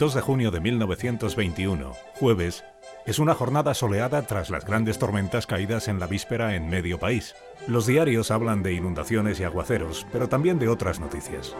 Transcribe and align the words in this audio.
2 0.00 0.14
de 0.14 0.22
junio 0.22 0.50
de 0.50 0.60
1921, 0.60 1.92
jueves, 2.14 2.64
es 3.04 3.18
una 3.18 3.34
jornada 3.34 3.74
soleada 3.74 4.22
tras 4.22 4.48
las 4.48 4.64
grandes 4.64 4.98
tormentas 4.98 5.46
caídas 5.46 5.88
en 5.88 6.00
la 6.00 6.06
víspera 6.06 6.54
en 6.54 6.70
medio 6.70 6.98
país. 6.98 7.34
Los 7.66 7.84
diarios 7.84 8.30
hablan 8.30 8.62
de 8.62 8.72
inundaciones 8.72 9.38
y 9.40 9.44
aguaceros, 9.44 10.06
pero 10.10 10.26
también 10.26 10.58
de 10.58 10.68
otras 10.68 11.00
noticias. 11.00 11.54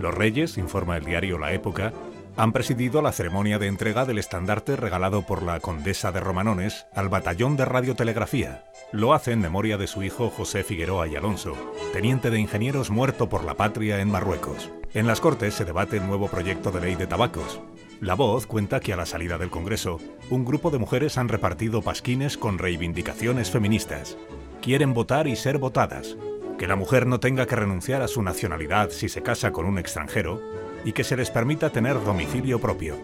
Los 0.00 0.12
reyes, 0.12 0.58
informa 0.58 0.96
el 0.96 1.04
diario 1.04 1.38
La 1.38 1.52
Época, 1.52 1.92
han 2.36 2.50
presidido 2.50 3.02
la 3.02 3.12
ceremonia 3.12 3.60
de 3.60 3.68
entrega 3.68 4.04
del 4.04 4.18
estandarte 4.18 4.74
regalado 4.74 5.22
por 5.22 5.44
la 5.44 5.60
condesa 5.60 6.10
de 6.10 6.18
Romanones 6.18 6.88
al 6.92 7.08
batallón 7.08 7.56
de 7.56 7.66
radiotelegrafía. 7.66 8.64
Lo 8.90 9.14
hace 9.14 9.30
en 9.30 9.40
memoria 9.40 9.78
de 9.78 9.86
su 9.86 10.02
hijo 10.02 10.28
José 10.28 10.64
Figueroa 10.64 11.06
y 11.06 11.14
Alonso, 11.14 11.54
teniente 11.92 12.30
de 12.30 12.40
ingenieros 12.40 12.90
muerto 12.90 13.28
por 13.28 13.44
la 13.44 13.54
patria 13.54 14.00
en 14.00 14.10
Marruecos. 14.10 14.72
En 14.92 15.06
las 15.06 15.20
Cortes 15.20 15.54
se 15.54 15.64
debate 15.64 15.98
el 15.98 16.06
nuevo 16.08 16.26
proyecto 16.26 16.72
de 16.72 16.80
ley 16.80 16.96
de 16.96 17.06
tabacos. 17.06 17.60
La 18.00 18.14
voz 18.14 18.48
cuenta 18.48 18.80
que 18.80 18.92
a 18.92 18.96
la 18.96 19.06
salida 19.06 19.38
del 19.38 19.48
Congreso, 19.48 20.00
un 20.30 20.44
grupo 20.44 20.72
de 20.72 20.78
mujeres 20.78 21.16
han 21.16 21.28
repartido 21.28 21.80
pasquines 21.80 22.36
con 22.36 22.58
reivindicaciones 22.58 23.52
feministas. 23.52 24.18
Quieren 24.60 24.92
votar 24.92 25.28
y 25.28 25.36
ser 25.36 25.58
votadas, 25.58 26.16
que 26.58 26.66
la 26.66 26.74
mujer 26.74 27.06
no 27.06 27.20
tenga 27.20 27.46
que 27.46 27.54
renunciar 27.54 28.02
a 28.02 28.08
su 28.08 28.20
nacionalidad 28.22 28.90
si 28.90 29.08
se 29.08 29.22
casa 29.22 29.52
con 29.52 29.64
un 29.64 29.78
extranjero 29.78 30.42
y 30.84 30.90
que 30.90 31.04
se 31.04 31.16
les 31.16 31.30
permita 31.30 31.70
tener 31.70 32.02
domicilio 32.02 32.60
propio. 32.60 32.96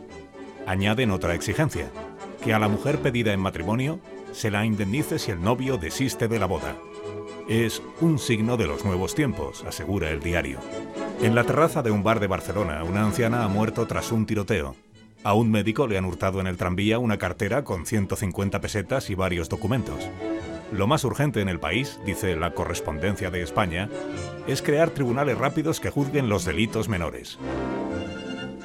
Añaden 0.67 1.13
otra 1.13 1.37
exigencia, 1.37 1.89
que 2.43 2.53
a 2.53 2.59
la 2.59 2.67
mujer 2.67 2.99
pedida 2.99 3.33
en 3.33 3.39
matrimonio 3.39 4.01
se 4.33 4.51
la 4.51 4.65
indemnice 4.65 5.21
si 5.21 5.31
el 5.31 5.41
novio 5.41 5.79
desiste 5.79 6.27
de 6.27 6.41
la 6.41 6.47
boda. 6.47 6.75
Es 7.49 7.81
un 8.01 8.19
signo 8.19 8.57
de 8.57 8.67
los 8.67 8.85
nuevos 8.85 9.15
tiempos, 9.15 9.63
asegura 9.65 10.11
el 10.11 10.19
diario. 10.19 10.59
En 11.23 11.35
la 11.35 11.45
terraza 11.45 11.83
de 11.83 11.91
un 11.91 12.03
bar 12.03 12.21
de 12.21 12.27
Barcelona, 12.27 12.85
una 12.85 13.03
anciana 13.03 13.43
ha 13.43 13.49
muerto 13.49 13.87
tras 13.87 14.13
un 14.13 14.27
tiroteo. 14.27 14.77
A 15.25 15.33
un 15.33 15.51
médico 15.51 15.87
le 15.87 15.97
han 15.97 16.05
hurtado 16.05 16.41
en 16.41 16.47
el 16.47 16.59
tranvía 16.59 16.99
una 16.99 17.17
cartera 17.17 17.65
con 17.65 17.87
150 17.87 18.61
pesetas 18.61 19.09
y 19.09 19.15
varios 19.15 19.49
documentos. 19.49 19.99
Lo 20.73 20.87
más 20.87 21.05
urgente 21.05 21.41
en 21.41 21.49
el 21.49 21.59
país, 21.59 21.99
dice 22.05 22.37
la 22.37 22.53
correspondencia 22.53 23.31
de 23.31 23.43
España, 23.43 23.89
es 24.47 24.61
crear 24.61 24.91
tribunales 24.91 25.39
rápidos 25.39 25.81
que 25.81 25.91
juzguen 25.91 26.29
los 26.29 26.45
delitos 26.45 26.89
menores. 26.89 27.39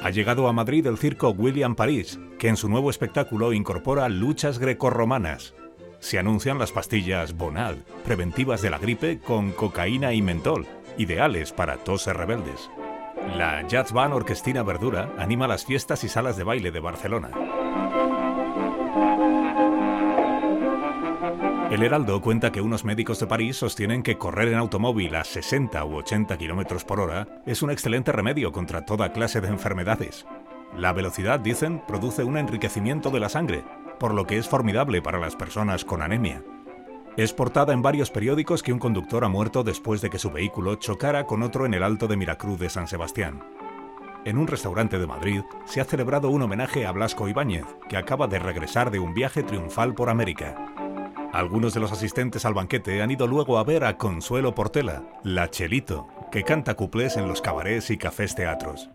Ha 0.04 0.10
llegado 0.10 0.48
a 0.48 0.54
Madrid 0.54 0.86
el 0.88 0.98
circo 0.98 1.30
William 1.30 1.76
París, 1.76 2.20
que 2.38 2.50
en 2.50 2.58
su 2.58 2.68
nuevo 2.68 2.90
espectáculo 2.90 3.54
incorpora 3.54 4.10
luchas 4.10 4.60
grecorromanas. 4.60 5.54
Se 6.00 6.20
anuncian 6.20 6.60
las 6.60 6.72
pastillas 6.72 7.38
Bonal, 7.38 7.86
preventivas 8.04 8.62
de 8.62 8.72
la 8.72 8.80
gripe 8.80 9.20
con 9.20 9.52
cocaína 9.52 10.14
y 10.14 10.22
mentol, 10.22 10.66
ideales 11.02 11.52
para 11.52 11.78
toses 11.78 12.16
rebeldes. 12.16 12.70
La 13.36 13.68
Jazz 13.68 13.92
Band 13.92 14.14
Orquestina 14.14 14.64
Verdura 14.64 15.10
anima 15.18 15.48
las 15.48 15.66
fiestas 15.66 16.04
y 16.04 16.10
salas 16.10 16.38
de 16.38 16.44
baile 16.44 16.72
de 16.72 16.80
Barcelona. 16.80 17.30
El 21.72 21.84
Heraldo 21.84 22.22
cuenta 22.22 22.52
que 22.52 22.62
unos 22.62 22.84
médicos 22.84 23.20
de 23.20 23.28
París 23.28 23.58
sostienen 23.58 24.04
que 24.04 24.18
correr 24.18 24.50
en 24.50 24.58
automóvil 24.58 25.16
a 25.16 25.24
60 25.24 25.84
u 25.86 25.96
80 25.96 26.38
km 26.38 26.84
por 26.84 27.00
hora 27.00 27.42
es 27.46 27.62
un 27.62 27.72
excelente 27.72 28.12
remedio 28.12 28.52
contra 28.52 28.86
toda 28.86 29.14
clase 29.14 29.40
de 29.40 29.48
enfermedades. 29.48 30.26
La 30.76 30.92
velocidad, 30.94 31.40
dicen, 31.40 31.82
produce 31.88 32.24
un 32.24 32.38
enriquecimiento 32.38 33.10
de 33.10 33.20
la 33.22 33.30
sangre, 33.30 33.64
por 34.00 34.14
lo 34.14 34.28
que 34.28 34.38
es 34.38 34.50
formidable 34.50 35.02
para 35.02 35.20
las 35.20 35.36
personas 35.36 35.86
con 35.86 36.02
anemia. 36.02 36.44
Es 37.18 37.34
portada 37.34 37.74
en 37.74 37.82
varios 37.82 38.10
periódicos 38.10 38.64
que 38.64 38.72
un 38.72 38.80
conductor 38.80 39.26
ha 39.26 39.28
muerto 39.28 39.64
después 39.64 40.00
de 40.00 40.10
que 40.10 40.18
su 40.18 40.32
vehículo 40.32 40.76
chocara 40.76 41.26
con 41.26 41.44
otro 41.44 41.66
en 41.66 41.74
el 41.74 41.84
Alto 41.84 42.08
de 42.08 42.16
Miracruz 42.16 42.58
de 42.58 42.70
San 42.70 42.88
Sebastián. 42.88 43.44
En 44.24 44.38
un 44.38 44.48
restaurante 44.48 44.98
de 44.98 45.08
Madrid 45.08 45.42
se 45.66 45.82
ha 45.82 45.86
celebrado 45.86 46.30
un 46.30 46.42
homenaje 46.42 46.86
a 46.86 46.92
Blasco 46.94 47.28
Ibáñez, 47.28 47.66
que 47.90 47.98
acaba 47.98 48.28
de 48.28 48.40
regresar 48.40 48.92
de 48.92 49.00
un 49.00 49.14
viaje 49.14 49.44
triunfal 49.44 49.94
por 49.94 50.10
América. 50.10 50.56
Algunos 51.34 51.74
de 51.74 51.82
los 51.82 51.92
asistentes 51.92 52.46
al 52.46 52.54
banquete 52.54 53.02
han 53.02 53.12
ido 53.12 53.28
luego 53.28 53.58
a 53.58 53.66
ver 53.66 53.84
a 53.84 53.98
Consuelo 53.98 54.56
Portela, 54.56 55.04
la 55.24 55.50
Chelito, 55.50 56.08
que 56.32 56.44
canta 56.44 56.76
cuplés 56.76 57.18
en 57.18 57.28
los 57.28 57.42
cabarets 57.42 57.90
y 57.90 57.98
cafés 57.98 58.36
teatros. 58.36 58.90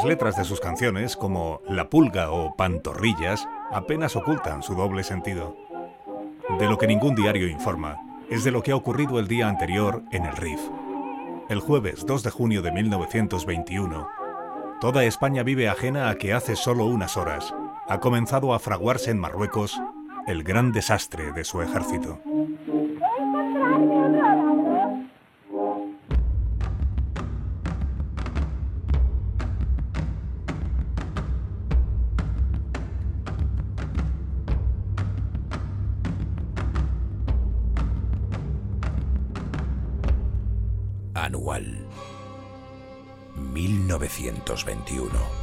Las 0.00 0.08
letras 0.08 0.34
de 0.34 0.46
sus 0.46 0.60
canciones, 0.60 1.14
como 1.14 1.60
La 1.68 1.90
Pulga 1.90 2.30
o 2.30 2.56
Pantorrillas, 2.56 3.46
apenas 3.70 4.16
ocultan 4.16 4.62
su 4.62 4.74
doble 4.74 5.04
sentido. 5.04 5.54
De 6.58 6.66
lo 6.66 6.78
que 6.78 6.86
ningún 6.86 7.14
diario 7.14 7.46
informa 7.46 8.00
es 8.30 8.42
de 8.42 8.50
lo 8.50 8.62
que 8.62 8.72
ha 8.72 8.76
ocurrido 8.76 9.18
el 9.18 9.28
día 9.28 9.46
anterior 9.46 10.02
en 10.10 10.24
el 10.24 10.34
RIF. 10.38 10.58
El 11.50 11.60
jueves 11.60 12.06
2 12.06 12.22
de 12.22 12.30
junio 12.30 12.62
de 12.62 12.72
1921, 12.72 14.08
toda 14.80 15.04
España 15.04 15.42
vive 15.42 15.68
ajena 15.68 16.08
a 16.08 16.14
que 16.14 16.32
hace 16.32 16.56
solo 16.56 16.86
unas 16.86 17.18
horas 17.18 17.52
ha 17.86 18.00
comenzado 18.00 18.54
a 18.54 18.58
fraguarse 18.58 19.10
en 19.10 19.18
Marruecos 19.18 19.78
el 20.26 20.44
gran 20.44 20.72
desastre 20.72 21.32
de 21.32 21.44
su 21.44 21.60
ejército. 21.60 22.18
1921 44.56 45.39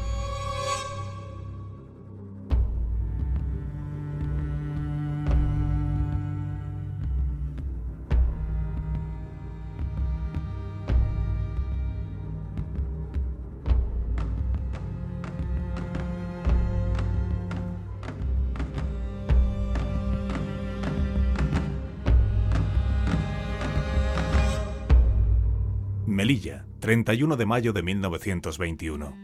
Melilla, 26.18 26.66
31 26.80 27.38
de 27.38 27.46
mayo 27.46 27.74
de 27.74 27.84
1921. 27.84 29.16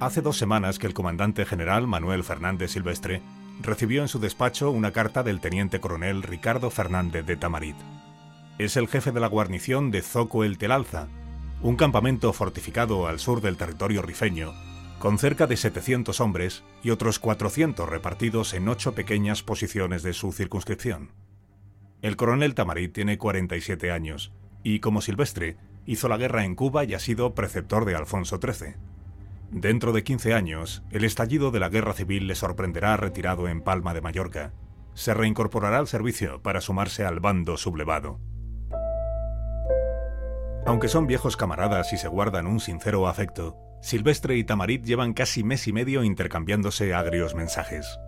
Hace 0.00 0.22
dos 0.22 0.38
semanas 0.38 0.78
que 0.78 0.86
el 0.86 0.94
comandante 0.94 1.44
general 1.44 1.86
Manuel 1.86 2.24
Fernández 2.24 2.70
Silvestre 2.70 3.20
recibió 3.60 4.00
en 4.00 4.08
su 4.08 4.18
despacho 4.20 4.70
una 4.70 4.90
carta 4.90 5.22
del 5.22 5.40
teniente 5.40 5.80
coronel 5.80 6.22
Ricardo 6.22 6.70
Fernández 6.70 7.26
de 7.26 7.36
Tamarit. 7.36 7.76
Es 8.56 8.78
el 8.78 8.88
jefe 8.88 9.12
de 9.12 9.20
la 9.20 9.26
guarnición 9.26 9.90
de 9.90 10.00
Zoco 10.00 10.44
el 10.44 10.56
Telalza, 10.56 11.08
un 11.60 11.76
campamento 11.76 12.32
fortificado 12.32 13.06
al 13.06 13.18
sur 13.18 13.42
del 13.42 13.58
territorio 13.58 14.00
rifeño, 14.00 14.54
con 14.98 15.18
cerca 15.18 15.46
de 15.46 15.58
700 15.58 16.22
hombres 16.22 16.64
y 16.82 16.88
otros 16.88 17.18
400 17.18 17.86
repartidos 17.86 18.54
en 18.54 18.70
ocho 18.70 18.94
pequeñas 18.94 19.42
posiciones 19.42 20.02
de 20.02 20.14
su 20.14 20.32
circunscripción. 20.32 21.10
El 22.00 22.16
coronel 22.16 22.54
Tamarit 22.54 22.94
tiene 22.94 23.18
47 23.18 23.90
años 23.90 24.32
y, 24.62 24.80
como 24.80 25.02
Silvestre, 25.02 25.58
hizo 25.86 26.08
la 26.08 26.16
guerra 26.16 26.44
en 26.44 26.54
Cuba 26.54 26.84
y 26.84 26.94
ha 26.94 26.98
sido 26.98 27.34
preceptor 27.34 27.84
de 27.84 27.94
Alfonso 27.94 28.38
XIII. 28.42 28.76
Dentro 29.50 29.92
de 29.92 30.02
15 30.02 30.34
años, 30.34 30.82
el 30.90 31.04
estallido 31.04 31.50
de 31.50 31.60
la 31.60 31.68
guerra 31.68 31.92
civil 31.92 32.26
le 32.26 32.34
sorprenderá 32.34 32.96
retirado 32.96 33.48
en 33.48 33.60
Palma 33.60 33.94
de 33.94 34.00
Mallorca. 34.00 34.52
Se 34.94 35.14
reincorporará 35.14 35.78
al 35.78 35.86
servicio 35.86 36.42
para 36.42 36.60
sumarse 36.60 37.04
al 37.04 37.20
bando 37.20 37.56
sublevado. 37.56 38.18
Aunque 40.66 40.88
son 40.88 41.06
viejos 41.06 41.36
camaradas 41.36 41.92
y 41.92 41.98
se 41.98 42.08
guardan 42.08 42.46
un 42.46 42.58
sincero 42.58 43.06
afecto, 43.06 43.56
Silvestre 43.82 44.36
y 44.36 44.44
Tamarit 44.44 44.84
llevan 44.84 45.12
casi 45.12 45.44
mes 45.44 45.68
y 45.68 45.72
medio 45.72 46.04
intercambiándose 46.04 46.94
agrios 46.94 47.34
mensajes. 47.34 47.98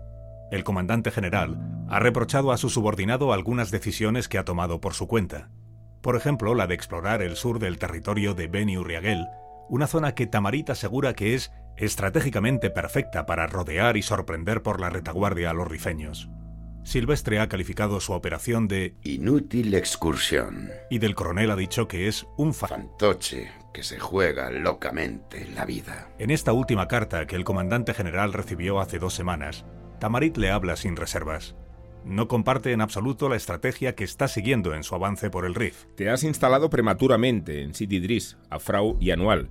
El 0.51 0.63
comandante 0.63 1.11
general 1.11 1.85
ha 1.87 1.99
reprochado 1.99 2.51
a 2.51 2.57
su 2.57 2.69
subordinado 2.69 3.31
algunas 3.31 3.69
decisiones 3.69 4.27
que 4.27 4.37
ha 4.37 4.45
tomado 4.45 4.81
por 4.81 4.95
su 4.95 5.07
cuenta 5.07 5.49
por 6.01 6.15
ejemplo 6.15 6.55
la 6.55 6.67
de 6.67 6.75
explorar 6.75 7.21
el 7.21 7.35
sur 7.35 7.59
del 7.59 7.77
territorio 7.77 8.33
de 8.33 8.47
Beni 8.47 8.77
Urriaguel, 8.77 9.25
una 9.69 9.87
zona 9.87 10.15
que 10.15 10.27
Tamarit 10.27 10.69
asegura 10.69 11.13
que 11.13 11.33
es 11.33 11.51
estratégicamente 11.77 12.69
perfecta 12.69 13.25
para 13.25 13.47
rodear 13.47 13.97
y 13.97 14.01
sorprender 14.01 14.63
por 14.63 14.79
la 14.79 14.89
retaguardia 14.89 15.51
a 15.51 15.53
los 15.53 15.67
rifeños. 15.67 16.29
Silvestre 16.87 17.39
ha 17.39 17.49
calificado 17.49 17.99
su 17.99 18.13
operación 18.13 18.69
de 18.69 18.95
inútil 19.03 19.73
excursión. 19.73 20.69
Y 20.89 20.99
del 20.99 21.15
coronel 21.15 21.51
ha 21.51 21.57
dicho 21.57 21.85
que 21.89 22.07
es 22.07 22.25
un 22.37 22.53
fantoche 22.53 23.51
que 23.73 23.83
se 23.83 23.99
juega 23.99 24.49
locamente 24.51 25.45
la 25.53 25.65
vida. 25.65 26.07
En 26.17 26.31
esta 26.31 26.53
última 26.53 26.87
carta 26.87 27.27
que 27.27 27.35
el 27.35 27.43
comandante 27.43 27.93
general 27.93 28.31
recibió 28.31 28.79
hace 28.79 28.99
dos 28.99 29.13
semanas, 29.13 29.65
Tamarit 29.99 30.37
le 30.37 30.49
habla 30.49 30.77
sin 30.77 30.95
reservas. 30.95 31.57
No 32.07 32.29
comparte 32.29 32.71
en 32.71 32.79
absoluto 32.79 33.27
la 33.27 33.35
estrategia 33.35 33.93
que 33.93 34.05
está 34.05 34.29
siguiendo 34.29 34.73
en 34.73 34.83
su 34.83 34.95
avance 34.95 35.29
por 35.29 35.45
el 35.45 35.53
Rif. 35.53 35.83
Te 35.95 36.09
has 36.09 36.23
instalado 36.23 36.69
prematuramente 36.69 37.61
en 37.63 37.73
Sidi 37.73 37.97
Idris, 37.97 38.37
Afrau 38.49 38.95
y 39.01 39.11
Anual. 39.11 39.49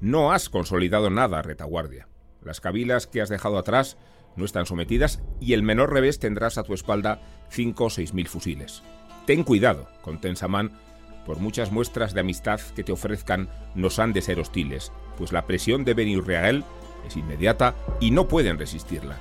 No 0.00 0.30
has 0.30 0.48
consolidado 0.48 1.10
nada, 1.10 1.42
retaguardia. 1.42 2.06
Las 2.42 2.60
cabilas 2.60 3.08
que 3.08 3.20
has 3.20 3.28
dejado 3.28 3.58
atrás 3.58 3.96
no 4.36 4.44
están 4.44 4.66
sometidas 4.66 5.20
y 5.40 5.54
el 5.54 5.64
menor 5.64 5.92
revés 5.92 6.20
tendrás 6.20 6.58
a 6.58 6.62
tu 6.62 6.74
espalda 6.74 7.20
5 7.50 7.84
o 7.84 7.90
6 7.90 8.14
mil 8.14 8.28
fusiles. 8.28 8.84
Ten 9.26 9.42
cuidado 9.42 9.88
con 10.02 10.20
Tensaman, 10.20 10.78
por 11.26 11.40
muchas 11.40 11.72
muestras 11.72 12.14
de 12.14 12.20
amistad 12.20 12.60
que 12.76 12.84
te 12.84 12.92
ofrezcan 12.92 13.48
nos 13.74 13.98
han 13.98 14.12
de 14.12 14.22
ser 14.22 14.38
hostiles, 14.38 14.92
pues 15.18 15.32
la 15.32 15.44
presión 15.44 15.84
de 15.84 15.94
Ben 15.94 16.24
Real 16.24 16.64
es 17.04 17.16
inmediata 17.16 17.74
y 17.98 18.12
no 18.12 18.28
pueden 18.28 18.58
resistirla. 18.58 19.18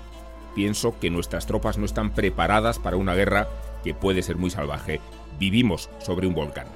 Pienso 0.56 0.98
que 1.00 1.10
nuestras 1.10 1.46
tropas 1.46 1.78
no 1.78 1.86
están 1.86 2.12
preparadas 2.12 2.80
para 2.80 2.96
una 2.96 3.13
guerra 3.13 3.50
que 3.84 3.94
puede 3.94 4.24
ser 4.24 4.38
muy 4.38 4.50
salvaje. 4.50 5.02
Vivimos 5.38 5.90
sobre 6.00 6.28
un 6.28 6.34
volcán. 6.34 6.68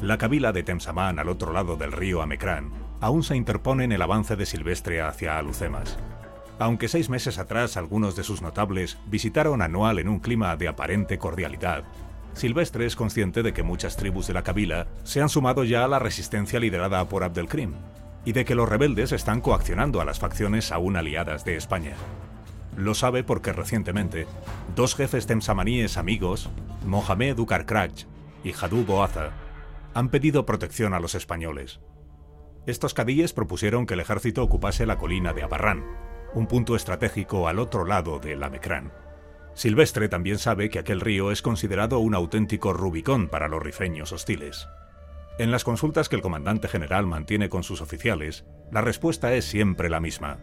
La 0.00 0.16
cabila 0.16 0.52
de 0.52 0.62
Temsamán 0.62 1.18
al 1.18 1.28
otro 1.28 1.52
lado 1.52 1.76
del 1.76 1.92
río 1.92 2.22
Amecrán 2.22 2.70
aún 3.00 3.24
se 3.24 3.36
interpone 3.36 3.84
en 3.84 3.92
el 3.92 4.00
avance 4.02 4.36
de 4.36 4.46
Silvestre 4.46 5.02
hacia 5.02 5.36
Alucemas. 5.36 5.98
Aunque 6.60 6.88
seis 6.88 7.10
meses 7.10 7.38
atrás 7.38 7.76
algunos 7.76 8.14
de 8.14 8.22
sus 8.22 8.40
notables 8.40 8.98
visitaron 9.06 9.62
Anual 9.62 9.98
en 9.98 10.08
un 10.08 10.20
clima 10.20 10.54
de 10.56 10.68
aparente 10.68 11.18
cordialidad, 11.18 11.84
Silvestre 12.34 12.86
es 12.86 12.94
consciente 12.94 13.42
de 13.42 13.52
que 13.52 13.64
muchas 13.64 13.96
tribus 13.96 14.28
de 14.28 14.34
la 14.34 14.44
Kabila 14.44 14.86
se 15.02 15.20
han 15.20 15.28
sumado 15.28 15.64
ya 15.64 15.84
a 15.84 15.88
la 15.88 15.98
resistencia 15.98 16.60
liderada 16.60 17.08
por 17.08 17.24
Abdelkrim 17.24 17.74
y 18.24 18.32
de 18.32 18.44
que 18.44 18.54
los 18.54 18.68
rebeldes 18.68 19.12
están 19.12 19.40
coaccionando 19.40 20.00
a 20.00 20.04
las 20.04 20.18
facciones 20.18 20.72
aún 20.72 20.96
aliadas 20.96 21.44
de 21.44 21.56
España. 21.56 21.96
Lo 22.76 22.94
sabe 22.94 23.24
porque 23.24 23.52
recientemente 23.52 24.26
dos 24.76 24.94
jefes 24.94 25.26
temsamaníes 25.26 25.96
amigos, 25.96 26.48
Mohamed 26.86 27.38
Ukarkrach 27.38 28.04
y 28.44 28.52
Hadou 28.52 28.84
Boaza, 28.84 29.30
han 29.94 30.08
pedido 30.08 30.46
protección 30.46 30.94
a 30.94 31.00
los 31.00 31.14
españoles. 31.14 31.80
Estos 32.66 32.94
cadíes 32.94 33.32
propusieron 33.32 33.86
que 33.86 33.94
el 33.94 34.00
ejército 34.00 34.42
ocupase 34.42 34.86
la 34.86 34.98
colina 34.98 35.32
de 35.32 35.42
Abarrán, 35.42 35.84
un 36.34 36.46
punto 36.46 36.76
estratégico 36.76 37.48
al 37.48 37.58
otro 37.58 37.84
lado 37.84 38.18
del 38.20 38.42
Amecrán. 38.42 38.92
Silvestre 39.54 40.08
también 40.08 40.38
sabe 40.38 40.70
que 40.70 40.78
aquel 40.78 41.00
río 41.00 41.32
es 41.32 41.42
considerado 41.42 41.98
un 41.98 42.14
auténtico 42.14 42.72
Rubicón 42.72 43.28
para 43.28 43.48
los 43.48 43.62
rifeños 43.62 44.12
hostiles. 44.12 44.68
En 45.40 45.50
las 45.50 45.64
consultas 45.64 46.10
que 46.10 46.16
el 46.16 46.20
comandante 46.20 46.68
general 46.68 47.06
mantiene 47.06 47.48
con 47.48 47.62
sus 47.62 47.80
oficiales, 47.80 48.44
la 48.70 48.82
respuesta 48.82 49.32
es 49.32 49.46
siempre 49.46 49.88
la 49.88 49.98
misma. 49.98 50.36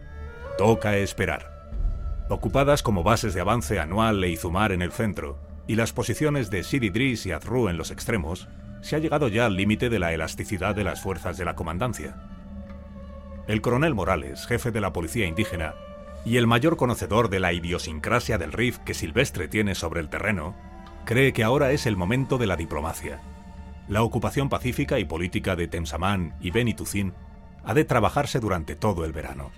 Toca 0.58 0.96
esperar. 0.96 2.26
Ocupadas 2.28 2.82
como 2.82 3.04
bases 3.04 3.32
de 3.32 3.40
avance 3.40 3.78
anual 3.78 4.24
e 4.24 4.30
Izumar 4.30 4.72
en 4.72 4.82
el 4.82 4.90
centro, 4.90 5.38
y 5.68 5.76
las 5.76 5.92
posiciones 5.92 6.50
de 6.50 6.64
Sidi 6.64 6.88
Idris 6.88 7.26
y 7.26 7.30
Azru 7.30 7.68
en 7.68 7.76
los 7.76 7.92
extremos, 7.92 8.48
se 8.80 8.96
ha 8.96 8.98
llegado 8.98 9.28
ya 9.28 9.46
al 9.46 9.54
límite 9.54 9.88
de 9.88 10.00
la 10.00 10.12
elasticidad 10.12 10.74
de 10.74 10.82
las 10.82 11.00
fuerzas 11.00 11.38
de 11.38 11.44
la 11.44 11.54
comandancia. 11.54 12.16
El 13.46 13.60
coronel 13.60 13.94
Morales, 13.94 14.48
jefe 14.48 14.72
de 14.72 14.80
la 14.80 14.92
policía 14.92 15.26
indígena, 15.26 15.76
y 16.24 16.38
el 16.38 16.48
mayor 16.48 16.76
conocedor 16.76 17.30
de 17.30 17.38
la 17.38 17.52
idiosincrasia 17.52 18.36
del 18.36 18.50
RIF 18.50 18.78
que 18.78 18.94
Silvestre 18.94 19.46
tiene 19.46 19.76
sobre 19.76 20.00
el 20.00 20.08
terreno, 20.08 20.56
cree 21.04 21.32
que 21.32 21.44
ahora 21.44 21.70
es 21.70 21.86
el 21.86 21.96
momento 21.96 22.36
de 22.36 22.48
la 22.48 22.56
diplomacia. 22.56 23.20
La 23.88 24.02
ocupación 24.02 24.50
pacífica 24.50 24.98
y 24.98 25.06
política 25.06 25.56
de 25.56 25.66
Temsamán 25.66 26.34
y 26.40 26.50
Benitucín 26.50 27.14
ha 27.64 27.72
de 27.72 27.86
trabajarse 27.86 28.38
durante 28.38 28.76
todo 28.76 29.06
el 29.06 29.12
verano. 29.12 29.50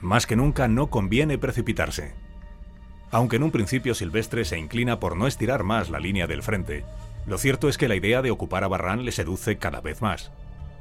Más 0.00 0.26
que 0.26 0.36
nunca 0.36 0.68
no 0.68 0.88
conviene 0.88 1.36
precipitarse. 1.36 2.14
Aunque 3.10 3.36
en 3.36 3.42
un 3.42 3.50
principio 3.50 3.94
Silvestre 3.94 4.46
se 4.46 4.58
inclina 4.58 5.00
por 5.00 5.16
no 5.16 5.26
estirar 5.26 5.64
más 5.64 5.90
la 5.90 6.00
línea 6.00 6.26
del 6.26 6.42
frente, 6.42 6.84
lo 7.26 7.36
cierto 7.36 7.68
es 7.68 7.76
que 7.76 7.88
la 7.88 7.94
idea 7.94 8.22
de 8.22 8.30
ocupar 8.30 8.64
a 8.64 8.68
Barran 8.68 9.04
le 9.04 9.12
seduce 9.12 9.58
cada 9.58 9.80
vez 9.80 10.00
más. 10.00 10.32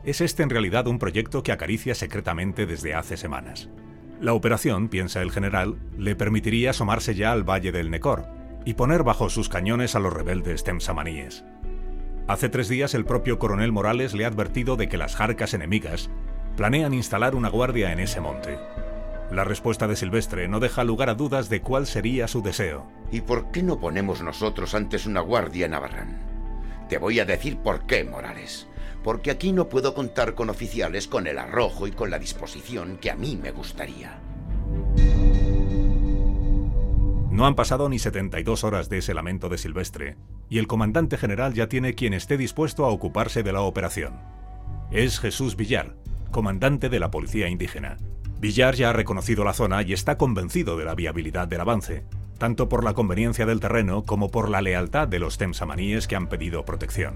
Es 0.05 0.21
este 0.21 0.41
en 0.43 0.49
realidad 0.49 0.87
un 0.87 0.99
proyecto 0.99 1.43
que 1.43 1.51
acaricia 1.51 1.95
secretamente 1.95 2.65
desde 2.65 2.95
hace 2.95 3.17
semanas. 3.17 3.69
La 4.21 4.33
operación, 4.33 4.87
piensa 4.87 5.21
el 5.21 5.31
general, 5.31 5.77
le 5.97 6.15
permitiría 6.15 6.69
asomarse 6.69 7.15
ya 7.15 7.33
al 7.33 7.43
valle 7.43 7.73
del 7.73 7.91
Necor 7.91 8.25
y 8.65 8.75
poner 8.75 9.03
bajo 9.03 9.29
sus 9.29 9.49
cañones 9.49 9.95
a 9.95 9.99
los 9.99 10.13
rebeldes 10.13 10.63
temsamaníes. 10.63 11.43
Hace 12.25 12.47
tres 12.47 12.69
días 12.69 12.93
el 12.93 13.03
propio 13.03 13.37
coronel 13.37 13.73
Morales 13.73 14.13
le 14.13 14.23
ha 14.23 14.29
advertido 14.29 14.77
de 14.77 14.87
que 14.87 14.97
las 14.97 15.15
jarcas 15.15 15.53
enemigas 15.53 16.09
planean 16.55 16.93
instalar 16.93 17.35
una 17.35 17.49
guardia 17.49 17.91
en 17.91 17.99
ese 17.99 18.21
monte. 18.21 18.57
La 19.29 19.43
respuesta 19.43 19.87
de 19.87 19.97
Silvestre 19.97 20.47
no 20.47 20.61
deja 20.61 20.85
lugar 20.85 21.09
a 21.09 21.15
dudas 21.15 21.49
de 21.49 21.61
cuál 21.61 21.85
sería 21.85 22.29
su 22.29 22.41
deseo. 22.41 22.87
¿Y 23.11 23.21
por 23.21 23.51
qué 23.51 23.61
no 23.61 23.79
ponemos 23.79 24.21
nosotros 24.21 24.73
antes 24.73 25.05
una 25.05 25.19
guardia 25.19 25.65
en 25.65 25.73
Abarrán? 25.73 26.17
Te 26.87 26.97
voy 26.97 27.19
a 27.19 27.25
decir 27.25 27.57
por 27.57 27.85
qué, 27.85 28.05
Morales. 28.05 28.67
Porque 29.03 29.29
aquí 29.29 29.51
no 29.51 29.67
puedo 29.67 29.93
contar 29.93 30.33
con 30.33 30.49
oficiales 30.49 31.09
con 31.09 31.27
el 31.27 31.37
arrojo 31.37 31.87
y 31.87 31.91
con 31.91 32.09
la 32.09 32.19
disposición 32.19 32.97
que 33.01 33.11
a 33.11 33.15
mí 33.15 33.37
me 33.41 33.51
gustaría. 33.51 34.19
No 37.31 37.47
han 37.47 37.55
pasado 37.55 37.89
ni 37.89 37.99
72 37.99 38.63
horas 38.63 38.89
de 38.89 38.99
ese 38.99 39.15
lamento 39.15 39.49
de 39.49 39.57
Silvestre, 39.57 40.15
y 40.49 40.59
el 40.59 40.67
comandante 40.67 41.17
general 41.17 41.53
ya 41.53 41.67
tiene 41.67 41.95
quien 41.95 42.13
esté 42.13 42.37
dispuesto 42.37 42.85
a 42.85 42.89
ocuparse 42.89 43.43
de 43.43 43.53
la 43.53 43.61
operación. 43.61 44.19
Es 44.91 45.19
Jesús 45.19 45.55
Villar, 45.55 45.95
comandante 46.31 46.89
de 46.89 46.99
la 46.99 47.11
Policía 47.11 47.47
Indígena. 47.47 47.97
Villar 48.39 48.75
ya 48.75 48.89
ha 48.89 48.93
reconocido 48.93 49.43
la 49.43 49.53
zona 49.53 49.83
y 49.83 49.93
está 49.93 50.17
convencido 50.17 50.77
de 50.77 50.85
la 50.85 50.95
viabilidad 50.95 51.47
del 51.47 51.61
avance, 51.61 52.03
tanto 52.37 52.67
por 52.67 52.83
la 52.83 52.93
conveniencia 52.93 53.45
del 53.45 53.59
terreno 53.59 54.03
como 54.03 54.29
por 54.29 54.49
la 54.49 54.61
lealtad 54.61 55.07
de 55.07 55.19
los 55.19 55.37
temsamaníes 55.37 56.07
que 56.07 56.15
han 56.15 56.27
pedido 56.27 56.65
protección. 56.65 57.15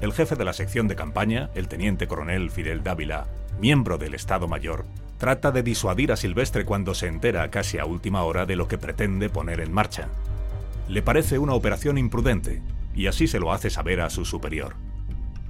El 0.00 0.12
jefe 0.12 0.36
de 0.36 0.44
la 0.44 0.52
sección 0.52 0.86
de 0.86 0.94
campaña, 0.94 1.50
el 1.56 1.66
teniente 1.66 2.06
coronel 2.06 2.50
Fidel 2.50 2.84
Dávila, 2.84 3.26
miembro 3.60 3.98
del 3.98 4.14
Estado 4.14 4.46
Mayor, 4.46 4.84
trata 5.18 5.50
de 5.50 5.64
disuadir 5.64 6.12
a 6.12 6.16
Silvestre 6.16 6.64
cuando 6.64 6.94
se 6.94 7.08
entera 7.08 7.50
casi 7.50 7.78
a 7.78 7.84
última 7.84 8.22
hora 8.22 8.46
de 8.46 8.54
lo 8.54 8.68
que 8.68 8.78
pretende 8.78 9.28
poner 9.28 9.58
en 9.60 9.72
marcha. 9.72 10.08
Le 10.88 11.02
parece 11.02 11.38
una 11.38 11.52
operación 11.52 11.98
imprudente, 11.98 12.62
y 12.94 13.06
así 13.06 13.26
se 13.26 13.38
lo 13.38 13.52
hace 13.52 13.70
saber 13.70 14.00
a 14.00 14.10
su 14.10 14.24
superior. 14.24 14.76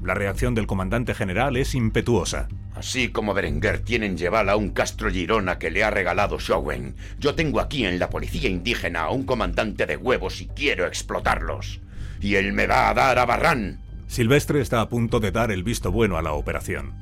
La 0.02 0.14
reacción 0.14 0.54
del 0.54 0.66
comandante 0.66 1.14
general 1.14 1.56
es 1.56 1.74
impetuosa. 1.74 2.48
Así 2.74 3.08
como 3.08 3.34
Berenguer 3.34 3.80
tiene 3.80 4.06
en 4.06 4.16
Yevala 4.16 4.56
un 4.56 4.70
Castro 4.70 5.10
Girona 5.10 5.58
que 5.58 5.70
le 5.70 5.82
ha 5.82 5.90
regalado 5.90 6.38
Showen, 6.38 6.94
yo 7.18 7.34
tengo 7.34 7.60
aquí 7.60 7.84
en 7.84 7.98
la 7.98 8.10
policía 8.10 8.48
indígena 8.48 9.02
a 9.02 9.10
un 9.10 9.24
comandante 9.24 9.86
de 9.86 9.96
huevos 9.96 10.40
y 10.40 10.46
quiero 10.46 10.86
explotarlos. 10.86 11.80
Y 12.20 12.36
él 12.36 12.52
me 12.52 12.66
va 12.66 12.90
a 12.90 12.94
dar 12.94 13.18
a 13.18 13.26
Barrán. 13.26 13.80
Silvestre 14.06 14.60
está 14.60 14.80
a 14.80 14.88
punto 14.88 15.20
de 15.20 15.32
dar 15.32 15.50
el 15.50 15.64
visto 15.64 15.92
bueno 15.92 16.16
a 16.16 16.22
la 16.22 16.32
operación. 16.32 16.94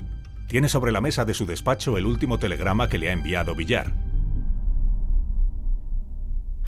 Tiene 0.47 0.69
sobre 0.69 0.93
la 0.93 1.00
mesa 1.00 1.25
de 1.25 1.35
su 1.35 1.45
despacho 1.45 1.99
el 1.99 2.07
último 2.07 2.38
telegrama 2.38 2.88
que 2.88 2.99
le 2.99 3.11
ha 3.11 3.12
enviado 3.12 3.55
Villar. 3.55 3.93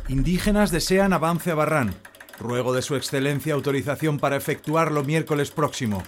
Indígenas 0.08 0.70
desean 0.70 1.12
avance 1.12 1.50
a 1.50 1.54
Barrán. 1.54 1.94
Ruego 2.38 2.72
de 2.72 2.80
su 2.80 2.96
excelencia 2.96 3.52
autorización 3.52 4.18
para 4.18 4.36
efectuarlo 4.36 5.04
miércoles 5.04 5.50
próximo. 5.50 6.02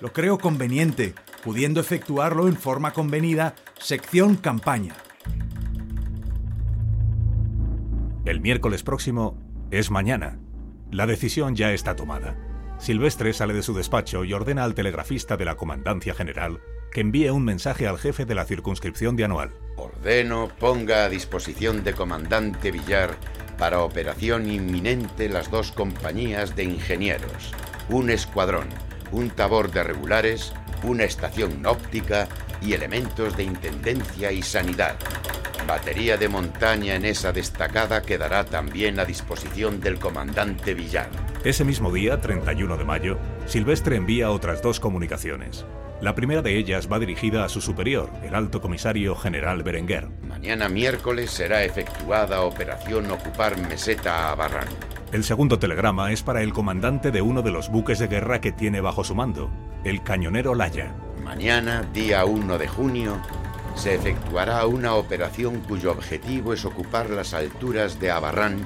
Lo 0.00 0.12
creo 0.12 0.38
conveniente, 0.38 1.14
pudiendo 1.44 1.80
efectuarlo 1.80 2.48
en 2.48 2.56
forma 2.56 2.92
convenida, 2.92 3.54
sección 3.78 4.34
campaña. 4.34 4.94
El 8.24 8.40
miércoles 8.40 8.82
próximo 8.82 9.38
es 9.70 9.90
mañana. 9.90 10.40
La 10.90 11.06
decisión 11.06 11.54
ya 11.54 11.72
está 11.72 11.94
tomada. 11.94 12.36
Silvestre 12.78 13.32
sale 13.32 13.54
de 13.54 13.62
su 13.62 13.72
despacho 13.72 14.24
y 14.24 14.32
ordena 14.32 14.64
al 14.64 14.74
telegrafista 14.74 15.36
de 15.36 15.44
la 15.44 15.56
Comandancia 15.56 16.14
General 16.14 16.60
que 16.90 17.00
envíe 17.00 17.30
un 17.30 17.44
mensaje 17.44 17.86
al 17.86 17.98
jefe 17.98 18.24
de 18.24 18.34
la 18.34 18.44
circunscripción 18.44 19.14
de 19.16 19.24
Anual. 19.24 19.52
Ponga 20.58 21.04
a 21.04 21.08
disposición 21.08 21.84
de 21.84 21.92
comandante 21.92 22.70
Villar 22.70 23.16
para 23.58 23.82
operación 23.82 24.50
inminente 24.50 25.28
las 25.28 25.50
dos 25.50 25.72
compañías 25.72 26.54
de 26.56 26.64
ingenieros, 26.64 27.52
un 27.88 28.10
escuadrón 28.10 28.68
un 29.12 29.30
tabor 29.30 29.70
de 29.70 29.82
regulares, 29.82 30.52
una 30.82 31.04
estación 31.04 31.64
óptica 31.66 32.28
y 32.60 32.72
elementos 32.72 33.36
de 33.36 33.44
intendencia 33.44 34.32
y 34.32 34.42
sanidad. 34.42 34.96
Batería 35.66 36.16
de 36.16 36.28
montaña 36.28 36.94
en 36.94 37.04
esa 37.04 37.32
destacada 37.32 38.02
quedará 38.02 38.44
también 38.44 38.98
a 39.00 39.04
disposición 39.04 39.80
del 39.80 39.98
comandante 39.98 40.74
Villar. 40.74 41.10
Ese 41.44 41.64
mismo 41.64 41.92
día, 41.92 42.20
31 42.20 42.76
de 42.76 42.84
mayo, 42.84 43.18
Silvestre 43.46 43.96
envía 43.96 44.30
otras 44.30 44.62
dos 44.62 44.80
comunicaciones. 44.80 45.66
La 46.00 46.14
primera 46.14 46.42
de 46.42 46.56
ellas 46.56 46.88
va 46.90 47.00
dirigida 47.00 47.44
a 47.44 47.48
su 47.48 47.60
superior, 47.60 48.08
el 48.22 48.36
alto 48.36 48.60
comisario 48.60 49.16
general 49.16 49.64
Berenguer. 49.64 50.08
Mañana 50.28 50.68
miércoles 50.68 51.28
será 51.32 51.64
efectuada 51.64 52.42
operación 52.42 53.10
Ocupar 53.10 53.58
Meseta 53.58 54.30
a 54.30 54.36
Barran. 54.36 54.68
El 55.10 55.24
segundo 55.24 55.58
telegrama 55.58 56.12
es 56.12 56.22
para 56.22 56.42
el 56.42 56.52
comandante 56.52 57.10
de 57.10 57.20
uno 57.20 57.42
de 57.42 57.50
los 57.50 57.68
buques 57.68 57.98
de 57.98 58.06
guerra 58.06 58.40
que 58.40 58.52
tiene 58.52 58.80
bajo 58.80 59.02
su 59.02 59.16
mando, 59.16 59.50
el 59.82 60.04
cañonero 60.04 60.54
Laya. 60.54 60.94
Mañana, 61.24 61.82
día 61.92 62.24
1 62.24 62.58
de 62.58 62.68
junio, 62.68 63.20
se 63.74 63.96
efectuará 63.96 64.66
una 64.66 64.94
operación 64.94 65.58
cuyo 65.66 65.90
objetivo 65.90 66.52
es 66.52 66.64
ocupar 66.64 67.10
las 67.10 67.34
alturas 67.34 67.98
de 67.98 68.12
Abarrán 68.12 68.58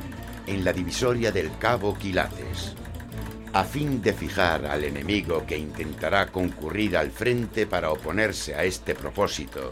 en 0.46 0.64
la 0.66 0.74
divisoria 0.74 1.32
del 1.32 1.50
Cabo 1.58 1.96
Quilates 1.96 2.76
a 3.54 3.64
fin 3.64 4.00
de 4.00 4.14
fijar 4.14 4.64
al 4.64 4.82
enemigo 4.84 5.44
que 5.46 5.58
intentará 5.58 6.28
concurrir 6.28 6.96
al 6.96 7.10
frente 7.10 7.66
para 7.66 7.90
oponerse 7.90 8.54
a 8.54 8.64
este 8.64 8.94
propósito, 8.94 9.70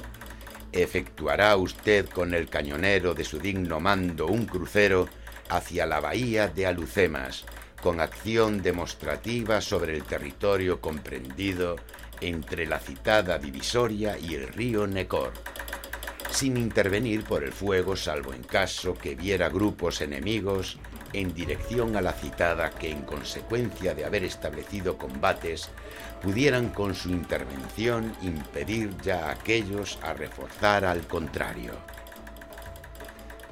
efectuará 0.71 1.57
usted 1.57 2.07
con 2.09 2.35
el 2.35 2.49
cañonero 2.49 3.15
de 3.15 3.25
su 3.25 3.39
digno 3.39 3.81
mando 3.81 4.27
un 4.27 4.45
crucero 4.45 5.09
hacia 5.49 5.87
la 5.87 6.01
bahía 6.01 6.49
de 6.49 6.67
Alucemas, 6.67 7.47
con 7.83 8.01
acción 8.01 8.61
demostrativa 8.61 9.63
sobre 9.63 9.97
el 9.97 10.05
territorio 10.05 10.81
comprendido 10.83 11.77
entre 12.21 12.67
la 12.67 12.79
citada 12.79 13.39
divisoria 13.39 14.19
y 14.19 14.35
el 14.35 14.49
río 14.49 14.87
Necor, 14.87 15.33
sin 16.31 16.59
intervenir 16.59 17.25
por 17.25 17.43
el 17.43 17.53
fuego 17.53 17.97
salvo 17.97 18.35
en 18.35 18.43
caso 18.43 18.95
que 18.95 19.15
viera 19.15 19.49
grupos 19.49 20.03
enemigos 20.03 20.79
en 21.13 21.35
dirección 21.35 21.97
a 21.97 22.01
la 22.01 22.13
citada 22.13 22.71
que 22.71 22.91
en 22.91 23.03
consecuencia 23.03 23.95
de 23.95 24.05
haber 24.05 24.25
establecido 24.25 24.97
combates 24.97 25.69
pudieran 26.23 26.69
con 26.69 26.95
su 26.95 27.11
intervención 27.11 28.13
impedir 28.23 28.97
ya 29.03 29.27
a 29.27 29.33
aquellos 29.33 29.99
a 30.03 30.13
reforzar 30.13 30.85
al 30.85 31.07
contrario. 31.07 31.73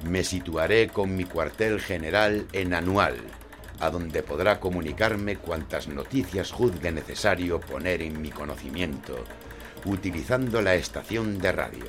Me 0.03 0.23
situaré 0.23 0.87
con 0.87 1.15
mi 1.15 1.25
cuartel 1.25 1.81
general 1.81 2.47
en 2.53 2.73
Anual, 2.73 3.17
a 3.79 3.89
donde 3.89 4.23
podrá 4.23 4.59
comunicarme 4.59 5.35
cuantas 5.35 5.87
noticias 5.87 6.51
juzgue 6.51 6.91
necesario 6.91 7.59
poner 7.59 8.01
en 8.01 8.21
mi 8.21 8.29
conocimiento, 8.29 9.25
utilizando 9.85 10.61
la 10.61 10.75
estación 10.75 11.39
de 11.39 11.51
radio. 11.51 11.85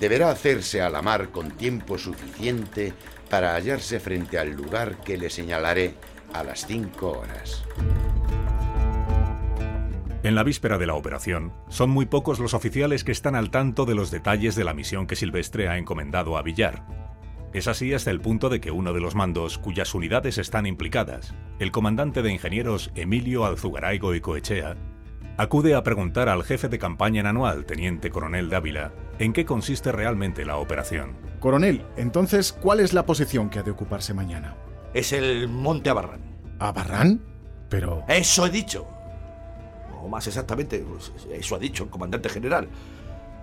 Deberá 0.00 0.30
hacerse 0.30 0.82
a 0.82 0.90
la 0.90 1.00
mar 1.00 1.30
con 1.30 1.52
tiempo 1.52 1.96
suficiente 1.96 2.92
para 3.30 3.54
hallarse 3.54 4.00
frente 4.00 4.38
al 4.38 4.52
lugar 4.52 4.98
que 4.98 5.18
le 5.18 5.30
señalaré 5.30 5.94
a 6.32 6.44
las 6.44 6.66
5 6.66 7.10
horas. 7.10 7.64
En 10.22 10.34
la 10.34 10.42
víspera 10.42 10.76
de 10.76 10.86
la 10.86 10.94
operación, 10.94 11.52
son 11.68 11.90
muy 11.90 12.06
pocos 12.06 12.40
los 12.40 12.52
oficiales 12.52 13.04
que 13.04 13.12
están 13.12 13.36
al 13.36 13.50
tanto 13.50 13.84
de 13.84 13.94
los 13.94 14.10
detalles 14.10 14.56
de 14.56 14.64
la 14.64 14.74
misión 14.74 15.06
que 15.06 15.14
Silvestre 15.14 15.68
ha 15.68 15.78
encomendado 15.78 16.36
a 16.36 16.42
Villar. 16.42 16.84
Es 17.52 17.68
así 17.68 17.94
hasta 17.94 18.10
el 18.10 18.20
punto 18.20 18.48
de 18.48 18.60
que 18.60 18.72
uno 18.72 18.92
de 18.92 19.00
los 19.00 19.14
mandos 19.14 19.56
cuyas 19.56 19.94
unidades 19.94 20.38
están 20.38 20.66
implicadas, 20.66 21.32
el 21.60 21.70
comandante 21.70 22.22
de 22.22 22.32
ingenieros 22.32 22.90
Emilio 22.96 23.44
Alzugaraigo 23.46 24.14
y 24.16 24.20
Coechea, 24.20 24.76
acude 25.36 25.74
a 25.74 25.84
preguntar 25.84 26.28
al 26.28 26.42
jefe 26.42 26.68
de 26.68 26.78
campaña 26.78 27.20
en 27.20 27.26
anual, 27.26 27.64
teniente 27.64 28.10
coronel 28.10 28.50
Dávila, 28.50 28.92
en 29.18 29.32
qué 29.32 29.44
consiste 29.44 29.92
realmente 29.92 30.44
la 30.44 30.56
operación. 30.56 31.16
Coronel, 31.40 31.84
entonces, 31.96 32.52
¿cuál 32.52 32.80
es 32.80 32.92
la 32.92 33.06
posición 33.06 33.50
que 33.50 33.58
ha 33.58 33.62
de 33.62 33.70
ocuparse 33.70 34.14
mañana? 34.14 34.56
Es 34.94 35.12
el 35.12 35.48
Monte 35.48 35.90
Abarrán. 35.90 36.20
¿Abarrán? 36.58 37.20
Pero... 37.68 38.04
Eso 38.08 38.46
he 38.46 38.50
dicho. 38.50 38.86
O 40.02 40.08
más 40.08 40.26
exactamente, 40.26 40.78
pues, 40.78 41.12
eso 41.30 41.56
ha 41.56 41.58
dicho 41.58 41.84
el 41.84 41.90
comandante 41.90 42.28
general. 42.28 42.68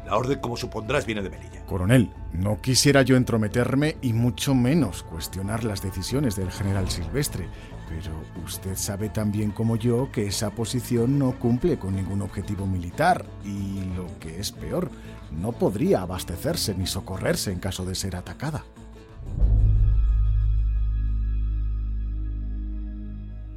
La 0.06 0.18
orden, 0.18 0.40
como 0.40 0.58
supondrás, 0.58 1.06
viene 1.06 1.22
de 1.22 1.30
Melilla. 1.30 1.66
Coronel, 1.66 2.12
no 2.34 2.60
quisiera 2.60 3.04
yo 3.04 3.16
entrometerme 3.16 3.98
y 4.02 4.14
mucho 4.14 4.54
menos 4.54 5.04
cuestionar 5.04 5.64
las 5.64 5.82
decisiones 5.82 6.36
del 6.36 6.52
general 6.52 6.90
Silvestre, 6.90 7.48
pero 7.88 8.12
usted 8.44 8.76
sabe 8.76 9.10
tan 9.10 9.32
bien 9.32 9.52
como 9.52 9.78
yo 9.78 10.12
que 10.12 10.28
esa 10.28 10.50
posición 10.50 11.18
no 11.18 11.40
cumple 11.40 11.80
con 11.80 11.96
ningún 11.96 12.22
objetivo 12.22 12.68
militar 12.68 13.26
y, 13.46 13.82
lo 13.96 14.08
que 14.20 14.40
es 14.40 14.52
peor, 14.52 14.92
no 15.32 15.54
podría 15.54 16.02
abastecerse 16.02 16.76
ni 16.76 16.86
socorrerse 16.86 17.52
en 17.52 17.60
caso 17.60 17.86
de 17.86 17.96
ser 17.96 18.16
atacada. 18.16 18.66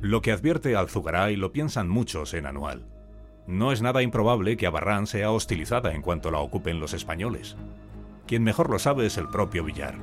Lo 0.00 0.22
que 0.22 0.30
advierte 0.30 0.76
Alzugaray 0.76 1.34
lo 1.34 1.50
piensan 1.50 1.88
muchos 1.88 2.34
en 2.34 2.46
Anual. 2.46 2.95
No 3.46 3.70
es 3.70 3.80
nada 3.80 4.02
improbable 4.02 4.56
que 4.56 4.66
Abarrán 4.66 5.06
sea 5.06 5.30
hostilizada 5.30 5.94
en 5.94 6.02
cuanto 6.02 6.30
la 6.30 6.38
ocupen 6.38 6.80
los 6.80 6.94
españoles. 6.94 7.56
Quien 8.26 8.42
mejor 8.42 8.70
lo 8.70 8.78
sabe 8.78 9.06
es 9.06 9.18
el 9.18 9.28
propio 9.28 9.62
Villar. 9.62 9.94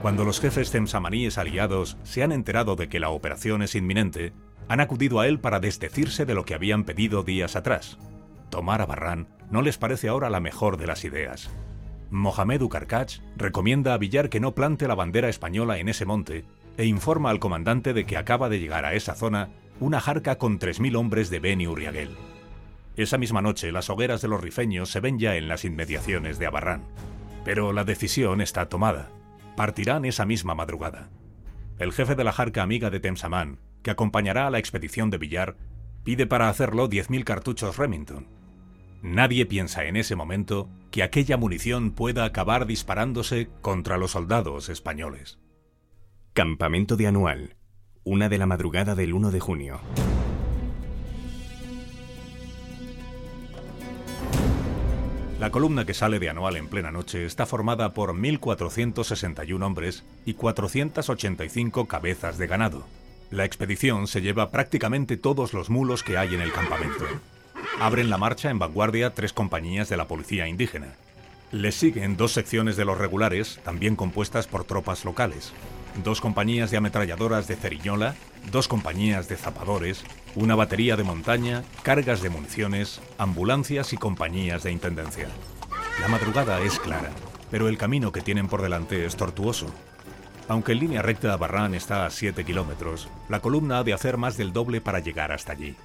Cuando 0.00 0.24
los 0.24 0.40
jefes 0.40 0.70
temsamaníes 0.70 1.38
aliados 1.38 1.98
se 2.02 2.22
han 2.22 2.32
enterado 2.32 2.76
de 2.76 2.88
que 2.88 3.00
la 3.00 3.10
operación 3.10 3.62
es 3.62 3.74
inminente, 3.74 4.32
han 4.68 4.80
acudido 4.80 5.20
a 5.20 5.26
él 5.26 5.40
para 5.40 5.60
desdecirse 5.60 6.24
de 6.24 6.34
lo 6.34 6.44
que 6.44 6.54
habían 6.54 6.84
pedido 6.84 7.24
días 7.24 7.56
atrás. 7.56 7.98
Tomar 8.48 8.80
Abarrán 8.80 9.28
no 9.50 9.60
les 9.60 9.76
parece 9.76 10.08
ahora 10.08 10.30
la 10.30 10.40
mejor 10.40 10.76
de 10.76 10.86
las 10.86 11.04
ideas. 11.04 11.50
Mohamed 12.10 12.62
Ucarcach 12.62 13.18
recomienda 13.36 13.92
a 13.92 13.98
Villar 13.98 14.30
que 14.30 14.40
no 14.40 14.54
plante 14.54 14.88
la 14.88 14.94
bandera 14.94 15.28
española 15.28 15.78
en 15.78 15.88
ese 15.88 16.06
monte 16.06 16.46
e 16.78 16.86
informa 16.86 17.30
al 17.30 17.40
comandante 17.40 17.92
de 17.92 18.06
que 18.06 18.16
acaba 18.16 18.48
de 18.48 18.60
llegar 18.60 18.86
a 18.86 18.94
esa 18.94 19.14
zona 19.14 19.50
una 19.80 20.00
jarca 20.00 20.38
con 20.38 20.58
3.000 20.58 20.96
hombres 20.96 21.28
de 21.28 21.40
Beni 21.40 21.66
Urriaguel. 21.66 22.16
Esa 22.98 23.16
misma 23.16 23.40
noche 23.40 23.70
las 23.70 23.90
hogueras 23.90 24.22
de 24.22 24.28
los 24.28 24.40
rifeños 24.40 24.90
se 24.90 24.98
ven 24.98 25.20
ya 25.20 25.36
en 25.36 25.46
las 25.46 25.64
inmediaciones 25.64 26.40
de 26.40 26.46
Abarrán. 26.46 26.82
Pero 27.44 27.72
la 27.72 27.84
decisión 27.84 28.40
está 28.40 28.68
tomada. 28.68 29.08
Partirán 29.56 30.04
esa 30.04 30.26
misma 30.26 30.56
madrugada. 30.56 31.08
El 31.78 31.92
jefe 31.92 32.16
de 32.16 32.24
la 32.24 32.32
jarca 32.32 32.60
amiga 32.64 32.90
de 32.90 32.98
Temsamán, 32.98 33.60
que 33.84 33.92
acompañará 33.92 34.48
a 34.48 34.50
la 34.50 34.58
expedición 34.58 35.10
de 35.10 35.18
Villar, 35.18 35.56
pide 36.02 36.26
para 36.26 36.48
hacerlo 36.48 36.90
10.000 36.90 37.22
cartuchos 37.22 37.76
Remington. 37.76 38.26
Nadie 39.00 39.46
piensa 39.46 39.84
en 39.84 39.94
ese 39.94 40.16
momento 40.16 40.68
que 40.90 41.04
aquella 41.04 41.36
munición 41.36 41.92
pueda 41.92 42.24
acabar 42.24 42.66
disparándose 42.66 43.48
contra 43.60 43.96
los 43.96 44.10
soldados 44.10 44.68
españoles. 44.68 45.38
Campamento 46.32 46.96
de 46.96 47.06
Anual. 47.06 47.54
Una 48.02 48.28
de 48.28 48.38
la 48.38 48.46
madrugada 48.46 48.96
del 48.96 49.14
1 49.14 49.30
de 49.30 49.38
junio. 49.38 49.80
La 55.38 55.50
columna 55.50 55.84
que 55.84 55.94
sale 55.94 56.18
de 56.18 56.28
anual 56.28 56.56
en 56.56 56.66
plena 56.66 56.90
noche 56.90 57.24
está 57.24 57.46
formada 57.46 57.94
por 57.94 58.12
1.461 58.12 59.62
hombres 59.62 60.04
y 60.26 60.34
485 60.34 61.86
cabezas 61.86 62.38
de 62.38 62.48
ganado. 62.48 62.84
La 63.30 63.44
expedición 63.44 64.08
se 64.08 64.20
lleva 64.20 64.50
prácticamente 64.50 65.16
todos 65.16 65.54
los 65.54 65.70
mulos 65.70 66.02
que 66.02 66.18
hay 66.18 66.34
en 66.34 66.40
el 66.40 66.52
campamento. 66.52 67.04
Abren 67.78 68.10
la 68.10 68.18
marcha 68.18 68.50
en 68.50 68.58
vanguardia 68.58 69.14
tres 69.14 69.32
compañías 69.32 69.88
de 69.88 69.96
la 69.96 70.08
policía 70.08 70.48
indígena. 70.48 70.94
Les 71.52 71.76
siguen 71.76 72.16
dos 72.16 72.32
secciones 72.32 72.76
de 72.76 72.84
los 72.84 72.98
regulares, 72.98 73.60
también 73.62 73.94
compuestas 73.94 74.48
por 74.48 74.64
tropas 74.64 75.04
locales, 75.04 75.52
dos 76.02 76.20
compañías 76.20 76.70
de 76.70 76.76
ametralladoras 76.76 77.48
de 77.48 77.56
Ceriñola, 77.56 78.14
dos 78.50 78.68
compañías 78.68 79.28
de 79.28 79.36
zapadores, 79.36 80.04
una 80.34 80.54
batería 80.54 80.96
de 80.96 81.04
montaña, 81.04 81.64
cargas 81.82 82.22
de 82.22 82.30
municiones, 82.30 83.00
ambulancias 83.18 83.92
y 83.92 83.96
compañías 83.96 84.62
de 84.62 84.72
intendencia. 84.72 85.28
La 86.00 86.08
madrugada 86.08 86.60
es 86.60 86.78
clara, 86.78 87.10
pero 87.50 87.68
el 87.68 87.78
camino 87.78 88.12
que 88.12 88.20
tienen 88.20 88.48
por 88.48 88.62
delante 88.62 89.04
es 89.04 89.16
tortuoso. 89.16 89.66
Aunque 90.48 90.72
en 90.72 90.78
línea 90.78 91.02
recta 91.02 91.36
Barran 91.36 91.74
está 91.74 92.06
a 92.06 92.10
7 92.10 92.44
kilómetros, 92.44 93.08
la 93.28 93.40
columna 93.40 93.78
ha 93.78 93.84
de 93.84 93.92
hacer 93.92 94.16
más 94.16 94.36
del 94.36 94.52
doble 94.52 94.80
para 94.80 95.00
llegar 95.00 95.32
hasta 95.32 95.52
allí. 95.52 95.76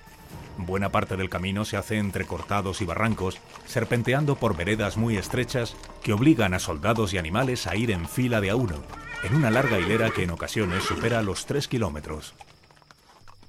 Buena 0.57 0.89
parte 0.89 1.17
del 1.17 1.29
camino 1.29 1.65
se 1.65 1.77
hace 1.77 1.97
entre 1.97 2.25
cortados 2.25 2.81
y 2.81 2.85
barrancos, 2.85 3.39
serpenteando 3.65 4.35
por 4.35 4.55
veredas 4.55 4.97
muy 4.97 5.17
estrechas 5.17 5.75
que 6.03 6.13
obligan 6.13 6.53
a 6.53 6.59
soldados 6.59 7.13
y 7.13 7.17
animales 7.17 7.65
a 7.65 7.75
ir 7.75 7.91
en 7.91 8.07
fila 8.07 8.39
de 8.39 8.51
a 8.51 8.55
uno, 8.55 8.75
en 9.23 9.35
una 9.35 9.49
larga 9.49 9.79
hilera 9.79 10.09
que 10.09 10.23
en 10.23 10.31
ocasiones 10.31 10.83
supera 10.83 11.21
los 11.21 11.45
3 11.45 11.67
kilómetros. 11.67 12.33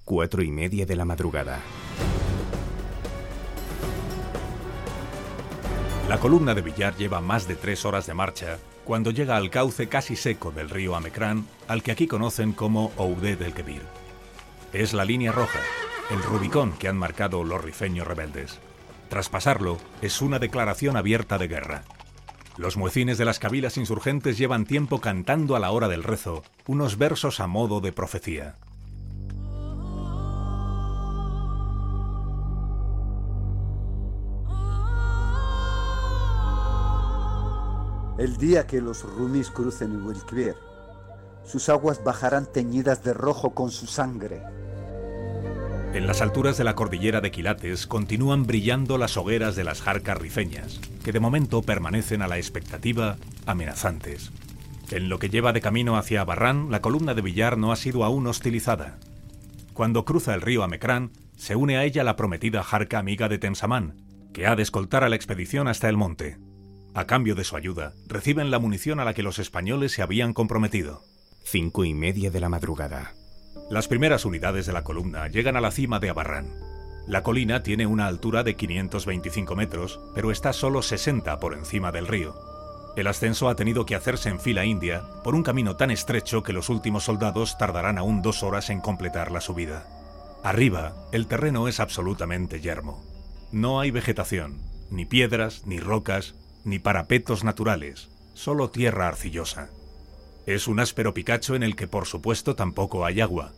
Cuatro 0.05 0.43
y 0.43 0.51
media 0.51 0.87
de 0.87 0.97
la 0.97 1.05
madrugada. 1.05 1.61
La 6.09 6.19
columna 6.19 6.55
de 6.55 6.61
Villar 6.61 6.95
lleva 6.97 7.21
más 7.21 7.49
de 7.49 7.57
tres 7.57 7.87
horas 7.87 8.07
de 8.07 8.13
marcha 8.13 8.59
cuando 8.85 9.11
llega 9.11 9.37
al 9.37 9.49
cauce 9.49 9.89
casi 9.89 10.17
seco 10.17 10.53
del 10.53 10.69
río 10.69 10.95
Amecrán, 10.95 11.47
al 11.67 11.83
que 11.83 11.93
aquí 11.93 12.07
conocen 12.07 12.53
como 12.53 12.93
Oude 12.99 13.37
del 13.37 13.55
Kebir. 13.55 13.81
Es 14.75 14.93
la 14.93 15.07
línea 15.07 15.33
roja, 15.33 15.61
el 16.11 16.23
Rubicón 16.23 16.73
que 16.73 16.89
han 16.89 16.99
marcado 16.99 17.43
los 17.43 17.65
rifeños 17.65 18.07
rebeldes. 18.07 18.61
Tras 19.09 19.31
pasarlo, 19.31 19.79
es 20.03 20.21
una 20.21 20.39
declaración 20.39 20.99
abierta 20.99 21.39
de 21.39 21.49
guerra. 21.49 21.85
Los 22.57 22.77
muecines 22.77 23.19
de 23.19 23.25
las 23.25 23.41
cabilas 23.41 23.77
insurgentes 23.77 24.39
llevan 24.39 24.65
tiempo 24.65 25.01
cantando 25.01 25.57
a 25.57 25.59
la 25.59 25.73
hora 25.73 25.89
del 25.89 26.05
rezo, 26.05 26.45
unos 26.69 26.99
versos 26.99 27.41
a 27.41 27.49
modo 27.49 27.81
de 27.81 27.93
profecía. 27.93 28.57
El 38.17 38.37
día 38.37 38.69
que 38.69 38.81
los 38.81 39.03
rumis 39.03 39.51
crucen 39.51 39.91
el 39.91 40.03
Guadalquivir, 40.03 40.55
sus 41.43 41.69
aguas 41.69 42.05
bajarán 42.05 42.47
teñidas 42.47 43.03
de 43.03 43.13
rojo 43.13 43.51
con 43.51 43.73
su 43.73 43.89
sangre. 43.89 44.43
En 45.95 46.09
las 46.09 46.23
alturas 46.23 46.59
de 46.59 46.65
la 46.65 46.75
cordillera 46.75 47.21
de 47.21 47.31
Quilates 47.31 47.87
continúan 47.87 48.47
brillando 48.47 48.99
las 48.99 49.17
hogueras 49.17 49.55
de 49.55 49.63
las 49.63 49.81
jarcas 49.81 50.19
rifeñas, 50.19 50.81
que 51.05 51.13
de 51.13 51.21
momento 51.21 51.63
permanecen 51.63 52.21
a 52.21 52.27
la 52.27 52.37
expectativa 52.37 53.17
amenazantes. 53.47 54.33
En 54.91 55.09
lo 55.09 55.21
que 55.21 55.29
lleva 55.29 55.53
de 55.53 55.61
camino 55.61 55.97
hacia 55.97 56.25
Barrán, 56.25 56.73
la 56.73 56.81
columna 56.81 57.15
de 57.15 57.23
Villar 57.23 57.59
no 57.59 57.71
ha 57.71 57.77
sido 57.77 58.03
aún 58.03 58.27
hostilizada. 58.27 58.99
Cuando 59.73 60.05
cruza 60.05 60.35
el 60.35 60.41
río 60.41 60.65
Amecrán, 60.65 61.13
se 61.37 61.55
une 61.55 61.77
a 61.77 61.85
ella 61.85 62.03
la 62.03 62.17
prometida 62.17 62.65
jarca 62.65 62.99
amiga 62.99 63.29
de 63.29 63.39
Tensamán, 63.39 63.95
que 64.33 64.49
ha 64.49 64.57
de 64.57 64.65
escoltar 64.65 65.05
a 65.05 65.09
la 65.09 65.15
expedición 65.15 65.69
hasta 65.69 65.89
el 65.89 65.97
monte. 65.97 66.39
A 66.93 67.07
cambio 67.07 67.37
de 67.37 67.45
su 67.45 67.55
ayuda, 67.55 67.93
reciben 68.09 68.51
la 68.51 68.59
munición 68.59 68.99
a 68.99 69.05
la 69.05 69.15
que 69.15 69.23
los 69.23 69.39
españoles 69.39 69.93
se 69.93 70.03
habían 70.03 70.33
comprometido. 70.33 71.05
Cinco 71.45 71.85
y 71.85 71.95
media 71.95 72.33
de 72.33 72.41
la 72.41 72.49
madrugada. 72.49 73.15
Las 73.71 73.89
primeras 73.89 74.25
unidades 74.25 74.67
de 74.67 74.73
la 74.73 74.85
columna 74.85 75.29
llegan 75.29 75.57
a 75.57 75.61
la 75.61 75.71
cima 75.71 75.99
de 75.99 76.11
Abarrán. 76.11 76.53
La 77.07 77.23
colina 77.23 77.63
tiene 77.63 77.87
una 77.87 78.07
altura 78.07 78.43
de 78.43 78.57
525 78.57 79.57
metros, 79.57 80.01
pero 80.15 80.31
está 80.31 80.53
solo 80.53 80.83
60 80.83 81.39
por 81.39 81.55
encima 81.55 81.91
del 81.91 82.07
río. 82.07 82.35
El 82.97 83.07
ascenso 83.07 83.49
ha 83.49 83.57
tenido 83.57 83.87
que 83.87 83.95
hacerse 83.95 84.29
en 84.29 84.39
fila 84.39 84.65
india 84.65 85.03
por 85.25 85.35
un 85.35 85.43
camino 85.43 85.77
tan 85.77 85.91
estrecho 85.91 86.43
que 86.43 86.53
los 86.53 86.69
últimos 86.69 87.05
soldados 87.05 87.59
tardarán 87.59 87.99
aún 87.99 88.23
dos 88.23 88.43
horas 88.43 88.71
en 88.71 88.81
completar 88.81 89.31
la 89.31 89.41
subida. 89.41 89.87
Arriba, 90.43 90.95
el 91.11 91.27
terreno 91.27 91.67
es 91.67 91.81
absolutamente 91.81 92.61
yermo. 92.61 93.03
No 93.51 93.81
hay 93.81 93.91
vegetación, 93.91 94.59
ni 94.91 95.07
piedras, 95.07 95.63
ni 95.67 95.81
rocas, 95.81 96.35
ni 96.65 96.79
parapetos 96.79 97.45
naturales, 97.45 98.11
solo 98.35 98.71
tierra 98.71 99.09
arcillosa. 99.09 99.71
Es 100.47 100.69
un 100.69 100.79
áspero 100.79 101.15
picacho 101.15 101.55
en 101.55 101.63
el 101.63 101.75
que 101.75 101.89
por 101.89 102.07
supuesto 102.07 102.55
tampoco 102.55 103.07
hay 103.07 103.21
agua. 103.21 103.53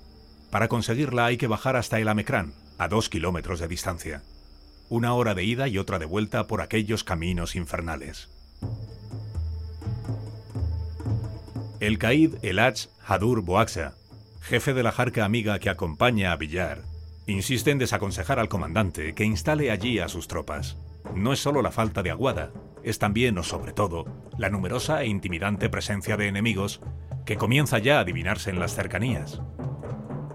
Para 0.50 0.68
conseguirla 0.68 1.26
hay 1.26 1.36
que 1.36 1.48
bajar 1.48 1.76
hasta 1.76 1.98
el 1.98 2.08
Amecrán, 2.08 2.54
a 2.78 2.86
dos 2.88 3.08
kilómetros 3.08 3.58
de 3.58 3.66
distancia. 3.66 4.22
Una 4.88 5.14
hora 5.14 5.34
de 5.34 5.42
ida 5.42 5.66
y 5.66 5.78
otra 5.78 5.98
de 5.98 6.06
vuelta 6.06 6.46
por 6.46 6.60
aquellos 6.60 7.02
caminos 7.02 7.56
infernales. 7.56 8.28
El 11.80 11.98
Caid 11.98 12.36
Elach 12.42 12.86
Hadur 13.04 13.42
Boaxa, 13.42 13.94
jefe 14.40 14.72
de 14.72 14.84
la 14.84 14.92
jarca 14.92 15.24
amiga 15.24 15.58
que 15.58 15.70
acompaña 15.70 16.30
a 16.30 16.36
Villar, 16.36 16.82
insiste 17.26 17.72
en 17.72 17.78
desaconsejar 17.78 18.38
al 18.38 18.48
comandante 18.48 19.14
que 19.14 19.24
instale 19.24 19.72
allí 19.72 19.98
a 19.98 20.08
sus 20.08 20.28
tropas. 20.28 20.76
No 21.14 21.32
es 21.32 21.40
solo 21.40 21.62
la 21.62 21.72
falta 21.72 22.02
de 22.02 22.10
aguada, 22.10 22.52
es 22.86 22.98
también 22.98 23.36
o 23.36 23.42
sobre 23.42 23.72
todo 23.72 24.06
la 24.38 24.48
numerosa 24.48 25.02
e 25.02 25.06
intimidante 25.06 25.68
presencia 25.68 26.16
de 26.16 26.28
enemigos 26.28 26.80
que 27.26 27.36
comienza 27.36 27.78
ya 27.78 27.98
a 27.98 28.00
adivinarse 28.00 28.50
en 28.50 28.58
las 28.58 28.74
cercanías. 28.74 29.42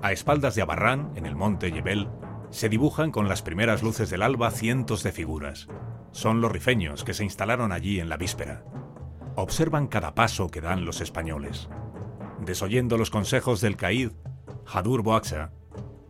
A 0.03 0.11
espaldas 0.11 0.55
de 0.55 0.61
Abarrán, 0.61 1.11
en 1.15 1.25
el 1.25 1.35
monte 1.35 1.71
Yebel, 1.71 2.09
se 2.51 2.69
dibujan 2.69 3.11
con 3.11 3.27
las 3.27 3.41
primeras 3.41 3.81
luces 3.81 4.09
del 4.09 4.21
alba 4.21 4.51
cientos 4.51 5.01
de 5.01 5.11
figuras. 5.11 5.67
Son 6.11 6.41
los 6.41 6.51
rifeños 6.51 7.03
que 7.03 7.13
se 7.13 7.23
instalaron 7.23 7.71
allí 7.71 7.99
en 7.99 8.09
la 8.09 8.17
víspera 8.17 8.63
observan 9.35 9.87
cada 9.87 10.15
paso 10.15 10.49
que 10.49 10.61
dan 10.61 10.85
los 10.85 11.01
españoles. 11.01 11.69
Desoyendo 12.39 12.97
los 12.97 13.09
consejos 13.09 13.61
del 13.61 13.77
Caid, 13.77 14.11
Hadur 14.65 15.03
Boaxa, 15.03 15.51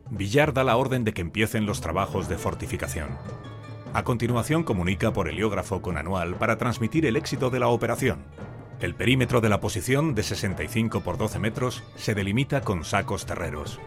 Villar 0.10 0.54
da 0.54 0.64
la 0.64 0.76
orden 0.76 1.04
de 1.04 1.14
que 1.14 1.22
empiecen 1.22 1.66
los 1.66 1.80
trabajos 1.82 2.28
de 2.28 2.38
fortificación. 2.38 3.18
A 3.94 4.04
continuación 4.04 4.64
comunica 4.64 5.12
por 5.12 5.28
heliógrafo 5.28 5.82
con 5.82 5.98
Anual 5.98 6.36
para 6.36 6.58
transmitir 6.58 7.06
el 7.06 7.18
éxito 7.18 7.50
de 7.50 7.60
la 7.60 7.68
operación. 7.68 8.24
El 8.80 8.96
perímetro 8.96 9.42
de 9.42 9.50
la 9.50 9.60
posición, 9.60 10.16
de 10.16 10.24
65 10.24 11.02
por 11.02 11.18
12 11.18 11.40
metros, 11.40 11.84
se 11.96 12.16
delimita 12.16 12.62
con 12.62 12.86
sacos 12.86 13.26
terreros. 13.26 13.82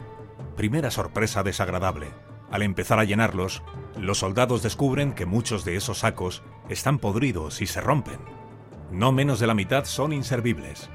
Primera 0.56 0.90
sorpresa 0.90 1.42
desagradable. 1.42 2.08
Al 2.50 2.60
empezar 2.60 2.98
a 2.98 3.04
llenarlos, 3.04 3.62
los 3.98 4.18
soldados 4.18 4.62
descubren 4.62 5.14
que 5.14 5.24
muchos 5.24 5.64
de 5.64 5.76
esos 5.76 6.00
sacos 6.00 6.42
están 6.68 6.98
podridos 6.98 7.62
y 7.62 7.66
se 7.66 7.80
rompen. 7.80 8.18
No 8.92 9.10
menos 9.10 9.40
de 9.40 9.46
la 9.46 9.54
mitad 9.54 9.86
son 9.86 10.12
inservibles. 10.12 10.90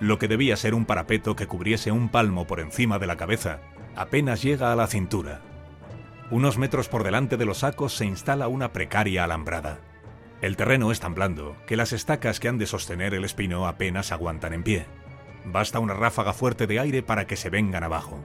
Lo 0.00 0.18
que 0.18 0.28
debía 0.28 0.56
ser 0.56 0.74
un 0.74 0.84
parapeto 0.84 1.34
que 1.34 1.46
cubriese 1.46 1.92
un 1.92 2.10
palmo 2.10 2.46
por 2.46 2.60
encima 2.60 2.98
de 2.98 3.06
la 3.06 3.16
cabeza 3.16 3.60
apenas 3.96 4.42
llega 4.42 4.70
a 4.70 4.76
la 4.76 4.86
cintura. 4.86 5.53
Unos 6.30 6.56
metros 6.56 6.88
por 6.88 7.04
delante 7.04 7.36
de 7.36 7.44
los 7.44 7.58
sacos 7.58 7.94
se 7.94 8.06
instala 8.06 8.48
una 8.48 8.72
precaria 8.72 9.24
alambrada. 9.24 9.80
El 10.40 10.56
terreno 10.56 10.90
es 10.90 10.98
tan 10.98 11.14
blando 11.14 11.54
que 11.66 11.76
las 11.76 11.92
estacas 11.92 12.40
que 12.40 12.48
han 12.48 12.56
de 12.56 12.66
sostener 12.66 13.12
el 13.12 13.24
espino 13.24 13.66
apenas 13.66 14.10
aguantan 14.10 14.54
en 14.54 14.62
pie. 14.62 14.86
Basta 15.44 15.78
una 15.78 15.92
ráfaga 15.92 16.32
fuerte 16.32 16.66
de 16.66 16.80
aire 16.80 17.02
para 17.02 17.26
que 17.26 17.36
se 17.36 17.50
vengan 17.50 17.84
abajo. 17.84 18.18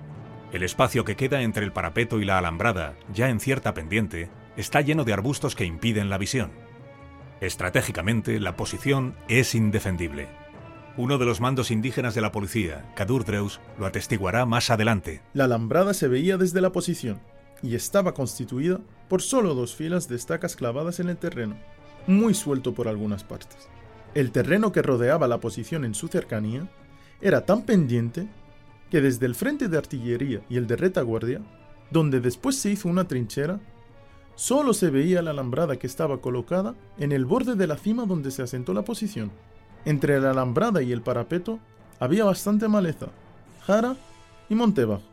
El 0.54 0.64
espacio 0.64 1.04
que 1.04 1.18
queda 1.18 1.42
entre 1.42 1.66
el 1.66 1.74
parapeto 1.74 2.22
y 2.22 2.26
la 2.26 2.38
alambrada, 2.38 2.96
ya 3.14 3.30
en 3.30 3.42
cierta 3.42 3.74
pendiente, 3.74 4.30
está 4.56 4.80
lleno 4.80 5.04
de 5.04 5.14
arbustos 5.14 5.56
que 5.56 5.66
impiden 5.66 6.10
la 6.10 6.18
visión. 6.18 6.52
Estratégicamente, 7.42 8.40
la 8.40 8.56
posición 8.56 9.16
es 9.28 9.56
indefendible. 9.56 10.30
Uno 10.96 11.18
de 11.18 11.26
los 11.26 11.42
mandos 11.42 11.70
indígenas 11.70 12.16
de 12.16 12.22
la 12.22 12.32
policía, 12.32 12.92
Kadur 12.96 13.26
Dreus, 13.26 13.60
lo 13.78 13.86
atestiguará 13.86 14.46
más 14.46 14.70
adelante. 14.70 15.22
La 15.34 15.46
alambrada 15.46 15.94
se 15.94 16.08
veía 16.08 16.38
desde 16.38 16.62
la 16.62 16.72
posición 16.72 17.20
y 17.62 17.76
estaba 17.76 18.14
constituida 18.14 18.80
por 19.08 19.22
solo 19.22 19.54
dos 19.54 19.76
filas 19.76 20.08
de 20.08 20.16
estacas 20.16 20.56
clavadas 20.56 21.00
en 21.00 21.10
el 21.10 21.18
terreno, 21.18 21.56
muy 22.08 22.34
suelto 22.34 22.74
por 22.74 22.88
algunas 22.88 23.24
partes. 23.24 23.70
El 24.14 24.32
terreno 24.32 24.72
que 24.72 24.82
rodeaba 24.82 25.28
la 25.28 25.40
posición 25.40 25.86
en 25.86 25.94
su 25.94 26.08
cercanía 26.08 26.70
era 27.22 27.46
tan 27.46 27.64
pendiente 27.64 28.28
que 28.90 29.02
desde 29.02 29.26
el 29.26 29.36
frente 29.36 29.68
de 29.68 29.78
artillería 29.78 30.42
y 30.50 30.58
el 30.58 30.68
de 30.68 30.76
retaguardia, 30.76 31.42
donde 31.92 32.20
después 32.20 32.56
se 32.56 32.72
hizo 32.72 32.88
una 32.88 33.08
trinchera, 33.08 33.60
Solo 34.40 34.74
se 34.74 34.90
veía 34.90 35.22
la 35.22 35.32
alambrada 35.32 35.76
que 35.76 35.86
estaba 35.86 36.22
colocada 36.22 36.74
en 36.98 37.12
el 37.12 37.26
borde 37.26 37.56
de 37.56 37.68
la 37.68 37.76
cima 37.76 38.06
donde 38.06 38.32
se 38.32 38.42
asentó 38.42 38.74
la 38.74 38.84
posición. 38.84 39.34
Entre 39.84 40.18
la 40.22 40.32
alambrada 40.32 40.82
y 40.82 40.94
el 40.94 41.02
parapeto 41.02 41.60
había 42.00 42.24
bastante 42.24 42.70
maleza, 42.70 43.08
jara 43.60 43.98
y 44.48 44.56
monte 44.56 44.86
bajo, 44.86 45.04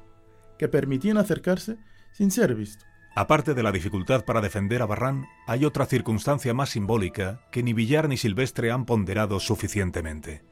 que 0.60 0.68
permitían 0.68 1.18
acercarse 1.18 1.76
sin 2.16 2.30
ser 2.30 2.54
visto. 2.54 2.84
Aparte 3.14 3.54
de 3.54 3.62
la 3.62 3.72
dificultad 3.72 4.24
para 4.24 4.40
defender 4.40 4.82
a 4.82 4.86
Barrán, 4.86 5.26
hay 5.46 5.64
otra 5.64 5.86
circunstancia 5.86 6.54
más 6.54 6.70
simbólica 6.70 7.40
que 7.50 7.62
ni 7.62 7.72
Villar 7.72 8.08
ni 8.08 8.16
Silvestre 8.16 8.70
han 8.70 8.84
ponderado 8.84 9.40
suficientemente. 9.40 10.44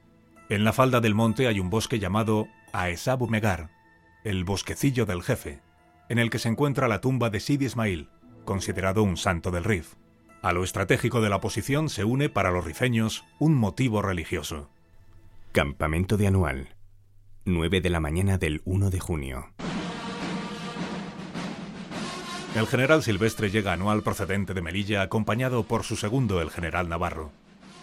En 0.49 0.65
la 0.65 0.73
falda 0.73 1.01
del 1.01 1.15
monte 1.15 1.47
hay 1.47 1.61
un 1.61 1.71
bosque 1.71 1.99
llamado 1.99 2.49
Aesabu 2.73 3.29
Megar, 3.29 3.71
el 4.25 4.45
bosquecillo 4.45 5.07
del 5.07 5.23
jefe, 5.23 5.61
en 6.09 6.19
el 6.19 6.31
que 6.31 6.39
se 6.39 6.49
encuentra 6.49 6.89
la 6.89 7.01
tumba 7.01 7.31
de 7.31 7.41
Sid 7.41 7.63
Ismail, 7.63 8.09
considerado 8.45 9.03
un 9.03 9.17
santo 9.17 9.51
del 9.51 9.65
Rif. 9.65 9.95
A 10.43 10.53
lo 10.53 10.65
estratégico 10.65 11.23
de 11.23 11.31
la 11.31 11.41
posición 11.41 11.89
se 11.89 12.05
une 12.05 12.29
para 12.29 12.51
los 12.51 12.65
rifeños 12.65 13.25
un 13.39 13.55
motivo 13.55 14.03
religioso. 14.03 14.71
Campamento 15.53 16.19
de 16.19 16.27
Anual. 16.27 16.77
9 17.47 17.81
de 17.81 17.91
la 17.91 18.01
mañana 18.01 18.37
del 18.37 18.61
1 18.65 18.91
de 18.91 19.01
junio. 19.01 19.54
El 22.55 22.69
general 22.69 23.03
Silvestre 23.03 23.51
llega 23.51 23.73
anual 23.73 24.03
procedente 24.03 24.55
de 24.55 24.63
Melilla 24.63 25.03
acompañado 25.03 25.65
por 25.65 25.83
su 25.83 25.97
segundo, 25.97 26.41
el 26.41 26.51
general 26.51 26.89
Navarro. 26.89 27.33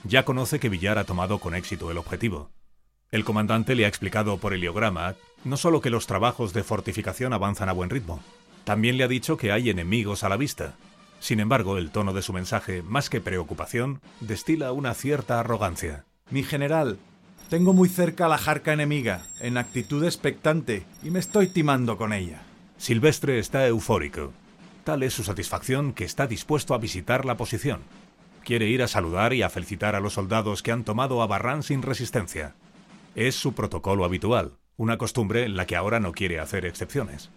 Ya 0.05 0.23
conoce 0.23 0.61
que 0.61 0.69
Villar 0.69 0.97
ha 0.97 1.03
tomado 1.03 1.39
con 1.39 1.55
éxito 1.55 1.91
el 1.91 1.97
objetivo. 1.97 2.51
El 3.11 3.25
comandante 3.25 3.75
le 3.75 3.83
ha 3.83 3.89
explicado 3.89 4.37
por 4.37 4.53
heliograma 4.53 5.15
no 5.43 5.57
solo 5.57 5.81
que 5.81 5.89
los 5.89 6.07
trabajos 6.07 6.53
de 6.53 6.63
fortificación 6.63 7.33
avanzan 7.33 7.67
a 7.67 7.73
buen 7.73 7.89
ritmo, 7.89 8.23
también 8.63 8.95
le 8.95 9.03
ha 9.03 9.09
dicho 9.09 9.35
que 9.35 9.51
hay 9.51 9.69
enemigos 9.69 10.23
a 10.23 10.29
la 10.29 10.37
vista. 10.37 10.75
Sin 11.19 11.41
embargo, 11.41 11.77
el 11.77 11.91
tono 11.91 12.13
de 12.13 12.21
su 12.21 12.31
mensaje, 12.31 12.81
más 12.81 13.09
que 13.09 13.19
preocupación, 13.19 13.99
destila 14.21 14.71
una 14.71 14.93
cierta 14.93 15.39
arrogancia. 15.39 16.05
Mi 16.29 16.43
general, 16.43 16.97
tengo 17.49 17.73
muy 17.73 17.89
cerca 17.89 18.27
a 18.27 18.29
la 18.29 18.37
jarca 18.37 18.71
enemiga, 18.71 19.25
en 19.41 19.57
actitud 19.57 20.05
expectante, 20.05 20.85
y 21.03 21.09
me 21.09 21.19
estoy 21.19 21.47
timando 21.47 21.97
con 21.97 22.13
ella. 22.13 22.43
Silvestre 22.77 23.37
está 23.37 23.67
eufórico. 23.67 24.31
Tal 24.83 25.03
es 25.03 25.13
su 25.13 25.23
satisfacción 25.23 25.93
que 25.93 26.05
está 26.05 26.25
dispuesto 26.25 26.73
a 26.73 26.79
visitar 26.79 27.25
la 27.25 27.37
posición. 27.37 27.81
Quiere 28.43 28.67
ir 28.67 28.81
a 28.81 28.87
saludar 28.87 29.33
y 29.33 29.43
a 29.43 29.49
felicitar 29.49 29.95
a 29.95 29.99
los 29.99 30.13
soldados 30.13 30.63
que 30.63 30.71
han 30.71 30.83
tomado 30.83 31.21
a 31.21 31.27
Barrán 31.27 31.61
sin 31.61 31.83
resistencia. 31.83 32.55
Es 33.15 33.35
su 33.35 33.53
protocolo 33.53 34.05
habitual, 34.05 34.53
una 34.77 34.97
costumbre 34.97 35.43
en 35.43 35.55
la 35.55 35.67
que 35.67 35.75
ahora 35.75 35.99
no 35.99 36.13
quiere 36.13 36.39
hacer 36.39 36.65
excepciones. 36.65 37.29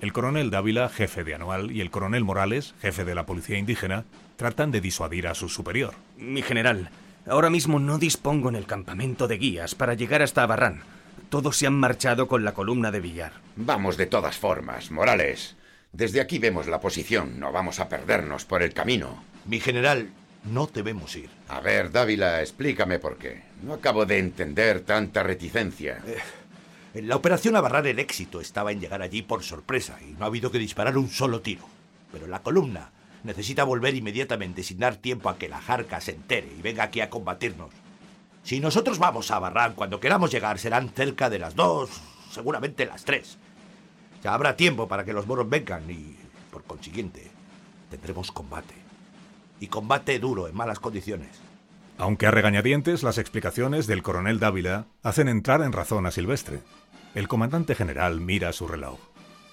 El 0.00 0.12
coronel 0.12 0.50
Dávila, 0.50 0.88
jefe 0.88 1.22
de 1.22 1.34
Anual, 1.34 1.70
y 1.70 1.80
el 1.80 1.90
coronel 1.90 2.24
Morales, 2.24 2.74
jefe 2.80 3.04
de 3.04 3.14
la 3.14 3.26
policía 3.26 3.58
indígena, 3.58 4.04
tratan 4.36 4.72
de 4.72 4.80
disuadir 4.80 5.28
a 5.28 5.34
su 5.34 5.48
superior. 5.48 5.94
Mi 6.16 6.42
general, 6.42 6.90
ahora 7.28 7.50
mismo 7.50 7.78
no 7.78 7.98
dispongo 7.98 8.48
en 8.48 8.56
el 8.56 8.66
campamento 8.66 9.28
de 9.28 9.38
guías 9.38 9.74
para 9.74 9.94
llegar 9.94 10.22
hasta 10.22 10.42
Abarrán. 10.42 10.82
Todos 11.30 11.56
se 11.56 11.66
han 11.66 11.74
marchado 11.74 12.26
con 12.26 12.44
la 12.44 12.54
columna 12.54 12.90
de 12.90 13.00
Villar. 13.00 13.32
Vamos 13.56 13.96
de 13.96 14.06
todas 14.06 14.38
formas, 14.38 14.90
Morales. 14.90 15.57
Desde 15.92 16.20
aquí 16.20 16.38
vemos 16.38 16.66
la 16.66 16.80
posición, 16.80 17.40
no 17.40 17.50
vamos 17.52 17.80
a 17.80 17.88
perdernos 17.88 18.44
por 18.44 18.62
el 18.62 18.72
camino. 18.74 19.22
Mi 19.46 19.60
general, 19.60 20.10
No 20.44 20.66
debemos 20.66 21.16
ir. 21.16 21.30
A 21.48 21.60
ver, 21.60 21.90
Dávila, 21.90 22.40
explícame 22.40 22.98
por 22.98 23.18
qué. 23.18 23.42
No 23.62 23.74
acabo 23.74 24.06
de 24.06 24.18
entender 24.18 24.80
tanta 24.80 25.22
reticencia. 25.22 26.00
Eh, 26.06 26.16
en 26.94 27.08
la 27.08 27.16
operación 27.16 27.56
Abarrar 27.56 27.86
el 27.86 27.98
éxito 27.98 28.40
estaba 28.40 28.72
en 28.72 28.80
llegar 28.80 29.02
allí 29.02 29.22
por 29.22 29.42
sorpresa 29.42 29.98
y 30.00 30.12
no 30.12 30.24
ha 30.24 30.28
habido 30.28 30.50
que 30.50 30.58
disparar 30.58 30.96
un 30.96 31.10
solo 31.10 31.40
tiro. 31.42 31.68
Pero 32.12 32.26
la 32.26 32.42
columna 32.42 32.92
necesita 33.24 33.64
volver 33.64 33.94
inmediatamente 33.94 34.62
sin 34.62 34.78
dar 34.78 34.96
tiempo 34.96 35.28
a 35.28 35.36
que 35.36 35.48
la 35.48 35.60
jarca 35.60 36.00
se 36.00 36.12
entere 36.12 36.48
y 36.56 36.62
venga 36.62 36.84
aquí 36.84 37.00
a 37.00 37.10
combatirnos. 37.10 37.70
Si 38.42 38.60
nosotros 38.60 38.98
vamos 38.98 39.30
a 39.30 39.38
Barran 39.38 39.74
cuando 39.74 40.00
queramos 40.00 40.30
llegar 40.30 40.58
serán 40.58 40.88
cerca 40.90 41.28
de 41.28 41.40
las 41.40 41.54
dos, 41.54 41.90
seguramente 42.30 42.86
las 42.86 43.04
tres. 43.04 43.38
Ya 44.22 44.34
habrá 44.34 44.56
tiempo 44.56 44.88
para 44.88 45.04
que 45.04 45.12
los 45.12 45.26
moros 45.26 45.48
vengan 45.48 45.90
y, 45.90 46.16
por 46.50 46.64
consiguiente, 46.64 47.30
tendremos 47.90 48.32
combate. 48.32 48.74
Y 49.60 49.68
combate 49.68 50.18
duro 50.18 50.48
en 50.48 50.56
malas 50.56 50.80
condiciones. 50.80 51.40
Aunque 51.98 52.26
a 52.26 52.30
regañadientes, 52.30 53.02
las 53.02 53.18
explicaciones 53.18 53.86
del 53.86 54.02
coronel 54.02 54.38
Dávila 54.38 54.86
hacen 55.02 55.28
entrar 55.28 55.62
en 55.62 55.72
razón 55.72 56.06
a 56.06 56.12
Silvestre. 56.12 56.60
El 57.14 57.26
comandante 57.26 57.74
general 57.74 58.20
mira 58.20 58.52
su 58.52 58.68
reloj. 58.68 59.00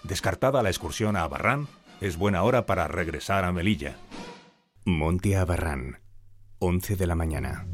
Descartada 0.04 0.62
la 0.62 0.70
excursión 0.70 1.16
a 1.16 1.28
Barran, 1.28 1.68
es 2.02 2.18
buena 2.18 2.44
hora 2.44 2.68
para 2.68 2.88
regresar 2.88 3.46
a 3.46 3.52
Melilla. 3.52 3.96
Monte 4.84 5.36
Abarrán, 5.36 6.00
11 6.60 6.96
de 6.96 7.08
la 7.08 7.16
mañana. 7.16 7.66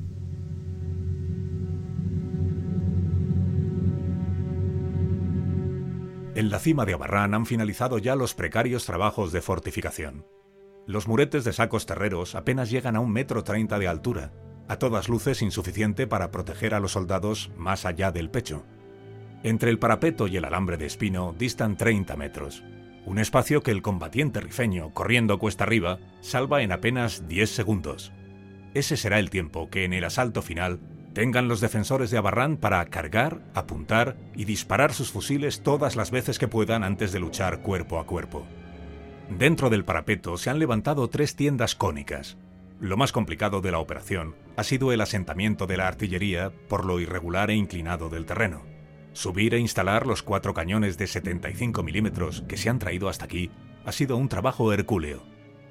En 6.33 6.49
la 6.49 6.59
cima 6.59 6.85
de 6.85 6.93
Abarrán 6.93 7.33
han 7.33 7.45
finalizado 7.45 7.97
ya 7.97 8.15
los 8.15 8.33
precarios 8.35 8.85
trabajos 8.85 9.33
de 9.33 9.41
fortificación. 9.41 10.25
Los 10.87 11.05
muretes 11.05 11.43
de 11.43 11.51
sacos 11.51 11.85
terreros 11.85 12.35
apenas 12.35 12.69
llegan 12.69 12.95
a 12.95 13.01
un 13.01 13.11
metro 13.11 13.43
treinta 13.43 13.79
de 13.79 13.89
altura, 13.89 14.31
a 14.69 14.77
todas 14.77 15.09
luces 15.09 15.41
insuficiente 15.41 16.07
para 16.07 16.31
proteger 16.31 16.73
a 16.73 16.79
los 16.79 16.93
soldados 16.93 17.51
más 17.57 17.85
allá 17.85 18.11
del 18.13 18.29
pecho. 18.29 18.65
Entre 19.43 19.69
el 19.69 19.77
parapeto 19.77 20.27
y 20.27 20.37
el 20.37 20.45
alambre 20.45 20.77
de 20.77 20.85
espino 20.85 21.35
distan 21.37 21.75
30 21.75 22.15
metros, 22.15 22.63
un 23.05 23.19
espacio 23.19 23.61
que 23.61 23.71
el 23.71 23.81
combatiente 23.81 24.39
rifeño, 24.39 24.93
corriendo 24.93 25.37
cuesta 25.37 25.65
arriba, 25.65 25.99
salva 26.21 26.61
en 26.61 26.71
apenas 26.71 27.27
10 27.27 27.49
segundos. 27.49 28.13
Ese 28.73 28.95
será 28.95 29.19
el 29.19 29.29
tiempo 29.29 29.69
que 29.69 29.83
en 29.83 29.91
el 29.91 30.05
asalto 30.05 30.41
final 30.41 30.79
tengan 31.13 31.47
los 31.47 31.61
defensores 31.61 32.11
de 32.11 32.17
Abarrán 32.17 32.57
para 32.57 32.85
cargar, 32.85 33.41
apuntar 33.53 34.17
y 34.35 34.45
disparar 34.45 34.93
sus 34.93 35.11
fusiles 35.11 35.61
todas 35.61 35.95
las 35.95 36.11
veces 36.11 36.39
que 36.39 36.47
puedan 36.47 36.83
antes 36.83 37.11
de 37.11 37.19
luchar 37.19 37.61
cuerpo 37.61 37.99
a 37.99 38.05
cuerpo. 38.05 38.45
Dentro 39.29 39.69
del 39.69 39.85
parapeto 39.85 40.37
se 40.37 40.49
han 40.49 40.59
levantado 40.59 41.09
tres 41.09 41.35
tiendas 41.35 41.75
cónicas. 41.75 42.37
Lo 42.79 42.97
más 42.97 43.11
complicado 43.11 43.61
de 43.61 43.71
la 43.71 43.79
operación 43.79 44.35
ha 44.57 44.63
sido 44.63 44.91
el 44.91 45.01
asentamiento 45.01 45.67
de 45.67 45.77
la 45.77 45.87
artillería 45.87 46.51
por 46.67 46.85
lo 46.85 46.99
irregular 46.99 47.49
e 47.51 47.55
inclinado 47.55 48.09
del 48.09 48.25
terreno. 48.25 48.63
Subir 49.13 49.53
e 49.53 49.59
instalar 49.59 50.07
los 50.07 50.23
cuatro 50.23 50.53
cañones 50.53 50.97
de 50.97 51.07
75 51.07 51.83
milímetros 51.83 52.43
que 52.47 52.57
se 52.57 52.69
han 52.69 52.79
traído 52.79 53.09
hasta 53.09 53.25
aquí 53.25 53.51
ha 53.85 53.91
sido 53.91 54.17
un 54.17 54.29
trabajo 54.29 54.71
hercúleo. 54.73 55.23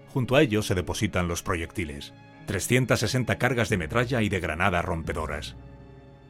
Junto 0.09 0.37
a 0.37 0.42
ellos 0.42 0.66
se 0.66 0.74
depositan 0.74 1.29
los 1.29 1.42
proyectiles, 1.42 2.12
360 2.51 3.39
cargas 3.39 3.69
de 3.69 3.77
metralla 3.77 4.23
y 4.23 4.29
de 4.29 4.41
granadas 4.41 4.85
rompedoras. 4.85 5.55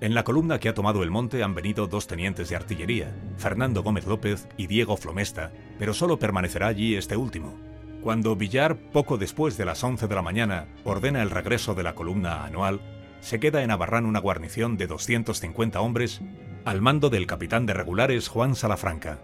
En 0.02 0.14
la 0.14 0.22
columna 0.22 0.58
que 0.58 0.68
ha 0.68 0.74
tomado 0.74 1.02
el 1.02 1.10
monte 1.10 1.42
han 1.42 1.54
venido 1.54 1.86
dos 1.86 2.06
tenientes 2.06 2.50
de 2.50 2.56
artillería, 2.56 3.16
Fernando 3.38 3.82
Gómez 3.82 4.06
López 4.06 4.46
y 4.58 4.66
Diego 4.66 4.98
Flomesta, 4.98 5.50
pero 5.78 5.94
solo 5.94 6.18
permanecerá 6.18 6.66
allí 6.66 6.94
este 6.94 7.16
último. 7.16 7.54
Cuando 8.02 8.36
Villar, 8.36 8.76
poco 8.76 9.16
después 9.16 9.56
de 9.56 9.64
las 9.64 9.82
11 9.82 10.08
de 10.08 10.14
la 10.14 10.20
mañana, 10.20 10.66
ordena 10.84 11.22
el 11.22 11.30
regreso 11.30 11.74
de 11.74 11.84
la 11.84 11.94
columna 11.94 12.44
anual, 12.44 12.82
se 13.20 13.40
queda 13.40 13.62
en 13.62 13.70
Abarrán 13.70 14.04
una 14.04 14.20
guarnición 14.20 14.76
de 14.76 14.88
250 14.88 15.80
hombres 15.80 16.20
al 16.66 16.82
mando 16.82 17.08
del 17.08 17.26
capitán 17.26 17.64
de 17.64 17.72
regulares 17.72 18.28
Juan 18.28 18.56
Salafranca. 18.56 19.20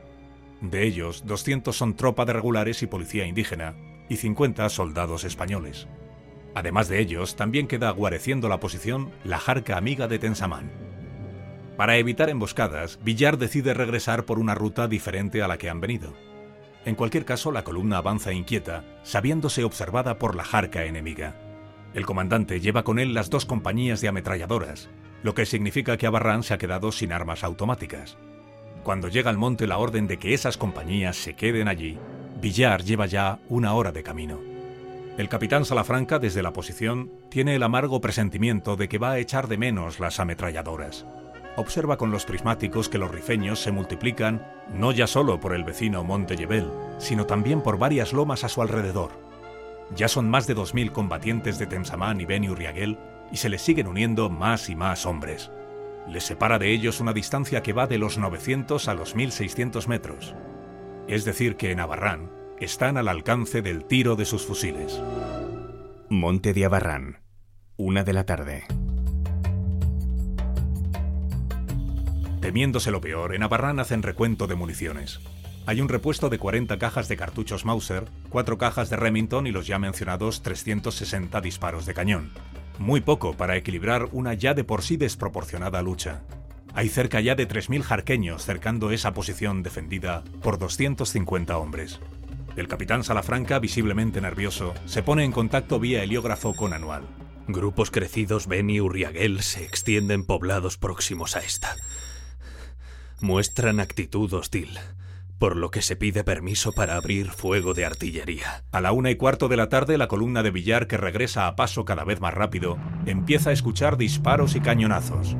De 0.63 0.87
ellos, 0.87 1.27
200 1.27 1.77
son 1.77 1.95
tropa 1.95 2.25
de 2.25 2.33
regulares 2.33 2.83
y 2.83 2.87
policía 2.87 3.27
indígena, 3.27 3.75
y 4.09 4.17
50 4.17 4.67
soldados 4.71 5.25
españoles. 5.25 5.89
Además 6.57 6.89
de 6.89 7.01
ellos, 7.01 7.37
también 7.37 7.67
queda 7.67 7.91
guareciendo 7.91 8.49
la 8.49 8.61
posición 8.61 9.11
la 9.25 9.39
jarca 9.39 9.77
amiga 9.77 10.09
de 10.09 10.19
Tensamán. 10.19 10.71
Para 11.77 11.99
evitar 11.99 12.31
emboscadas, 12.31 12.99
Villar 13.05 13.37
decide 13.37 13.75
regresar 13.75 14.25
por 14.25 14.39
una 14.39 14.55
ruta 14.55 14.89
diferente 14.89 15.43
a 15.43 15.49
la 15.49 15.59
que 15.59 15.69
han 15.69 15.83
venido. 15.83 16.15
En 16.87 16.95
cualquier 16.95 17.27
caso, 17.27 17.53
la 17.53 17.63
columna 17.63 17.99
avanza 17.99 18.33
inquieta, 18.33 18.87
sabiéndose 19.03 19.65
observada 19.65 20.19
por 20.19 20.35
la 20.35 20.45
jarca 20.45 20.87
enemiga. 20.87 21.35
El 21.93 22.07
comandante 22.07 22.59
lleva 22.59 22.85
con 22.85 22.99
él 22.99 23.13
las 23.13 23.29
dos 23.29 23.45
compañías 23.45 24.01
de 24.01 24.09
ametralladoras, 24.09 24.89
lo 25.23 25.35
que 25.35 25.45
significa 25.45 25.99
que 25.99 26.07
Abarrán 26.07 26.43
se 26.43 26.55
ha 26.55 26.59
quedado 26.59 26.91
sin 26.91 27.13
armas 27.13 27.45
automáticas. 27.45 28.17
Cuando 28.83 29.09
llega 29.09 29.29
al 29.29 29.37
monte 29.37 29.67
la 29.67 29.77
orden 29.77 30.07
de 30.07 30.19
que 30.19 30.33
esas 30.33 30.57
compañías 30.57 31.17
se 31.17 31.35
queden 31.37 31.69
allí, 31.69 31.99
Villar 32.41 32.83
lleva 32.83 33.05
ya 33.05 33.41
una 33.51 33.75
hora 33.75 33.93
de 33.93 34.03
camino. 34.03 34.56
El 35.17 35.31
capitán 35.31 35.65
Salafranca, 35.65 36.19
desde 36.19 36.43
la 36.43 36.53
posición, 36.53 37.11
tiene 37.31 37.55
el 37.55 37.63
amargo 37.63 38.03
presentimiento 38.03 38.77
de 38.77 38.87
que 38.87 38.99
va 38.99 39.13
a 39.13 39.19
echar 39.19 39.49
de 39.49 39.57
menos 39.57 39.99
las 39.99 40.21
ametralladoras. 40.21 41.07
Observa 41.57 41.97
con 41.97 42.11
los 42.11 42.27
prismáticos 42.27 42.91
que 42.91 42.99
los 42.99 43.11
rifeños 43.11 43.59
se 43.61 43.73
multiplican 43.73 44.47
no 44.75 44.93
ya 44.93 45.07
solo 45.07 45.41
por 45.41 45.55
el 45.55 45.65
vecino 45.65 46.05
Monte 46.05 46.37
Yebel, 46.37 46.71
sino 46.99 47.25
también 47.25 47.63
por 47.63 47.79
varias 47.79 48.13
lomas 48.13 48.45
a 48.45 48.51
su 48.51 48.61
alrededor. 48.61 49.11
Ya 49.95 50.09
son 50.09 50.29
más 50.29 50.47
de 50.47 50.55
2.000 50.55 50.93
combatientes 50.93 51.59
de 51.59 51.67
Temsamán 51.67 52.21
y 52.21 52.27
Beni 52.27 52.51
Urriaguel 52.51 52.99
y 53.33 53.39
se 53.39 53.49
les 53.49 53.63
siguen 53.63 53.87
uniendo 53.87 54.29
más 54.29 54.69
y 54.69 54.77
más 54.77 55.07
hombres. 55.07 55.51
Les 56.07 56.25
separa 56.25 56.59
de 56.59 56.73
ellos 56.73 57.01
una 57.01 57.15
distancia 57.15 57.63
que 57.63 57.73
va 57.73 57.87
de 57.87 57.97
los 57.97 58.19
900 58.19 58.87
a 58.87 58.93
los 58.93 59.17
1.600 59.17 59.87
metros. 59.87 60.35
Es 61.09 61.25
decir, 61.25 61.57
que 61.57 61.71
en 61.71 61.81
Abarrán, 61.81 62.31
están 62.61 62.97
al 62.97 63.09
alcance 63.09 63.61
del 63.61 63.85
tiro 63.85 64.17
de 64.17 64.25
sus 64.25 64.47
fusiles. 64.47 65.01
Monte 66.09 66.55
de 66.55 66.65
Abarrán, 66.65 67.21
una 67.77 68.03
de 68.03 68.13
la 68.15 68.25
tarde. 68.25 68.65
Temiéndose 72.41 72.91
lo 72.91 73.01
peor, 73.01 73.35
en 73.35 73.43
Abarrán 73.43 73.81
hacen 73.81 74.03
recuento 74.03 74.47
de 74.47 74.55
municiones. 74.55 75.21
Hay 75.67 75.81
un 75.81 75.89
repuesto 75.89 76.31
de 76.31 76.39
40 76.39 76.79
cajas 76.79 77.09
de 77.09 77.17
cartuchos 77.17 77.65
Mauser, 77.65 78.05
4 78.31 78.57
cajas 78.57 78.89
de 78.89 78.97
Remington 78.97 79.47
y 79.47 79.51
los 79.51 79.67
ya 79.67 79.79
mencionados 79.79 80.43
360 80.43 81.41
disparos 81.41 81.85
de 81.87 81.95
cañón. 81.95 82.31
Muy 82.79 83.01
poco 83.01 83.35
para 83.35 83.57
equilibrar 83.57 84.09
una 84.13 84.33
ya 84.33 84.55
de 84.55 84.65
por 84.65 84.83
sí 84.83 84.97
desproporcionada 84.97 85.83
lucha. 85.83 86.23
Hay 86.73 86.89
cerca 86.89 87.21
ya 87.21 87.35
de 87.35 87.49
3.000 87.49 87.83
jarqueños 87.83 88.45
cercando 88.45 88.91
esa 88.91 89.13
posición 89.13 89.63
defendida 89.63 90.23
por 90.43 90.59
250 90.59 91.59
hombres. 91.59 92.01
El 92.57 92.69
capitán 92.69 93.05
Salafranca, 93.05 93.59
visiblemente 93.59 94.23
nervioso, 94.23 94.73
se 94.87 95.03
pone 95.03 95.25
en 95.25 95.33
contacto 95.33 95.79
vía 95.79 96.03
heliógrafo 96.03 96.55
con 96.55 96.73
Anual. 96.73 97.03
Grupos 97.47 97.91
crecidos 97.91 98.47
Beni 98.47 98.77
y 98.77 98.81
Urriaguel 98.81 99.43
se 99.43 99.63
extienden 99.63 100.25
poblados 100.25 100.79
próximos 100.79 101.37
a 101.37 101.41
esta. 101.41 101.77
Muestran 103.21 103.79
actitud 103.79 104.33
hostil, 104.33 104.79
por 105.39 105.55
lo 105.55 105.71
que 105.71 105.83
se 105.83 105.97
pide 105.97 106.25
permiso 106.25 106.73
para 106.73 106.97
abrir 106.97 107.31
fuego 107.31 107.75
de 107.75 107.85
artillería. 107.85 108.65
A 108.73 108.81
la 108.81 108.93
una 108.93 109.11
y 109.11 109.17
cuarto 109.17 109.49
de 109.49 109.59
la 109.59 109.69
tarde, 109.69 109.99
la 109.99 110.09
columna 110.09 110.43
de 110.43 110.51
billar, 110.51 110.87
que 110.87 110.97
regresa 110.97 111.49
a 111.49 111.57
paso 111.57 111.85
cada 111.85 112.05
vez 112.05 112.21
más 112.23 112.33
rápido, 112.33 112.79
empieza 113.05 113.51
a 113.51 113.53
escuchar 113.53 113.99
disparos 113.99 114.57
y 114.57 114.61
cañonazos. 114.61 115.37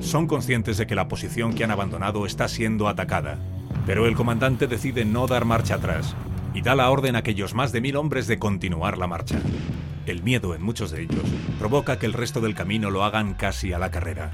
Son 0.00 0.26
conscientes 0.26 0.76
de 0.76 0.88
que 0.88 0.96
la 0.96 1.06
posición 1.06 1.54
que 1.54 1.62
han 1.62 1.70
abandonado 1.70 2.26
está 2.26 2.48
siendo 2.48 2.88
atacada, 2.88 3.38
pero 3.86 4.06
el 4.06 4.16
comandante 4.16 4.66
decide 4.66 5.04
no 5.04 5.28
dar 5.28 5.44
marcha 5.44 5.76
atrás 5.76 6.16
y 6.58 6.60
da 6.60 6.74
la 6.74 6.90
orden 6.90 7.14
a 7.14 7.20
aquellos 7.20 7.54
más 7.54 7.70
de 7.70 7.80
mil 7.80 7.94
hombres 7.94 8.26
de 8.26 8.40
continuar 8.40 8.98
la 8.98 9.06
marcha. 9.06 9.38
El 10.06 10.24
miedo 10.24 10.56
en 10.56 10.62
muchos 10.62 10.90
de 10.90 11.02
ellos 11.02 11.22
provoca 11.56 12.00
que 12.00 12.06
el 12.06 12.12
resto 12.12 12.40
del 12.40 12.56
camino 12.56 12.90
lo 12.90 13.04
hagan 13.04 13.34
casi 13.34 13.72
a 13.72 13.78
la 13.78 13.92
carrera. 13.92 14.32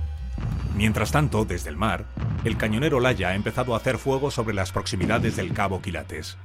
Mientras 0.74 1.12
tanto, 1.12 1.44
desde 1.44 1.68
el 1.68 1.76
mar, 1.76 2.06
el 2.44 2.56
cañonero 2.56 2.98
Laya 2.98 3.28
ha 3.28 3.34
empezado 3.34 3.74
a 3.74 3.76
hacer 3.76 3.98
fuego 3.98 4.30
sobre 4.30 4.54
las 4.54 4.72
proximidades 4.72 5.36
del 5.36 5.52
cabo 5.52 5.82
Quilates. 5.82 6.38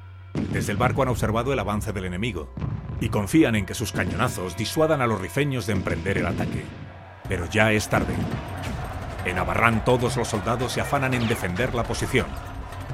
Desde 0.52 0.74
el 0.74 0.78
barco 0.78 1.02
han 1.02 1.08
observado 1.08 1.54
el 1.54 1.60
avance 1.60 1.94
del 1.94 2.04
enemigo 2.04 2.54
y 3.00 3.08
confían 3.08 3.56
en 3.56 3.66
que 3.66 3.74
sus 3.74 3.94
cañonazos 3.94 4.58
disuadan 4.58 5.00
a 5.02 5.08
los 5.08 5.22
rifeños 5.22 5.66
de 5.66 5.72
emprender 5.72 6.18
el 6.18 6.28
ataque. 6.28 6.66
Pero 7.30 7.50
ya 7.50 7.72
es 7.72 7.88
tarde. 7.88 8.16
En 9.24 9.38
Abarrán 9.38 9.86
todos 9.86 10.18
los 10.18 10.28
soldados 10.28 10.74
se 10.74 10.82
afanan 10.82 11.14
en 11.14 11.30
defender 11.30 11.74
la 11.74 11.84
posición, 11.84 12.28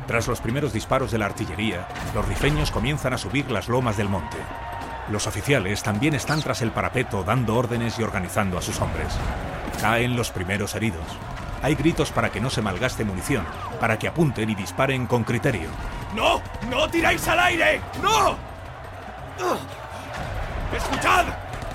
tras 0.08 0.28
los 0.28 0.40
primeros 0.40 0.74
disparos 0.74 1.12
de 1.12 1.18
la 1.18 1.26
artillería, 1.26 1.88
los 2.14 2.28
rifeños 2.28 2.72
comienzan 2.72 3.14
a 3.14 3.18
subir 3.18 3.50
las 3.50 3.68
lomas 3.68 3.98
del 3.98 4.10
monte. 4.10 4.38
Los 5.10 5.28
oficiales 5.28 5.84
también 5.84 6.14
están 6.14 6.42
tras 6.42 6.62
el 6.62 6.72
parapeto 6.72 7.24
dando 7.24 7.56
órdenes 7.56 8.00
y 8.00 8.04
organizando 8.04 8.58
a 8.58 8.62
sus 8.62 8.80
hombres. 8.82 9.08
Caen 9.82 10.16
los 10.16 10.32
primeros 10.32 10.76
heridos. 10.76 11.06
Hay 11.62 11.76
gritos 11.76 12.12
para 12.12 12.30
que 12.30 12.42
no 12.42 12.50
se 12.50 12.62
malgaste 12.62 13.04
munición, 13.04 13.46
para 13.80 13.98
que 13.98 14.08
apunten 14.08 14.50
y 14.50 14.56
disparen 14.56 15.08
con 15.08 15.24
criterio. 15.24 15.70
¡No! 16.16 16.42
¡No 16.70 16.88
tiráis 16.90 17.28
al 17.28 17.40
aire! 17.40 17.82
¡No! 18.02 18.36
¡Escuchad! 20.76 21.26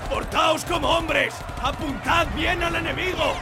Portaos 0.09 0.65
como 0.65 0.89
hombres. 0.89 1.33
Apuntad 1.61 2.27
bien 2.35 2.61
al 2.63 2.75
enemigo. 2.75 3.33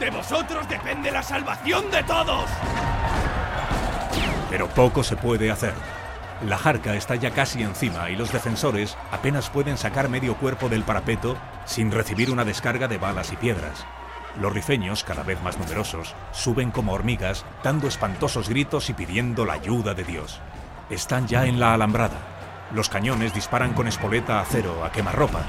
De 0.00 0.10
vosotros 0.10 0.68
depende 0.68 1.10
la 1.10 1.22
salvación 1.22 1.90
de 1.90 2.02
todos. 2.02 2.50
Pero 4.50 4.68
poco 4.68 5.02
se 5.02 5.16
puede 5.16 5.50
hacer. 5.50 5.74
La 6.46 6.56
jarca 6.56 6.94
está 6.94 7.16
ya 7.16 7.32
casi 7.32 7.62
encima 7.62 8.10
y 8.10 8.16
los 8.16 8.32
defensores 8.32 8.96
apenas 9.10 9.50
pueden 9.50 9.76
sacar 9.76 10.08
medio 10.08 10.36
cuerpo 10.36 10.68
del 10.68 10.84
parapeto 10.84 11.36
sin 11.64 11.90
recibir 11.90 12.30
una 12.30 12.44
descarga 12.44 12.86
de 12.86 12.98
balas 12.98 13.32
y 13.32 13.36
piedras. 13.36 13.84
Los 14.40 14.52
rifeños, 14.52 15.02
cada 15.02 15.24
vez 15.24 15.42
más 15.42 15.58
numerosos, 15.58 16.14
suben 16.30 16.70
como 16.70 16.92
hormigas, 16.92 17.44
dando 17.64 17.88
espantosos 17.88 18.48
gritos 18.48 18.88
y 18.88 18.94
pidiendo 18.94 19.44
la 19.44 19.54
ayuda 19.54 19.94
de 19.94 20.04
Dios. 20.04 20.40
Están 20.90 21.26
ya 21.26 21.46
en 21.46 21.58
la 21.58 21.74
alambrada. 21.74 22.18
Los 22.72 22.88
cañones 22.88 23.34
disparan 23.34 23.74
con 23.74 23.88
espoleta 23.88 24.40
a 24.40 24.44
cero, 24.44 24.84
a 24.84 24.92
quemarropa. 24.92 25.42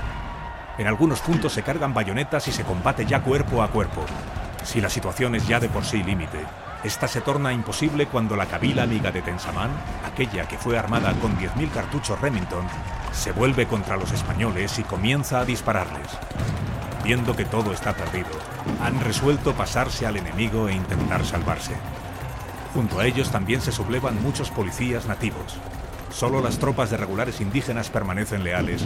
En 0.79 0.87
algunos 0.87 1.21
puntos 1.21 1.53
se 1.53 1.61
cargan 1.61 1.93
bayonetas 1.93 2.47
y 2.47 2.51
se 2.51 2.63
combate 2.63 3.05
ya 3.05 3.21
cuerpo 3.21 3.61
a 3.61 3.67
cuerpo. 3.69 4.05
Si 4.63 4.81
la 4.81 4.89
situación 4.89 5.35
es 5.35 5.47
ya 5.47 5.59
de 5.59 5.69
por 5.69 5.85
sí 5.85 6.01
límite, 6.01 6.39
esta 6.83 7.09
se 7.09 7.19
torna 7.19 7.51
imposible 7.51 8.07
cuando 8.07 8.37
la 8.37 8.45
cabila 8.45 8.83
amiga 8.83 9.11
de 9.11 9.21
Tensamán, 9.21 9.69
aquella 10.05 10.47
que 10.47 10.57
fue 10.57 10.77
armada 10.77 11.13
con 11.15 11.37
10.000 11.37 11.71
cartuchos 11.71 12.21
Remington, 12.21 12.65
se 13.11 13.33
vuelve 13.33 13.65
contra 13.67 13.97
los 13.97 14.13
españoles 14.13 14.79
y 14.79 14.83
comienza 14.83 15.41
a 15.41 15.45
dispararles. 15.45 16.07
Viendo 17.03 17.35
que 17.35 17.43
todo 17.43 17.73
está 17.73 17.93
perdido, 17.93 18.29
han 18.81 18.99
resuelto 19.01 19.53
pasarse 19.53 20.05
al 20.05 20.15
enemigo 20.15 20.69
e 20.69 20.73
intentar 20.73 21.25
salvarse. 21.25 21.73
Junto 22.73 22.99
a 22.99 23.05
ellos 23.05 23.29
también 23.29 23.59
se 23.59 23.73
sublevan 23.73 24.21
muchos 24.21 24.49
policías 24.49 25.05
nativos. 25.05 25.57
Solo 26.11 26.41
las 26.41 26.59
tropas 26.59 26.89
de 26.89 26.97
regulares 26.97 27.41
indígenas 27.41 27.89
permanecen 27.89 28.43
leales, 28.43 28.85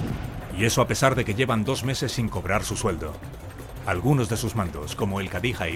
y 0.58 0.66
eso 0.66 0.82
a 0.82 0.88
pesar 0.88 1.14
de 1.14 1.26
que 1.26 1.36
llevan 1.36 1.64
dos 1.64 1.84
meses 1.84 2.12
sin 2.12 2.28
cobrar 2.28 2.64
su 2.64 2.76
sueldo. 2.76 3.14
Algunos 3.86 4.30
de 4.30 4.38
sus 4.38 4.56
mandos, 4.56 4.96
como 4.96 5.20
el 5.20 5.30
Kadija 5.30 5.68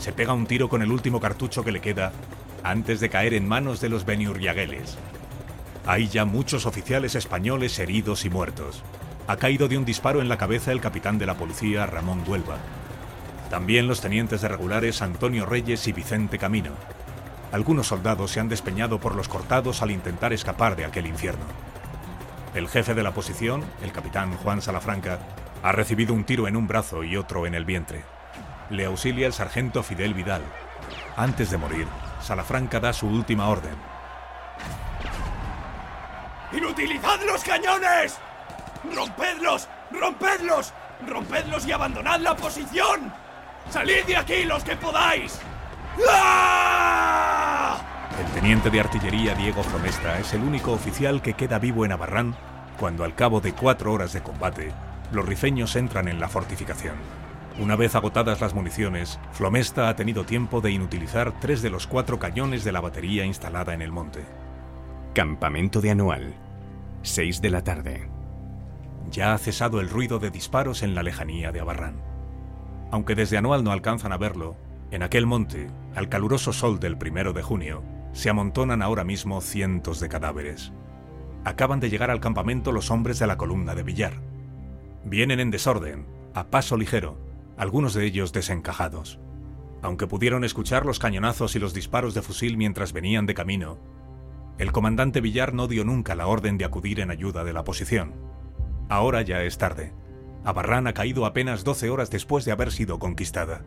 se 0.00 0.14
pega 0.14 0.32
un 0.32 0.46
tiro 0.46 0.70
con 0.70 0.80
el 0.80 0.90
último 0.90 1.20
cartucho 1.20 1.62
que 1.62 1.72
le 1.72 1.80
queda 1.80 2.12
antes 2.64 3.00
de 3.00 3.10
caer 3.10 3.34
en 3.34 3.46
manos 3.46 3.80
de 3.80 3.90
los 3.90 4.06
beniurriagueles. 4.06 4.96
Hay 5.86 6.08
ya 6.08 6.24
muchos 6.24 6.64
oficiales 6.64 7.14
españoles 7.14 7.78
heridos 7.78 8.24
y 8.24 8.30
muertos. 8.30 8.82
Ha 9.28 9.36
caído 9.36 9.68
de 9.68 9.76
un 9.76 9.84
disparo 9.84 10.22
en 10.22 10.30
la 10.30 10.38
cabeza 10.38 10.72
el 10.72 10.80
capitán 10.80 11.18
de 11.18 11.26
la 11.26 11.34
policía 11.34 11.84
Ramón 11.84 12.22
Huelva. 12.26 12.56
También 13.50 13.86
los 13.86 14.00
tenientes 14.00 14.40
de 14.40 14.48
regulares 14.48 15.02
Antonio 15.02 15.44
Reyes 15.44 15.86
y 15.86 15.92
Vicente 15.92 16.38
Camino. 16.38 16.70
Algunos 17.52 17.88
soldados 17.88 18.30
se 18.30 18.40
han 18.40 18.48
despeñado 18.48 19.00
por 19.00 19.14
los 19.14 19.28
cortados 19.28 19.82
al 19.82 19.90
intentar 19.90 20.32
escapar 20.32 20.76
de 20.76 20.86
aquel 20.86 21.06
infierno. 21.06 21.44
El 22.54 22.68
jefe 22.68 22.94
de 22.94 23.02
la 23.02 23.12
posición, 23.12 23.64
el 23.82 23.92
capitán 23.92 24.34
Juan 24.36 24.62
Salafranca, 24.62 25.18
ha 25.62 25.72
recibido 25.72 26.14
un 26.14 26.24
tiro 26.24 26.48
en 26.48 26.56
un 26.56 26.66
brazo 26.66 27.04
y 27.04 27.16
otro 27.16 27.46
en 27.46 27.54
el 27.54 27.66
vientre 27.66 28.02
le 28.70 28.86
auxilia 28.86 29.26
el 29.26 29.32
sargento 29.32 29.82
Fidel 29.82 30.14
Vidal. 30.14 30.42
Antes 31.16 31.50
de 31.50 31.58
morir, 31.58 31.86
Salafranca 32.22 32.80
da 32.80 32.92
su 32.92 33.06
última 33.06 33.48
orden. 33.48 33.74
¡Inutilizad 36.52 37.20
los 37.26 37.44
cañones! 37.44 38.18
¡Rompedlos! 38.94 39.68
¡Rompedlos! 39.90 40.72
¡Rompedlos 41.06 41.66
y 41.66 41.72
abandonad 41.72 42.20
la 42.20 42.34
posición! 42.34 43.12
¡Salid 43.70 44.04
de 44.04 44.16
aquí 44.16 44.44
los 44.44 44.64
que 44.64 44.76
podáis! 44.76 45.38
¡Ah! 46.08 47.78
El 48.18 48.26
teniente 48.32 48.70
de 48.70 48.80
artillería 48.80 49.34
Diego 49.34 49.62
Flomesta 49.62 50.18
es 50.18 50.34
el 50.34 50.42
único 50.42 50.72
oficial 50.72 51.22
que 51.22 51.34
queda 51.34 51.58
vivo 51.58 51.84
en 51.84 51.92
Abarrán 51.92 52.36
cuando 52.80 53.04
al 53.04 53.14
cabo 53.14 53.42
de 53.42 53.52
cuatro 53.52 53.92
horas 53.92 54.14
de 54.14 54.22
combate, 54.22 54.72
los 55.12 55.26
rifeños 55.26 55.76
entran 55.76 56.08
en 56.08 56.18
la 56.18 56.30
fortificación. 56.30 56.94
Una 57.58 57.76
vez 57.76 57.94
agotadas 57.94 58.40
las 58.40 58.54
municiones, 58.54 59.18
Flomesta 59.32 59.88
ha 59.88 59.96
tenido 59.96 60.24
tiempo 60.24 60.60
de 60.60 60.70
inutilizar 60.70 61.38
tres 61.40 61.62
de 61.62 61.70
los 61.70 61.86
cuatro 61.86 62.18
cañones 62.18 62.64
de 62.64 62.72
la 62.72 62.80
batería 62.80 63.26
instalada 63.26 63.74
en 63.74 63.82
el 63.82 63.92
monte. 63.92 64.24
Campamento 65.14 65.80
de 65.80 65.90
Anual. 65.90 66.34
6 67.02 67.42
de 67.42 67.50
la 67.50 67.64
tarde. 67.64 68.08
Ya 69.10 69.34
ha 69.34 69.38
cesado 69.38 69.80
el 69.80 69.90
ruido 69.90 70.18
de 70.18 70.30
disparos 70.30 70.82
en 70.82 70.94
la 70.94 71.02
lejanía 71.02 71.50
de 71.50 71.60
Abarrán. 71.60 72.00
Aunque 72.90 73.14
desde 73.14 73.36
Anual 73.36 73.64
no 73.64 73.72
alcanzan 73.72 74.12
a 74.12 74.16
verlo, 74.16 74.56
en 74.90 75.02
aquel 75.02 75.26
monte, 75.26 75.70
al 75.94 76.08
caluroso 76.08 76.52
sol 76.52 76.80
del 76.80 76.96
primero 76.96 77.32
de 77.32 77.42
junio, 77.42 77.82
se 78.12 78.30
amontonan 78.30 78.82
ahora 78.82 79.04
mismo 79.04 79.40
cientos 79.40 80.00
de 80.00 80.08
cadáveres. 80.08 80.72
Acaban 81.44 81.80
de 81.80 81.90
llegar 81.90 82.10
al 82.10 82.20
campamento 82.20 82.72
los 82.72 82.90
hombres 82.90 83.18
de 83.18 83.26
la 83.26 83.36
columna 83.36 83.74
de 83.74 83.82
Villar. 83.82 84.14
Vienen 85.04 85.40
en 85.40 85.50
desorden, 85.50 86.06
a 86.34 86.48
paso 86.48 86.76
ligero, 86.76 87.29
algunos 87.60 87.92
de 87.92 88.06
ellos 88.06 88.32
desencajados. 88.32 89.20
Aunque 89.82 90.06
pudieron 90.06 90.44
escuchar 90.44 90.86
los 90.86 90.98
cañonazos 90.98 91.56
y 91.56 91.58
los 91.58 91.74
disparos 91.74 92.14
de 92.14 92.22
fusil 92.22 92.56
mientras 92.56 92.94
venían 92.94 93.26
de 93.26 93.34
camino, 93.34 93.78
el 94.56 94.72
comandante 94.72 95.20
Villar 95.20 95.52
no 95.52 95.68
dio 95.68 95.84
nunca 95.84 96.14
la 96.14 96.26
orden 96.26 96.56
de 96.56 96.64
acudir 96.64 97.00
en 97.00 97.10
ayuda 97.10 97.44
de 97.44 97.52
la 97.52 97.62
posición. 97.62 98.14
Ahora 98.88 99.20
ya 99.20 99.42
es 99.42 99.58
tarde. 99.58 99.92
Abarrán 100.42 100.86
ha 100.86 100.94
caído 100.94 101.26
apenas 101.26 101.62
12 101.62 101.90
horas 101.90 102.10
después 102.10 102.46
de 102.46 102.52
haber 102.52 102.72
sido 102.72 102.98
conquistada. 102.98 103.66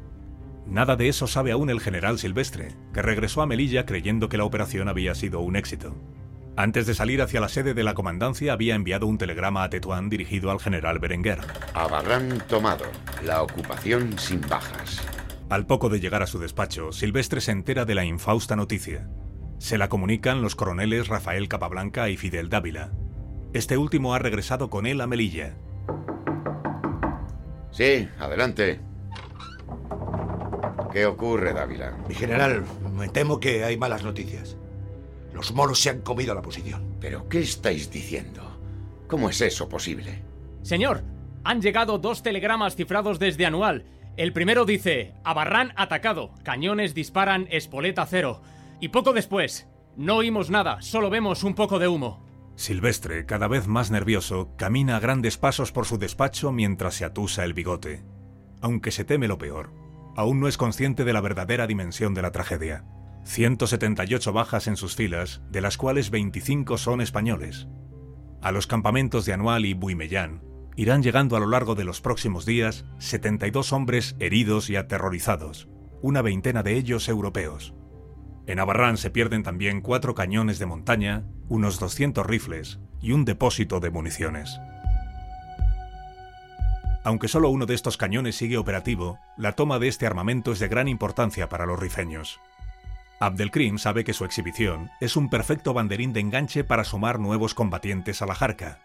Nada 0.65 0.95
de 0.95 1.07
eso 1.07 1.27
sabe 1.27 1.51
aún 1.51 1.69
el 1.69 1.79
general 1.79 2.17
Silvestre, 2.17 2.69
que 2.95 3.03
regresó 3.03 3.43
a 3.43 3.45
Melilla 3.45 3.85
creyendo 3.85 4.27
que 4.27 4.39
la 4.39 4.45
operación 4.45 4.89
había 4.89 5.13
sido 5.13 5.39
un 5.41 5.55
éxito. 5.55 5.93
Antes 6.55 6.85
de 6.85 6.93
salir 6.93 7.21
hacia 7.23 7.41
la 7.41 7.49
sede 7.49 7.73
de 7.73 7.83
la 7.83 7.95
comandancia 7.95 8.53
había 8.53 8.75
enviado 8.75 9.07
un 9.07 9.17
telegrama 9.17 9.63
a 9.63 9.69
Tetuán 9.71 10.09
dirigido 10.09 10.51
al 10.51 10.59
general 10.59 10.99
Berenguer. 10.99 11.39
Abarrán 11.73 12.43
tomado. 12.47 12.85
La 13.25 13.41
ocupación 13.41 14.19
sin 14.19 14.39
bajas. 14.41 15.01
Al 15.49 15.65
poco 15.65 15.89
de 15.89 15.99
llegar 15.99 16.21
a 16.21 16.27
su 16.27 16.37
despacho, 16.37 16.91
Silvestre 16.91 17.41
se 17.41 17.51
entera 17.51 17.85
de 17.85 17.95
la 17.95 18.05
infausta 18.05 18.55
noticia. 18.55 19.09
Se 19.57 19.79
la 19.79 19.89
comunican 19.89 20.43
los 20.43 20.55
coroneles 20.55 21.07
Rafael 21.07 21.47
Capablanca 21.47 22.09
y 22.09 22.17
Fidel 22.17 22.49
Dávila. 22.49 22.91
Este 23.53 23.77
último 23.77 24.13
ha 24.13 24.19
regresado 24.19 24.69
con 24.69 24.85
él 24.85 25.01
a 25.01 25.07
Melilla. 25.07 25.55
Sí, 27.71 28.07
adelante. 28.19 28.79
¿Qué 30.91 31.07
ocurre, 31.07 31.53
Dávila? 31.53 31.97
Mi 32.07 32.13
general, 32.13 32.63
me 32.95 33.09
temo 33.09 33.39
que 33.39 33.63
hay 33.63 33.75
malas 33.77 34.03
noticias. 34.03 34.57
Los 35.33 35.53
moros 35.53 35.79
se 35.79 35.89
han 35.89 36.01
comido 36.01 36.35
la 36.35 36.41
posición. 36.41 36.95
¿Pero 36.99 37.27
qué 37.27 37.39
estáis 37.39 37.91
diciendo? 37.91 38.57
¿Cómo 39.07 39.29
es 39.29 39.41
eso 39.41 39.67
posible? 39.67 40.23
Señor, 40.61 41.03
han 41.43 41.61
llegado 41.61 41.97
dos 41.97 42.23
telegramas 42.23 42.75
cifrados 42.75 43.19
desde 43.19 43.45
Anual. 43.45 43.85
El 44.15 44.31
primero 44.31 44.65
dice, 44.65 45.13
Abarrán 45.23 45.73
atacado, 45.75 46.31
cañones 46.43 46.93
disparan 46.93 47.47
espoleta 47.49 48.05
cero. 48.05 48.41
Y 48.79 48.89
poco 48.89 49.11
después, 49.13 49.67
no 49.97 50.17
oímos 50.17 50.49
nada, 50.49 50.81
solo 50.81 51.09
vemos 51.09 51.43
un 51.43 51.55
poco 51.55 51.79
de 51.79 51.87
humo. 51.87 52.23
Silvestre, 52.55 53.25
cada 53.25 53.47
vez 53.47 53.67
más 53.67 53.89
nervioso, 53.89 54.51
camina 54.57 54.97
a 54.97 54.99
grandes 54.99 55.37
pasos 55.37 55.71
por 55.71 55.85
su 55.85 55.97
despacho 55.97 56.51
mientras 56.51 56.93
se 56.93 57.05
atusa 57.05 57.43
el 57.43 57.53
bigote. 57.53 58.03
Aunque 58.61 58.91
se 58.91 59.03
teme 59.03 59.27
lo 59.27 59.37
peor, 59.37 59.71
aún 60.15 60.39
no 60.39 60.47
es 60.47 60.57
consciente 60.57 61.03
de 61.03 61.13
la 61.13 61.21
verdadera 61.21 61.65
dimensión 61.65 62.13
de 62.13 62.21
la 62.21 62.31
tragedia. 62.31 62.85
178 63.25 64.33
bajas 64.33 64.67
en 64.67 64.75
sus 64.75 64.95
filas, 64.95 65.41
de 65.49 65.61
las 65.61 65.77
cuales 65.77 66.09
25 66.09 66.77
son 66.77 67.01
españoles. 67.01 67.67
A 68.41 68.51
los 68.51 68.67
campamentos 68.67 69.25
de 69.25 69.33
Anual 69.33 69.65
y 69.65 69.73
Buimellán 69.73 70.43
irán 70.75 71.03
llegando 71.03 71.37
a 71.37 71.39
lo 71.39 71.47
largo 71.47 71.75
de 71.75 71.83
los 71.83 72.01
próximos 72.01 72.45
días 72.45 72.85
72 72.97 73.73
hombres 73.73 74.15
heridos 74.19 74.69
y 74.69 74.75
aterrorizados, 74.75 75.69
una 76.01 76.21
veintena 76.21 76.63
de 76.63 76.75
ellos 76.75 77.07
europeos. 77.07 77.73
En 78.45 78.59
Abarrán 78.59 78.97
se 78.97 79.09
pierden 79.09 79.43
también 79.43 79.81
cuatro 79.81 80.15
cañones 80.15 80.59
de 80.59 80.65
montaña, 80.65 81.23
unos 81.47 81.79
200 81.79 82.25
rifles 82.25 82.79
y 83.01 83.13
un 83.13 83.23
depósito 83.23 83.79
de 83.79 83.89
municiones. 83.89 84.59
Aunque 87.05 87.27
solo 87.27 87.49
uno 87.49 87.65
de 87.65 87.75
estos 87.75 87.97
cañones 87.97 88.35
sigue 88.35 88.57
operativo, 88.57 89.19
la 89.37 89.53
toma 89.53 89.79
de 89.79 89.87
este 89.89 90.05
armamento 90.05 90.51
es 90.51 90.59
de 90.59 90.69
gran 90.69 90.87
importancia 90.87 91.49
para 91.49 91.65
los 91.65 91.79
rifeños. 91.79 92.39
Abdelkrim 93.25 93.77
sabe 93.77 94.03
que 94.03 94.13
su 94.13 94.25
exhibición 94.25 94.91
es 94.99 95.15
un 95.15 95.29
perfecto 95.29 95.73
banderín 95.73 96.11
de 96.11 96.19
enganche 96.19 96.65
para 96.65 96.83
sumar 96.83 97.19
nuevos 97.19 97.53
combatientes 97.53 98.21
a 98.21 98.25
la 98.25 98.35
jarca. 98.35 98.79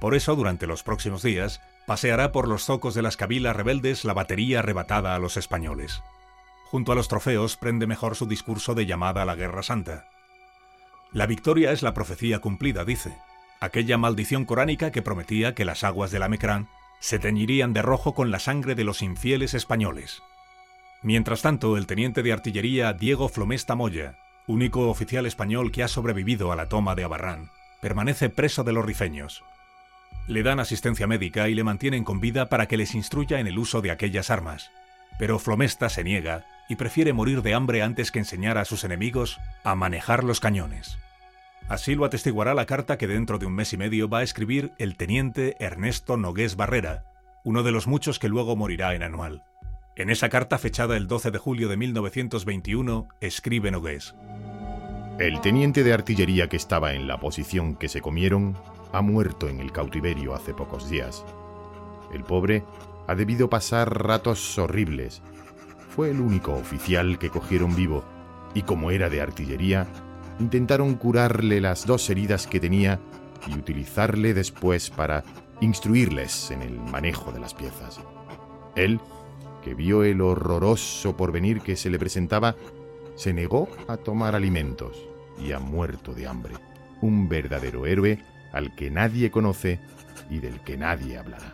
Por 0.00 0.14
eso, 0.14 0.34
durante 0.34 0.66
los 0.66 0.82
próximos 0.82 1.22
días, 1.22 1.60
paseará 1.86 2.32
por 2.32 2.48
los 2.48 2.64
zocos 2.64 2.94
de 2.94 3.02
las 3.02 3.18
cabilas 3.18 3.54
rebeldes 3.54 4.06
la 4.06 4.14
batería 4.14 4.60
arrebatada 4.60 5.14
a 5.14 5.18
los 5.18 5.36
españoles. 5.36 6.02
Junto 6.70 6.92
a 6.92 6.94
los 6.94 7.08
trofeos 7.08 7.58
prende 7.58 7.86
mejor 7.86 8.16
su 8.16 8.24
discurso 8.26 8.74
de 8.74 8.86
llamada 8.86 9.22
a 9.22 9.24
la 9.26 9.34
Guerra 9.34 9.62
Santa. 9.62 10.08
La 11.12 11.26
victoria 11.26 11.70
es 11.70 11.82
la 11.82 11.92
profecía 11.92 12.38
cumplida, 12.38 12.84
dice, 12.86 13.18
aquella 13.60 13.98
maldición 13.98 14.46
coránica 14.46 14.90
que 14.90 15.02
prometía 15.02 15.54
que 15.54 15.66
las 15.66 15.84
aguas 15.84 16.10
de 16.10 16.18
la 16.18 16.28
Mecrán 16.28 16.68
se 16.98 17.18
teñirían 17.18 17.74
de 17.74 17.82
rojo 17.82 18.14
con 18.14 18.30
la 18.30 18.38
sangre 18.38 18.74
de 18.74 18.84
los 18.84 19.02
infieles 19.02 19.52
españoles. 19.52 20.22
Mientras 21.02 21.42
tanto, 21.42 21.76
el 21.76 21.86
teniente 21.86 22.22
de 22.22 22.32
artillería 22.32 22.92
Diego 22.92 23.28
Flomesta 23.28 23.74
Moya, 23.74 24.18
único 24.46 24.88
oficial 24.88 25.26
español 25.26 25.72
que 25.72 25.82
ha 25.82 25.88
sobrevivido 25.88 26.52
a 26.52 26.56
la 26.56 26.68
toma 26.68 26.94
de 26.94 27.04
Abarrán, 27.04 27.50
permanece 27.80 28.30
preso 28.30 28.64
de 28.64 28.72
los 28.72 28.84
rifeños. 28.84 29.44
Le 30.26 30.42
dan 30.42 30.58
asistencia 30.58 31.06
médica 31.06 31.48
y 31.48 31.54
le 31.54 31.64
mantienen 31.64 32.02
con 32.02 32.20
vida 32.20 32.48
para 32.48 32.66
que 32.66 32.76
les 32.76 32.94
instruya 32.94 33.38
en 33.38 33.46
el 33.46 33.58
uso 33.58 33.82
de 33.82 33.90
aquellas 33.90 34.30
armas. 34.30 34.70
Pero 35.18 35.38
Flomesta 35.38 35.88
se 35.88 36.02
niega 36.02 36.44
y 36.68 36.76
prefiere 36.76 37.12
morir 37.12 37.42
de 37.42 37.54
hambre 37.54 37.82
antes 37.82 38.10
que 38.10 38.18
enseñar 38.18 38.58
a 38.58 38.64
sus 38.64 38.82
enemigos 38.84 39.38
a 39.62 39.74
manejar 39.74 40.24
los 40.24 40.40
cañones. 40.40 40.98
Así 41.68 41.94
lo 41.94 42.04
atestiguará 42.04 42.54
la 42.54 42.66
carta 42.66 42.96
que 42.98 43.06
dentro 43.06 43.38
de 43.38 43.46
un 43.46 43.54
mes 43.54 43.72
y 43.72 43.76
medio 43.76 44.08
va 44.08 44.18
a 44.18 44.22
escribir 44.22 44.72
el 44.78 44.96
teniente 44.96 45.56
Ernesto 45.58 46.16
Nogués 46.16 46.56
Barrera, 46.56 47.04
uno 47.44 47.62
de 47.62 47.72
los 47.72 47.86
muchos 47.86 48.18
que 48.18 48.28
luego 48.28 48.56
morirá 48.56 48.94
en 48.94 49.02
Anual. 49.02 49.44
En 49.98 50.10
esa 50.10 50.28
carta 50.28 50.58
fechada 50.58 50.94
el 50.98 51.06
12 51.06 51.30
de 51.30 51.38
julio 51.38 51.70
de 51.70 51.78
1921, 51.78 53.08
escribe 53.22 53.70
Nogués. 53.70 54.14
El 55.18 55.40
teniente 55.40 55.84
de 55.84 55.94
artillería 55.94 56.50
que 56.50 56.58
estaba 56.58 56.92
en 56.92 57.08
la 57.08 57.18
posición 57.18 57.76
que 57.76 57.88
se 57.88 58.02
comieron 58.02 58.58
ha 58.92 59.00
muerto 59.00 59.48
en 59.48 59.58
el 59.58 59.72
cautiverio 59.72 60.34
hace 60.34 60.52
pocos 60.52 60.90
días. 60.90 61.24
El 62.12 62.24
pobre 62.24 62.62
ha 63.06 63.14
debido 63.14 63.48
pasar 63.48 64.04
ratos 64.04 64.58
horribles. 64.58 65.22
Fue 65.88 66.10
el 66.10 66.20
único 66.20 66.52
oficial 66.52 67.18
que 67.18 67.30
cogieron 67.30 67.74
vivo 67.74 68.04
y 68.52 68.64
como 68.64 68.90
era 68.90 69.08
de 69.08 69.22
artillería, 69.22 69.86
intentaron 70.38 70.96
curarle 70.96 71.62
las 71.62 71.86
dos 71.86 72.10
heridas 72.10 72.46
que 72.46 72.60
tenía 72.60 73.00
y 73.46 73.54
utilizarle 73.54 74.34
después 74.34 74.90
para 74.90 75.24
instruirles 75.62 76.50
en 76.50 76.60
el 76.60 76.78
manejo 76.78 77.32
de 77.32 77.40
las 77.40 77.54
piezas. 77.54 77.98
Él, 78.74 79.00
que 79.66 79.74
vio 79.74 80.04
el 80.04 80.20
horroroso 80.20 81.16
porvenir 81.16 81.60
que 81.60 81.74
se 81.74 81.90
le 81.90 81.98
presentaba, 81.98 82.54
se 83.16 83.32
negó 83.32 83.68
a 83.88 83.96
tomar 83.96 84.36
alimentos 84.36 84.96
y 85.44 85.50
ha 85.50 85.58
muerto 85.58 86.14
de 86.14 86.28
hambre. 86.28 86.54
Un 87.00 87.28
verdadero 87.28 87.84
héroe 87.84 88.22
al 88.52 88.76
que 88.76 88.92
nadie 88.92 89.32
conoce 89.32 89.80
y 90.30 90.38
del 90.38 90.60
que 90.60 90.76
nadie 90.76 91.18
hablará. 91.18 91.52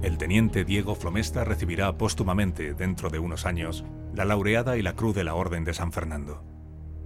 El 0.00 0.16
teniente 0.16 0.64
Diego 0.64 0.94
Flomesta 0.94 1.44
recibirá 1.44 1.98
póstumamente, 1.98 2.72
dentro 2.72 3.10
de 3.10 3.18
unos 3.18 3.44
años, 3.44 3.84
la 4.14 4.24
laureada 4.24 4.78
y 4.78 4.82
la 4.82 4.94
cruz 4.94 5.14
de 5.14 5.24
la 5.24 5.34
Orden 5.34 5.64
de 5.64 5.74
San 5.74 5.92
Fernando. 5.92 6.42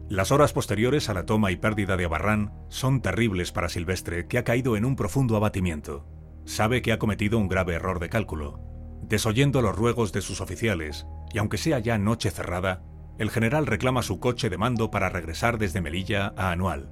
Las 0.08 0.30
horas 0.30 0.52
posteriores 0.52 1.08
a 1.08 1.14
la 1.14 1.26
toma 1.26 1.50
y 1.50 1.56
pérdida 1.56 1.96
de 1.96 2.04
Abarrán 2.04 2.52
son 2.68 3.02
terribles 3.02 3.50
para 3.50 3.68
Silvestre, 3.68 4.28
que 4.28 4.38
ha 4.38 4.44
caído 4.44 4.76
en 4.76 4.84
un 4.84 4.94
profundo 4.94 5.34
abatimiento. 5.34 6.06
Sabe 6.46 6.80
que 6.80 6.92
ha 6.92 6.98
cometido 6.98 7.38
un 7.38 7.48
grave 7.48 7.74
error 7.74 7.98
de 7.98 8.08
cálculo. 8.08 8.60
Desoyendo 9.02 9.62
los 9.62 9.76
ruegos 9.76 10.12
de 10.12 10.22
sus 10.22 10.40
oficiales, 10.40 11.04
y 11.34 11.38
aunque 11.38 11.58
sea 11.58 11.80
ya 11.80 11.98
noche 11.98 12.30
cerrada, 12.30 12.84
el 13.18 13.30
general 13.30 13.66
reclama 13.66 14.02
su 14.02 14.20
coche 14.20 14.48
de 14.48 14.56
mando 14.56 14.90
para 14.90 15.08
regresar 15.08 15.58
desde 15.58 15.80
Melilla 15.80 16.32
a 16.36 16.52
Anual. 16.52 16.90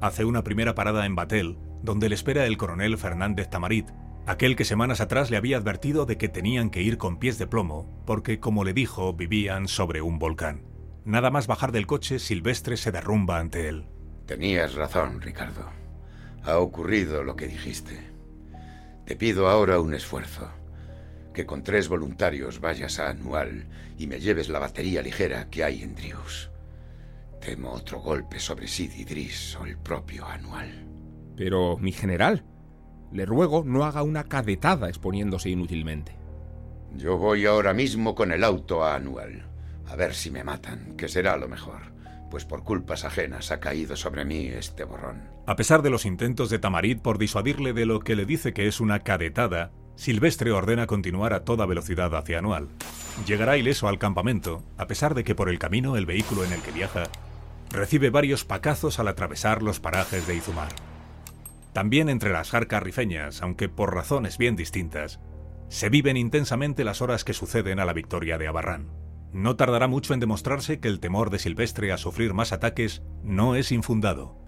Hace 0.00 0.24
una 0.24 0.42
primera 0.42 0.74
parada 0.74 1.06
en 1.06 1.14
Batel, 1.14 1.58
donde 1.82 2.08
le 2.08 2.16
espera 2.16 2.44
el 2.46 2.56
coronel 2.56 2.98
Fernández 2.98 3.48
Tamarit, 3.48 3.88
aquel 4.26 4.56
que 4.56 4.64
semanas 4.64 5.00
atrás 5.00 5.30
le 5.30 5.36
había 5.36 5.58
advertido 5.58 6.04
de 6.04 6.18
que 6.18 6.28
tenían 6.28 6.68
que 6.70 6.82
ir 6.82 6.98
con 6.98 7.18
pies 7.18 7.38
de 7.38 7.46
plomo, 7.46 8.02
porque, 8.04 8.40
como 8.40 8.64
le 8.64 8.72
dijo, 8.72 9.14
vivían 9.14 9.68
sobre 9.68 10.02
un 10.02 10.18
volcán. 10.18 10.64
Nada 11.04 11.30
más 11.30 11.46
bajar 11.46 11.70
del 11.70 11.86
coche, 11.86 12.18
Silvestre 12.18 12.76
se 12.76 12.90
derrumba 12.90 13.38
ante 13.38 13.68
él. 13.68 13.86
Tenías 14.26 14.74
razón, 14.74 15.20
Ricardo. 15.20 15.70
Ha 16.44 16.58
ocurrido 16.58 17.22
lo 17.22 17.36
que 17.36 17.46
dijiste. 17.46 18.11
Te 19.04 19.16
pido 19.16 19.48
ahora 19.48 19.80
un 19.80 19.94
esfuerzo. 19.94 20.48
Que 21.34 21.46
con 21.46 21.62
tres 21.62 21.88
voluntarios 21.88 22.60
vayas 22.60 22.98
a 22.98 23.08
Anual 23.08 23.66
y 23.98 24.06
me 24.06 24.20
lleves 24.20 24.48
la 24.48 24.58
batería 24.58 25.02
ligera 25.02 25.48
que 25.50 25.64
hay 25.64 25.82
en 25.82 25.94
Drius. 25.94 26.50
Temo 27.40 27.72
otro 27.72 28.00
golpe 28.00 28.38
sobre 28.38 28.68
Sid 28.68 28.92
Idris 28.92 29.56
o 29.56 29.66
el 29.66 29.76
propio 29.76 30.26
Anual. 30.26 30.86
Pero, 31.36 31.76
mi 31.78 31.90
general, 31.90 32.44
le 33.10 33.26
ruego 33.26 33.64
no 33.66 33.84
haga 33.84 34.02
una 34.02 34.24
cadetada 34.24 34.88
exponiéndose 34.88 35.50
inútilmente. 35.50 36.16
Yo 36.94 37.16
voy 37.18 37.46
ahora 37.46 37.72
mismo 37.72 38.14
con 38.14 38.30
el 38.30 38.44
auto 38.44 38.84
a 38.84 38.94
Anual. 38.94 39.48
A 39.86 39.96
ver 39.96 40.14
si 40.14 40.30
me 40.30 40.44
matan, 40.44 40.96
que 40.96 41.08
será 41.08 41.36
lo 41.36 41.48
mejor, 41.48 41.92
pues 42.30 42.44
por 42.44 42.62
culpas 42.62 43.04
ajenas 43.04 43.50
ha 43.50 43.58
caído 43.58 43.96
sobre 43.96 44.24
mí 44.24 44.46
este 44.46 44.84
borrón. 44.84 45.31
A 45.44 45.56
pesar 45.56 45.82
de 45.82 45.90
los 45.90 46.06
intentos 46.06 46.50
de 46.50 46.60
Tamarit 46.60 47.00
por 47.02 47.18
disuadirle 47.18 47.72
de 47.72 47.84
lo 47.84 47.98
que 48.00 48.14
le 48.14 48.26
dice 48.26 48.52
que 48.52 48.68
es 48.68 48.80
una 48.80 49.00
cadetada, 49.00 49.72
Silvestre 49.96 50.52
ordena 50.52 50.86
continuar 50.86 51.32
a 51.32 51.44
toda 51.44 51.66
velocidad 51.66 52.14
hacia 52.14 52.38
Anual. 52.38 52.68
Llegará 53.26 53.56
ileso 53.56 53.88
al 53.88 53.98
campamento, 53.98 54.62
a 54.78 54.86
pesar 54.86 55.14
de 55.14 55.24
que 55.24 55.34
por 55.34 55.48
el 55.48 55.58
camino 55.58 55.96
el 55.96 56.06
vehículo 56.06 56.44
en 56.44 56.52
el 56.52 56.62
que 56.62 56.70
viaja 56.70 57.04
recibe 57.70 58.10
varios 58.10 58.44
pacazos 58.44 59.00
al 59.00 59.08
atravesar 59.08 59.62
los 59.62 59.80
parajes 59.80 60.26
de 60.26 60.36
Izumar. 60.36 60.72
También 61.72 62.08
entre 62.08 62.30
las 62.30 62.50
jarcas 62.50 62.82
rifeñas, 62.82 63.42
aunque 63.42 63.68
por 63.68 63.94
razones 63.94 64.38
bien 64.38 64.56
distintas, 64.56 65.20
se 65.68 65.88
viven 65.88 66.16
intensamente 66.16 66.84
las 66.84 67.00
horas 67.00 67.24
que 67.24 67.32
suceden 67.32 67.80
a 67.80 67.84
la 67.84 67.94
victoria 67.94 68.38
de 68.38 68.46
Abarrán. 68.46 68.90
No 69.32 69.56
tardará 69.56 69.88
mucho 69.88 70.12
en 70.12 70.20
demostrarse 70.20 70.78
que 70.80 70.88
el 70.88 71.00
temor 71.00 71.30
de 71.30 71.38
Silvestre 71.38 71.90
a 71.90 71.98
sufrir 71.98 72.34
más 72.34 72.52
ataques 72.52 73.02
no 73.24 73.56
es 73.56 73.72
infundado. 73.72 74.41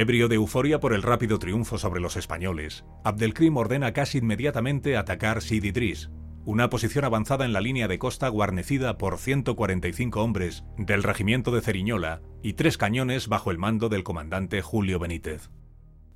Ebrio 0.00 0.28
de 0.28 0.36
euforia 0.36 0.80
por 0.80 0.92
el 0.92 1.02
rápido 1.02 1.38
triunfo 1.38 1.78
sobre 1.78 2.00
los 2.00 2.16
españoles, 2.16 2.84
Abdelkrim 3.04 3.56
ordena 3.56 3.92
casi 3.92 4.18
inmediatamente 4.18 4.96
atacar 4.96 5.42
Sid 5.42 5.64
Idris, 5.64 6.10
una 6.44 6.70
posición 6.70 7.04
avanzada 7.04 7.44
en 7.44 7.52
la 7.52 7.60
línea 7.60 7.88
de 7.88 7.98
costa 7.98 8.28
guarnecida 8.28 8.98
por 8.98 9.18
145 9.18 10.22
hombres 10.22 10.64
del 10.78 11.02
regimiento 11.02 11.50
de 11.50 11.60
Ceriñola 11.60 12.22
y 12.42 12.52
tres 12.52 12.78
cañones 12.78 13.28
bajo 13.28 13.50
el 13.50 13.58
mando 13.58 13.88
del 13.88 14.04
comandante 14.04 14.62
Julio 14.62 14.98
Benítez. 14.98 15.50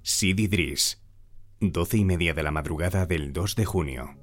Sid 0.02 0.38
Idris, 0.38 1.02
12 1.60 1.96
y 1.98 2.04
media 2.04 2.32
de 2.32 2.42
la 2.42 2.52
madrugada 2.52 3.06
del 3.06 3.32
2 3.32 3.56
de 3.56 3.64
junio. 3.64 4.16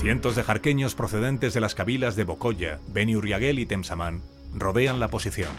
Cientos 0.00 0.34
de 0.34 0.42
jarqueños 0.42 0.94
procedentes 0.94 1.52
de 1.52 1.60
las 1.60 1.74
cabilas 1.74 2.16
de 2.16 2.24
Bocoya, 2.24 2.78
Beniurriaguel 2.88 3.58
y 3.58 3.66
Temsamán 3.66 4.22
rodean 4.54 4.98
la 4.98 5.08
posición. 5.08 5.50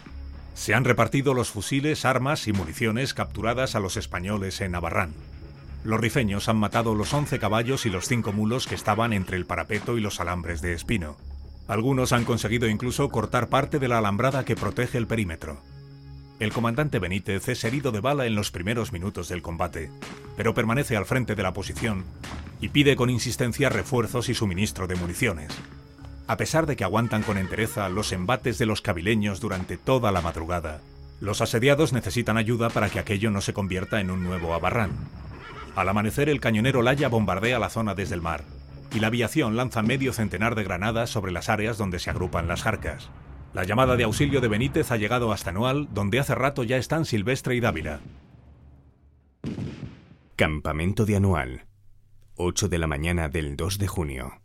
Se 0.55 0.73
han 0.73 0.83
repartido 0.83 1.35
los 1.35 1.51
fusiles, 1.51 2.05
armas 2.05 2.47
y 2.47 2.51
municiones 2.51 3.13
capturadas 3.13 3.75
a 3.75 3.79
los 3.79 3.97
españoles 3.97 4.59
en 4.61 4.71
Navarrán. 4.71 5.13
Los 5.83 6.01
rifeños 6.01 6.49
han 6.49 6.57
matado 6.57 6.95
los 6.95 7.13
11 7.13 7.37
caballos 7.37 7.85
y 7.85 7.91
los 7.91 8.07
5 8.07 8.33
mulos 8.33 8.65
que 8.65 8.73
estaban 8.73 9.13
entre 9.13 9.37
el 9.37 9.45
parapeto 9.45 9.95
y 9.95 10.01
los 10.01 10.19
alambres 10.19 10.63
de 10.63 10.73
espino. 10.73 11.17
Algunos 11.67 12.11
han 12.11 12.25
conseguido 12.25 12.67
incluso 12.67 13.09
cortar 13.09 13.47
parte 13.47 13.77
de 13.77 13.89
la 13.89 13.99
alambrada 13.99 14.43
que 14.43 14.55
protege 14.55 14.97
el 14.97 15.05
perímetro. 15.05 15.61
El 16.39 16.51
comandante 16.51 16.97
Benítez 16.97 17.47
es 17.47 17.63
herido 17.63 17.91
de 17.91 17.99
bala 17.99 18.25
en 18.25 18.33
los 18.33 18.49
primeros 18.49 18.91
minutos 18.91 19.29
del 19.29 19.43
combate, 19.43 19.91
pero 20.35 20.55
permanece 20.55 20.97
al 20.97 21.05
frente 21.05 21.35
de 21.35 21.43
la 21.43 21.53
posición 21.53 22.05
y 22.61 22.69
pide 22.69 22.95
con 22.95 23.09
insistencia 23.09 23.69
refuerzos 23.69 24.29
y 24.29 24.33
suministro 24.33 24.87
de 24.87 24.95
municiones. 24.95 25.51
A 26.27 26.37
pesar 26.37 26.67
de 26.67 26.75
que 26.75 26.83
aguantan 26.83 27.23
con 27.23 27.37
entereza 27.37 27.89
los 27.89 28.13
embates 28.13 28.57
de 28.57 28.67
los 28.67 28.81
cabileños 28.81 29.41
durante 29.41 29.75
toda 29.75 30.11
la 30.11 30.21
madrugada, 30.21 30.79
los 31.19 31.41
asediados 31.41 31.91
necesitan 31.91 32.37
ayuda 32.37 32.69
para 32.69 32.89
que 32.89 32.99
aquello 32.99 33.31
no 33.31 33.41
se 33.41 33.53
convierta 33.53 33.99
en 33.99 34.11
un 34.11 34.23
nuevo 34.23 34.53
Abarrán. 34.53 34.91
Al 35.75 35.89
amanecer 35.89 36.29
el 36.29 36.39
cañonero 36.39 36.81
Laya 36.81 37.09
bombardea 37.09 37.59
la 37.59 37.69
zona 37.69 37.95
desde 37.95 38.15
el 38.15 38.21
mar, 38.21 38.43
y 38.93 38.99
la 38.99 39.07
aviación 39.07 39.55
lanza 39.55 39.81
medio 39.81 40.13
centenar 40.13 40.55
de 40.55 40.63
granadas 40.63 41.09
sobre 41.09 41.31
las 41.31 41.49
áreas 41.49 41.77
donde 41.77 41.99
se 41.99 42.09
agrupan 42.09 42.47
las 42.47 42.63
jarcas. 42.63 43.09
La 43.53 43.63
llamada 43.63 43.95
de 43.97 44.03
auxilio 44.03 44.39
de 44.39 44.47
Benítez 44.47 44.91
ha 44.91 44.97
llegado 44.97 45.31
hasta 45.31 45.49
Anual, 45.49 45.89
donde 45.93 46.19
hace 46.19 46.35
rato 46.35 46.63
ya 46.63 46.77
están 46.77 47.05
Silvestre 47.05 47.55
y 47.55 47.59
Dávila. 47.59 47.99
Campamento 50.35 51.05
de 51.05 51.17
Anual. 51.17 51.70
8 52.43 52.69
de 52.69 52.79
la 52.79 52.87
mañana 52.87 53.29
del 53.29 53.55
2 53.55 53.77
de 53.77 53.87
junio. 53.87 54.41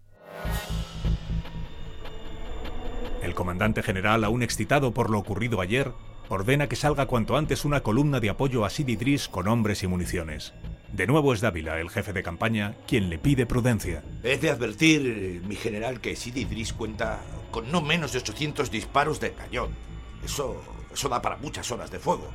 El 3.22 3.34
comandante 3.34 3.82
general, 3.82 4.22
aún 4.24 4.42
excitado 4.42 4.92
por 4.92 5.09
lo 5.09 5.18
ocurrido 5.18 5.62
ayer, 5.62 5.92
ordena 6.28 6.68
que 6.68 6.76
salga 6.76 7.07
cuanto 7.07 7.36
antes 7.36 7.64
una 7.64 7.82
columna 7.82 8.20
de 8.20 8.28
apoyo 8.28 8.64
a 8.64 8.70
Sid 8.70 8.88
Idris 8.88 9.28
con 9.28 9.49
hombres 9.49 9.82
y 9.82 9.86
municiones. 9.86 10.53
De 10.92 11.07
nuevo 11.07 11.32
es 11.32 11.40
Dávila, 11.40 11.80
el 11.80 11.88
jefe 11.88 12.12
de 12.12 12.22
campaña, 12.22 12.74
quien 12.86 13.09
le 13.09 13.18
pide 13.18 13.47
prudencia. 13.47 14.05
He 14.22 14.36
de 14.36 14.51
advertir, 14.51 15.42
mi 15.47 15.57
general, 15.57 16.01
que 16.01 16.16
Sid 16.16 16.36
Idris 16.36 16.74
cuenta 16.74 17.20
con 17.51 17.72
no 17.72 17.80
menos 17.80 18.12
de 18.12 18.18
800 18.18 18.70
disparos 18.70 19.20
de 19.20 19.32
cañón. 19.32 19.70
Eso, 20.22 20.62
eso 20.92 21.09
da 21.09 21.22
para 21.22 21.38
muchas 21.38 21.70
horas 21.70 21.90
de 21.90 21.99
fuego. 21.99 22.28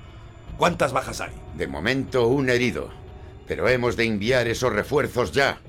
¿Cuántas 0.57 0.91
bajas 0.91 1.21
hay? 1.21 1.33
De 1.55 1.67
momento 1.67 2.27
un 2.27 2.49
herido, 2.49 2.91
pero 3.51 3.67
hemos 3.67 3.97
de 3.97 4.05
enviar 4.05 4.47
esos 4.47 4.71
refuerzos 4.71 5.33
ya. 5.33 5.59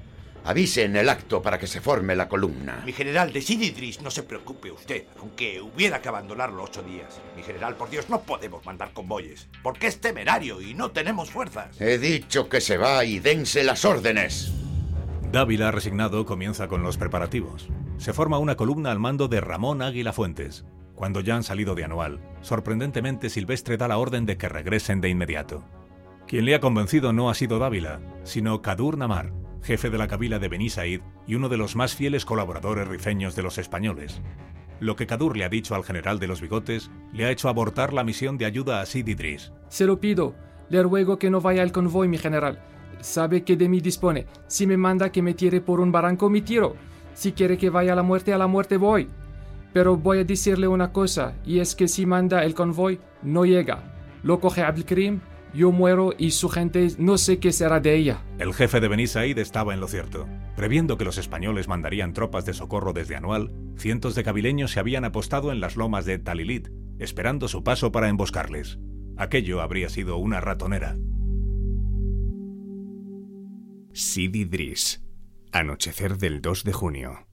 Avise 0.45 0.85
en 0.85 0.95
el 0.95 1.09
acto 1.09 1.43
para 1.43 1.59
que 1.59 1.67
se 1.67 1.81
forme 1.81 2.15
la 2.15 2.29
columna. 2.29 2.81
Mi 2.87 2.93
general, 2.93 3.33
de 3.33 3.43
Sid 3.43 3.61
Idris, 3.61 4.01
no 4.01 4.09
se 4.09 4.23
preocupe 4.23 4.71
usted, 4.71 5.07
aunque 5.19 5.61
hubiera 5.61 6.01
que 6.01 6.09
abandonarlo 6.09 6.63
ocho 6.63 6.85
días. 6.85 7.21
Mi 7.35 7.43
general, 7.43 7.75
por 7.75 7.91
Dios, 7.91 8.09
no 8.09 8.21
podemos 8.21 8.65
mandar 8.65 8.93
convoyes, 8.93 9.49
porque 9.65 9.89
es 9.89 10.01
temerario 10.01 10.61
y 10.61 10.75
no 10.75 10.93
tenemos 10.93 11.33
fuerzas. 11.33 11.81
He 11.81 11.99
dicho 11.99 12.49
que 12.49 12.61
se 12.61 12.77
va 12.77 13.05
y 13.05 13.19
dense 13.19 13.65
las 13.65 13.85
órdenes. 13.85 14.53
Dávila, 15.33 15.73
resignado, 15.73 16.25
comienza 16.25 16.69
con 16.69 16.85
los 16.85 16.99
preparativos. 16.99 17.69
Se 17.99 18.13
forma 18.13 18.39
una 18.39 18.55
columna 18.55 18.93
al 18.93 19.01
mando 19.01 19.27
de 19.27 19.41
Ramón 19.41 19.83
Águila 19.83 20.13
Fuentes. 20.13 20.65
Cuando 20.95 21.19
ya 21.19 21.35
han 21.35 21.43
salido 21.43 21.75
de 21.75 21.83
anual, 21.83 22.21
sorprendentemente 22.43 23.29
Silvestre 23.29 23.77
da 23.77 23.89
la 23.89 23.99
orden 23.99 24.25
de 24.25 24.37
que 24.37 24.49
regresen 24.49 25.01
de 25.01 25.09
inmediato. 25.09 25.65
Quien 26.33 26.47
le 26.47 26.55
ha 26.55 26.61
convencido 26.61 27.13
no 27.13 27.29
ha 27.29 27.35
sido 27.35 27.59
Dávila, 27.59 28.01
sino 28.23 28.63
Kadur 28.63 28.97
Namar, 28.97 29.35
jefe 29.63 29.91
de 29.91 29.99
la 29.99 30.09
cabila 30.09 30.39
de 30.39 30.49
Beni 30.49 30.71
Said 30.71 31.03
y 31.27 31.35
uno 31.35 31.51
de 31.51 31.59
los 31.59 31.77
más 31.77 31.95
fieles 31.95 32.25
colaboradores 32.25 32.89
rifeños 32.89 33.37
de 33.37 33.43
los 33.43 33.59
españoles. 33.59 34.23
Lo 34.81 34.97
que 34.97 35.07
Kadur 35.07 35.37
le 35.37 35.45
ha 35.45 35.51
dicho 35.51 35.75
al 35.75 35.85
general 35.85 36.19
de 36.19 36.29
los 36.29 36.41
bigotes 36.41 36.91
le 37.13 37.27
ha 37.27 37.31
hecho 37.31 37.51
abortar 37.51 37.93
la 37.93 38.03
misión 38.03 38.39
de 38.39 38.47
ayuda 38.47 38.81
a 38.81 38.87
Sid 38.87 39.09
Idris. 39.09 39.53
Se 39.69 39.85
lo 39.85 40.01
pido. 40.01 40.35
Le 40.71 40.83
ruego 40.83 41.19
que 41.19 41.29
no 41.29 41.43
vaya 41.43 41.63
al 41.63 41.71
convoy, 41.71 42.09
mi 42.09 42.17
general. 42.17 42.63
Sabe 43.01 43.45
que 43.45 43.59
de 43.59 43.69
mí 43.69 43.83
dispone. 43.83 44.25
Si 44.47 44.67
me 44.67 44.79
manda 44.79 45.13
que 45.13 45.21
me 45.21 45.35
tire 45.35 45.61
por 45.61 45.81
un 45.81 45.93
barranco, 45.93 46.31
me 46.31 46.41
tiro. 46.41 46.77
Si 47.13 47.33
quiere 47.33 47.59
que 47.59 47.69
vaya 47.69 47.93
a 47.93 47.97
la 47.97 48.03
muerte, 48.03 48.33
a 48.33 48.39
la 48.39 48.47
muerte 48.47 48.79
voy. 48.79 49.07
Pero 49.75 49.99
voy 49.99 50.21
a 50.21 50.25
decirle 50.25 50.67
una 50.67 50.93
cosa, 50.93 51.35
y 51.45 51.59
es 51.59 51.75
que 51.75 51.89
si 51.89 52.07
manda 52.07 52.43
el 52.43 52.55
convoy, 52.55 53.01
no 53.23 53.45
llega. 53.45 53.93
Lo 54.23 54.41
coge 54.41 54.63
Abdelkrim, 54.63 55.21
yo 55.55 55.73
muero 55.73 56.13
y 56.17 56.31
su 56.33 56.49
gente 56.49 56.89
no 56.99 57.19
sé 57.19 57.39
qué 57.39 57.53
será 57.53 57.81
de 57.81 57.95
ella. 57.95 58.25
El 58.39 58.55
jefe 58.55 58.81
de 58.81 58.89
Beni 58.89 59.07
Said 59.07 59.39
estaba 59.39 59.75
en 59.75 59.81
lo 59.81 59.89
cierto. 59.89 60.27
Previendo 60.57 60.99
que 60.99 61.05
los 61.05 61.19
españoles 61.19 61.69
mandarían 61.69 62.13
tropas 62.13 62.45
de 62.45 62.55
socorro 62.55 62.93
desde 62.93 63.17
Anual, 63.17 63.53
cientos 63.77 64.15
de 64.15 64.25
cabileños 64.25 64.73
se 64.73 64.81
habían 64.81 65.05
apostado 65.05 65.53
en 65.53 65.61
las 65.61 65.77
lomas 65.77 66.05
de 66.05 66.19
Talilit, 66.19 66.69
esperando 66.99 67.49
su 67.49 67.65
paso 67.65 67.93
para 67.93 68.09
emboscarles. 68.09 68.79
Aquello 69.17 69.61
habría 69.61 69.89
sido 69.89 70.17
una 70.17 70.41
ratonera. 70.41 70.97
Sid 73.93 74.35
Idris. 74.35 75.05
Anochecer 75.53 76.17
del 76.17 76.41
2 76.41 76.65
de 76.65 76.73
junio. 76.73 77.32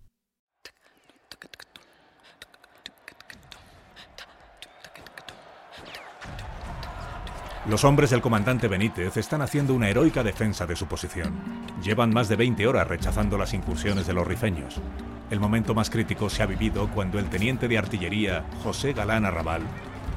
Los 7.70 7.84
hombres 7.84 8.10
del 8.10 8.22
comandante 8.22 8.68
Benítez 8.68 9.16
están 9.18 9.44
haciendo 9.44 9.76
una 9.76 9.90
heroica 9.90 10.24
defensa 10.24 10.66
de 10.66 10.76
su 10.76 10.88
posición. 10.88 11.40
Llevan 11.84 12.12
más 12.12 12.28
de 12.28 12.36
20 12.36 12.66
horas 12.66 12.88
rechazando 12.88 13.38
las 13.38 13.54
incursiones 13.54 14.08
de 14.08 14.14
los 14.14 14.26
rifeños. 14.26 14.82
El 15.30 15.40
momento 15.40 15.76
más 15.76 15.92
crítico 15.92 16.32
se 16.32 16.42
ha 16.42 16.48
vivido 16.48 16.90
cuando 16.90 17.20
el 17.20 17.30
teniente 17.30 17.68
de 17.68 17.78
artillería 17.78 18.44
José 18.64 18.94
Galán 18.94 19.24
Arrabal 19.24 19.62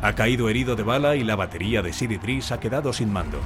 ha 0.00 0.14
caído 0.14 0.48
herido 0.48 0.76
de 0.76 0.82
bala 0.82 1.14
y 1.14 1.24
la 1.24 1.36
batería 1.36 1.82
de 1.82 1.92
Sid 1.92 2.12
Idris 2.12 2.52
ha 2.52 2.58
quedado 2.58 2.94
sin 2.94 3.12
mando. 3.12 3.38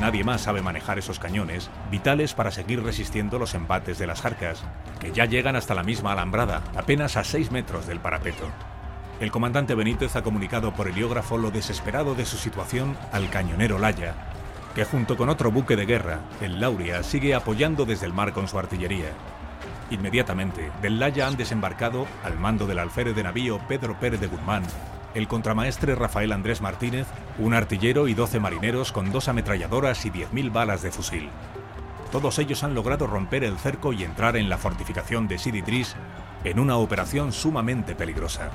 Nadie 0.00 0.24
más 0.24 0.40
sabe 0.40 0.62
manejar 0.62 0.98
esos 0.98 1.18
cañones, 1.18 1.68
vitales 1.90 2.32
para 2.32 2.50
seguir 2.50 2.82
resistiendo 2.82 3.38
los 3.38 3.52
embates 3.52 3.98
de 3.98 4.06
las 4.06 4.22
jarcas, 4.22 4.64
que 5.00 5.12
ya 5.12 5.26
llegan 5.26 5.54
hasta 5.54 5.74
la 5.74 5.82
misma 5.82 6.12
alambrada, 6.12 6.62
apenas 6.76 7.18
a 7.18 7.24
6 7.24 7.50
metros 7.50 7.86
del 7.86 8.00
parapeto. 8.00 8.48
El 9.20 9.30
comandante 9.30 9.76
Benítez 9.76 10.16
ha 10.16 10.22
comunicado 10.22 10.74
por 10.74 10.88
heliógrafo 10.88 11.38
lo 11.38 11.52
desesperado 11.52 12.14
de 12.16 12.26
su 12.26 12.36
situación 12.36 12.96
al 13.12 13.30
cañonero 13.30 13.78
Laya, 13.78 14.14
que 14.74 14.84
junto 14.84 15.16
con 15.16 15.28
otro 15.28 15.52
buque 15.52 15.76
de 15.76 15.86
guerra, 15.86 16.20
el 16.40 16.60
Lauria, 16.60 17.02
sigue 17.04 17.34
apoyando 17.34 17.84
desde 17.84 18.06
el 18.06 18.12
mar 18.12 18.32
con 18.32 18.48
su 18.48 18.58
artillería. 18.58 19.12
Inmediatamente, 19.90 20.72
del 20.82 20.98
Laya 20.98 21.28
han 21.28 21.36
desembarcado, 21.36 22.08
al 22.24 22.38
mando 22.38 22.66
del 22.66 22.80
alférez 22.80 23.14
de 23.14 23.22
navío 23.22 23.60
Pedro 23.68 23.98
Pérez 24.00 24.20
de 24.20 24.26
Guzmán, 24.26 24.64
el 25.14 25.28
contramaestre 25.28 25.94
Rafael 25.94 26.32
Andrés 26.32 26.60
Martínez, 26.60 27.06
un 27.38 27.54
artillero 27.54 28.08
y 28.08 28.14
12 28.14 28.40
marineros 28.40 28.90
con 28.90 29.12
dos 29.12 29.28
ametralladoras 29.28 30.04
y 30.06 30.10
10.000 30.10 30.52
balas 30.52 30.82
de 30.82 30.90
fusil. 30.90 31.28
Todos 32.10 32.40
ellos 32.40 32.64
han 32.64 32.74
logrado 32.74 33.06
romper 33.06 33.44
el 33.44 33.58
cerco 33.58 33.92
y 33.92 34.02
entrar 34.02 34.36
en 34.36 34.48
la 34.48 34.58
fortificación 34.58 35.28
de 35.28 35.38
Sididris 35.38 35.94
en 36.42 36.58
una 36.58 36.76
operación 36.76 37.32
sumamente 37.32 37.94
peligrosa. 37.94 38.50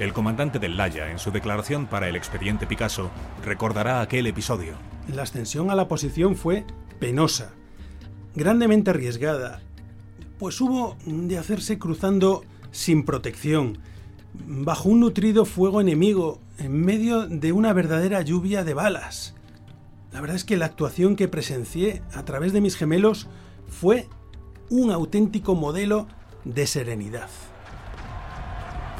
El 0.00 0.12
comandante 0.12 0.58
del 0.58 0.76
Laya, 0.76 1.12
en 1.12 1.20
su 1.20 1.30
declaración 1.30 1.86
para 1.86 2.08
el 2.08 2.16
expediente 2.16 2.66
Picasso, 2.66 3.10
recordará 3.44 4.00
aquel 4.00 4.26
episodio. 4.26 4.74
La 5.14 5.22
ascensión 5.22 5.70
a 5.70 5.76
la 5.76 5.86
posición 5.86 6.34
fue 6.34 6.64
penosa, 6.98 7.52
grandemente 8.34 8.90
arriesgada, 8.90 9.62
pues 10.40 10.60
hubo 10.60 10.96
de 11.06 11.38
hacerse 11.38 11.78
cruzando 11.78 12.44
sin 12.72 13.04
protección, 13.04 13.78
bajo 14.32 14.88
un 14.88 14.98
nutrido 14.98 15.44
fuego 15.44 15.80
enemigo, 15.80 16.40
en 16.58 16.84
medio 16.84 17.28
de 17.28 17.52
una 17.52 17.72
verdadera 17.72 18.20
lluvia 18.22 18.64
de 18.64 18.74
balas. 18.74 19.36
La 20.12 20.20
verdad 20.20 20.36
es 20.36 20.44
que 20.44 20.56
la 20.56 20.66
actuación 20.66 21.14
que 21.14 21.28
presencié 21.28 22.02
a 22.14 22.24
través 22.24 22.52
de 22.52 22.60
mis 22.60 22.76
gemelos 22.76 23.28
fue 23.68 24.08
un 24.70 24.90
auténtico 24.90 25.54
modelo 25.54 26.08
de 26.44 26.66
serenidad. 26.66 27.28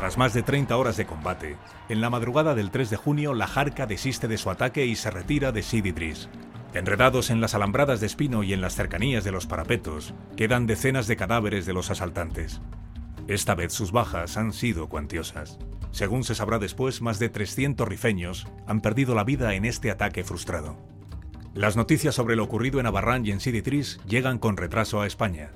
Tras 0.05 0.19
más 0.19 0.35
de 0.35 0.43
30 0.43 0.77
horas 0.77 0.99
de 0.99 1.07
combate, 1.07 1.57
en 1.89 2.03
la 2.03 2.11
madrugada 2.11 2.55
del 2.55 2.71
3 2.71 2.91
de 2.91 2.97
junio 2.99 3.33
la 3.33 3.47
Jarca 3.47 3.87
desiste 3.87 4.29
de 4.29 4.37
su 4.37 4.51
ataque 4.51 4.85
y 4.85 4.97
se 4.97 5.11
retira 5.11 5.51
de 5.51 5.63
Sid 5.63 5.87
Idris. 5.87 6.29
Enredados 6.75 7.31
en 7.31 7.41
las 7.41 7.55
alambradas 7.55 8.01
de 8.01 8.07
espino 8.07 8.43
y 8.43 8.53
en 8.53 8.61
las 8.61 8.75
cercanías 8.75 9.25
de 9.25 9.33
los 9.33 9.47
parapetos, 9.47 10.13
quedan 10.37 10.67
decenas 10.67 11.07
de 11.07 11.17
cadáveres 11.17 11.65
de 11.65 11.73
los 11.73 11.91
asaltantes. 11.91 12.61
Esta 13.29 13.55
vez 13.55 13.73
sus 13.73 13.93
bajas 13.93 14.37
han 14.37 14.53
sido 14.53 14.91
cuantiosas. 14.91 15.59
Según 15.91 16.23
se 16.23 16.35
sabrá 16.35 16.59
después, 16.59 17.01
más 17.01 17.19
de 17.19 17.31
300 17.31 17.89
rifeños 17.89 18.47
han 18.67 18.83
perdido 18.83 19.15
la 19.15 19.25
vida 19.25 19.55
en 19.55 19.65
este 19.65 19.91
ataque 19.91 20.23
frustrado. 20.23 20.77
Las 21.55 21.77
noticias 21.77 22.15
sobre 22.15 22.37
lo 22.37 22.45
ocurrido 22.45 22.79
en 22.79 22.85
Abarrán 22.85 23.25
y 23.25 23.31
en 23.31 23.41
Siditris 23.41 24.01
llegan 24.07 24.39
con 24.39 24.59
retraso 24.59 25.01
a 25.01 25.07
España. 25.07 25.53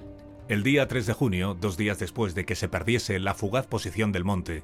El 0.48 0.62
día 0.62 0.88
3 0.88 1.04
de 1.06 1.12
junio, 1.12 1.54
dos 1.60 1.76
días 1.76 1.98
después 1.98 2.34
de 2.34 2.46
que 2.46 2.54
se 2.54 2.70
perdiese 2.70 3.18
la 3.18 3.34
fugaz 3.34 3.66
posición 3.66 4.12
del 4.12 4.24
monte, 4.24 4.62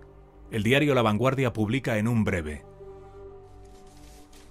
el 0.51 0.63
diario 0.63 0.95
La 0.95 1.03
Vanguardia 1.03 1.53
publica 1.53 1.99
en 1.99 2.09
un 2.09 2.25
breve. 2.25 2.65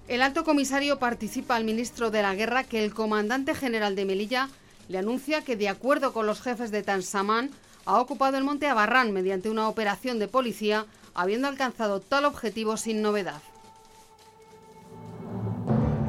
El 0.07 0.21
alto 0.21 0.43
comisario 0.43 0.99
participa 0.99 1.55
al 1.55 1.63
ministro 1.63 2.11
de 2.11 2.21
la 2.21 2.35
Guerra 2.35 2.63
que 2.63 2.83
el 2.83 2.93
comandante 2.93 3.55
general 3.55 3.95
de 3.95 4.05
Melilla 4.05 4.49
le 4.89 4.99
anuncia 4.99 5.41
que, 5.41 5.55
de 5.55 5.69
acuerdo 5.69 6.13
con 6.13 6.27
los 6.27 6.39
jefes 6.39 6.69
de 6.69 6.83
Tansamán, 6.83 7.49
ha 7.85 7.99
ocupado 7.99 8.37
el 8.37 8.43
monte 8.43 8.67
Abarrán 8.67 9.11
mediante 9.11 9.49
una 9.49 9.67
operación 9.67 10.19
de 10.19 10.27
policía, 10.27 10.85
habiendo 11.15 11.47
alcanzado 11.47 11.99
tal 11.99 12.25
objetivo 12.25 12.77
sin 12.77 13.01
novedad. 13.01 13.41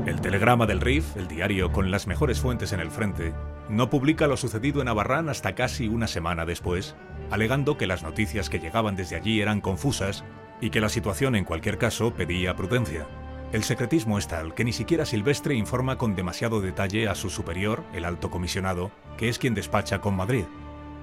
El 0.04 0.20
telegrama 0.20 0.66
del 0.66 0.82
RIF, 0.82 1.16
el 1.16 1.28
diario 1.28 1.72
con 1.72 1.90
las 1.90 2.06
mejores 2.06 2.40
fuentes 2.40 2.74
en 2.74 2.80
el 2.80 2.90
frente, 2.90 3.32
no 3.74 3.90
publica 3.90 4.26
lo 4.26 4.36
sucedido 4.36 4.80
en 4.80 4.88
Abarrán 4.88 5.28
hasta 5.28 5.54
casi 5.54 5.88
una 5.88 6.06
semana 6.06 6.46
después, 6.46 6.94
alegando 7.30 7.76
que 7.76 7.86
las 7.86 8.02
noticias 8.02 8.48
que 8.48 8.60
llegaban 8.60 8.94
desde 8.94 9.16
allí 9.16 9.40
eran 9.40 9.60
confusas 9.60 10.24
y 10.60 10.70
que 10.70 10.80
la 10.80 10.88
situación 10.88 11.34
en 11.34 11.44
cualquier 11.44 11.76
caso 11.76 12.14
pedía 12.14 12.54
prudencia. 12.54 13.06
El 13.52 13.64
secretismo 13.64 14.18
es 14.18 14.28
tal 14.28 14.54
que 14.54 14.64
ni 14.64 14.72
siquiera 14.72 15.04
Silvestre 15.04 15.54
informa 15.54 15.98
con 15.98 16.14
demasiado 16.14 16.60
detalle 16.60 17.08
a 17.08 17.14
su 17.14 17.30
superior, 17.30 17.84
el 17.92 18.04
alto 18.04 18.30
comisionado, 18.30 18.92
que 19.16 19.28
es 19.28 19.38
quien 19.38 19.54
despacha 19.54 20.00
con 20.00 20.16
Madrid. 20.16 20.44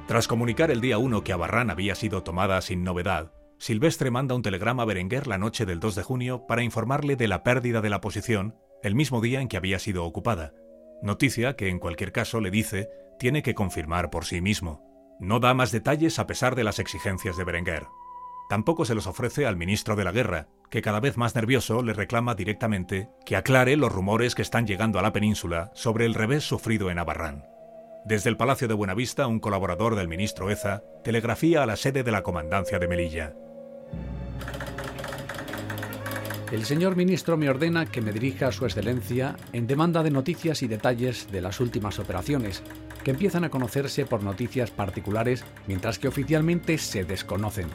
Tras 0.07 0.27
comunicar 0.27 0.71
el 0.71 0.81
día 0.81 0.97
1 0.97 1.23
que 1.23 1.33
Abarrán 1.33 1.69
había 1.69 1.95
sido 1.95 2.23
tomada 2.23 2.61
sin 2.61 2.83
novedad, 2.83 3.33
Silvestre 3.57 4.11
manda 4.11 4.33
un 4.33 4.41
telegrama 4.41 4.83
a 4.83 4.85
Berenguer 4.85 5.27
la 5.27 5.37
noche 5.37 5.65
del 5.65 5.79
2 5.79 5.95
de 5.95 6.03
junio 6.03 6.47
para 6.47 6.63
informarle 6.63 7.15
de 7.15 7.27
la 7.27 7.43
pérdida 7.43 7.81
de 7.81 7.89
la 7.89 8.01
posición 8.01 8.55
el 8.81 8.95
mismo 8.95 9.21
día 9.21 9.41
en 9.41 9.47
que 9.47 9.57
había 9.57 9.77
sido 9.77 10.03
ocupada. 10.05 10.53
Noticia 11.01 11.55
que 11.55 11.69
en 11.69 11.79
cualquier 11.79 12.11
caso 12.11 12.39
le 12.39 12.51
dice 12.51 12.89
tiene 13.17 13.43
que 13.43 13.55
confirmar 13.55 14.09
por 14.09 14.25
sí 14.25 14.41
mismo. 14.41 14.83
No 15.19 15.39
da 15.39 15.53
más 15.53 15.71
detalles 15.71 16.19
a 16.19 16.27
pesar 16.27 16.55
de 16.55 16.63
las 16.63 16.79
exigencias 16.79 17.37
de 17.37 17.43
Berenguer. 17.43 17.85
Tampoco 18.49 18.83
se 18.85 18.95
los 18.95 19.07
ofrece 19.07 19.45
al 19.45 19.55
ministro 19.55 19.95
de 19.95 20.03
la 20.03 20.11
Guerra, 20.11 20.47
que 20.69 20.81
cada 20.81 20.99
vez 20.99 21.17
más 21.17 21.35
nervioso 21.35 21.83
le 21.83 21.93
reclama 21.93 22.35
directamente 22.35 23.09
que 23.25 23.35
aclare 23.35 23.77
los 23.77 23.91
rumores 23.91 24.35
que 24.35 24.41
están 24.41 24.67
llegando 24.67 24.99
a 24.99 25.01
la 25.01 25.13
península 25.13 25.71
sobre 25.73 26.05
el 26.05 26.15
revés 26.15 26.43
sufrido 26.43 26.91
en 26.91 26.99
Abarrán. 26.99 27.45
Desde 28.03 28.29
el 28.29 28.37
Palacio 28.37 28.67
de 28.67 28.73
Buenavista, 28.73 29.27
un 29.27 29.39
colaborador 29.39 29.95
del 29.95 30.07
ministro 30.07 30.49
Eza 30.49 30.83
telegrafía 31.03 31.61
a 31.61 31.65
la 31.65 31.75
sede 31.75 32.03
de 32.03 32.11
la 32.11 32.23
comandancia 32.23 32.79
de 32.79 32.87
Melilla. 32.87 33.35
El 36.51 36.65
señor 36.65 36.97
ministro 36.97 37.37
me 37.37 37.49
ordena 37.49 37.85
que 37.85 38.01
me 38.01 38.11
dirija 38.11 38.47
a 38.47 38.51
su 38.51 38.65
excelencia 38.65 39.37
en 39.53 39.67
demanda 39.67 40.03
de 40.03 40.11
noticias 40.11 40.61
y 40.63 40.67
detalles 40.67 41.31
de 41.31 41.39
las 41.39 41.61
últimas 41.61 41.97
operaciones, 41.97 42.61
que 43.05 43.11
empiezan 43.11 43.45
a 43.45 43.49
conocerse 43.49 44.05
por 44.05 44.21
noticias 44.21 44.69
particulares 44.69 45.45
mientras 45.65 45.97
que 45.97 46.09
oficialmente 46.09 46.77
se 46.77 47.05
desconocen. 47.05 47.67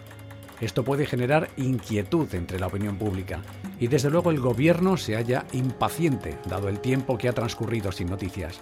Esto 0.61 0.85
puede 0.85 1.07
generar 1.07 1.49
inquietud 1.57 2.35
entre 2.35 2.61
la 2.61 2.67
opinión 2.67 2.99
pública 2.99 3.41
y 3.81 3.87
desde 3.87 4.11
luego 4.11 4.31
el 4.31 4.41
gobierno 4.41 4.99
se 4.99 5.15
halla 5.15 5.47
impaciente 5.53 6.37
dado 6.47 6.69
el 6.69 6.81
tiempo 6.81 7.17
que 7.17 7.31
ha 7.31 7.33
transcurrido 7.33 7.93
sin 7.93 8.09
noticias 8.09 8.61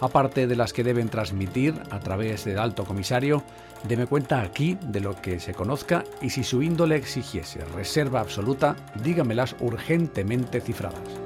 aparte 0.00 0.46
de 0.46 0.56
las 0.56 0.72
que 0.72 0.84
deben 0.84 1.08
transmitir 1.08 1.74
a 1.90 2.00
través 2.00 2.44
del 2.44 2.58
alto 2.58 2.84
comisario, 2.84 3.42
deme 3.88 4.06
cuenta 4.06 4.40
aquí 4.40 4.78
de 4.82 5.00
lo 5.00 5.20
que 5.20 5.40
se 5.40 5.54
conozca 5.54 6.04
y 6.20 6.30
si 6.30 6.44
su 6.44 6.62
índole 6.62 6.96
exigiese 6.96 7.64
reserva 7.76 8.20
absoluta, 8.20 8.76
dígamelas 9.02 9.56
urgentemente 9.60 10.60
cifradas. 10.60 11.20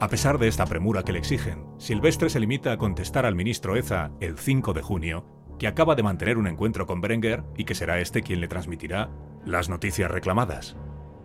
A 0.00 0.08
pesar 0.08 0.38
de 0.38 0.48
esta 0.48 0.66
premura 0.66 1.04
que 1.04 1.12
le 1.12 1.20
exigen, 1.20 1.64
Silvestre 1.78 2.28
se 2.28 2.40
limita 2.40 2.72
a 2.72 2.76
contestar 2.76 3.24
al 3.24 3.36
ministro 3.36 3.76
Eza 3.76 4.10
el 4.20 4.36
5 4.36 4.72
de 4.72 4.82
junio 4.82 5.24
que 5.62 5.68
acaba 5.68 5.94
de 5.94 6.02
mantener 6.02 6.38
un 6.38 6.48
encuentro 6.48 6.86
con 6.86 7.00
Berenguer 7.00 7.44
y 7.56 7.64
que 7.64 7.76
será 7.76 8.00
este 8.00 8.22
quien 8.22 8.40
le 8.40 8.48
transmitirá 8.48 9.10
las 9.44 9.68
noticias 9.68 10.10
reclamadas. 10.10 10.76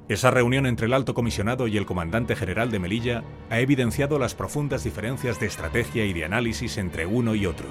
Esa 0.09 0.31
reunión 0.31 0.65
entre 0.67 0.85
el 0.85 0.93
alto 0.93 1.13
comisionado 1.13 1.67
y 1.67 1.75
el 1.75 1.85
comandante 1.85 2.37
general 2.37 2.71
de 2.71 2.79
Melilla 2.79 3.25
ha 3.49 3.59
evidenciado 3.59 4.17
las 4.19 4.35
profundas 4.35 4.85
diferencias 4.85 5.37
de 5.41 5.47
estrategia 5.47 6.05
y 6.05 6.13
de 6.13 6.23
análisis 6.23 6.77
entre 6.77 7.05
uno 7.05 7.35
y 7.35 7.45
otro. 7.45 7.67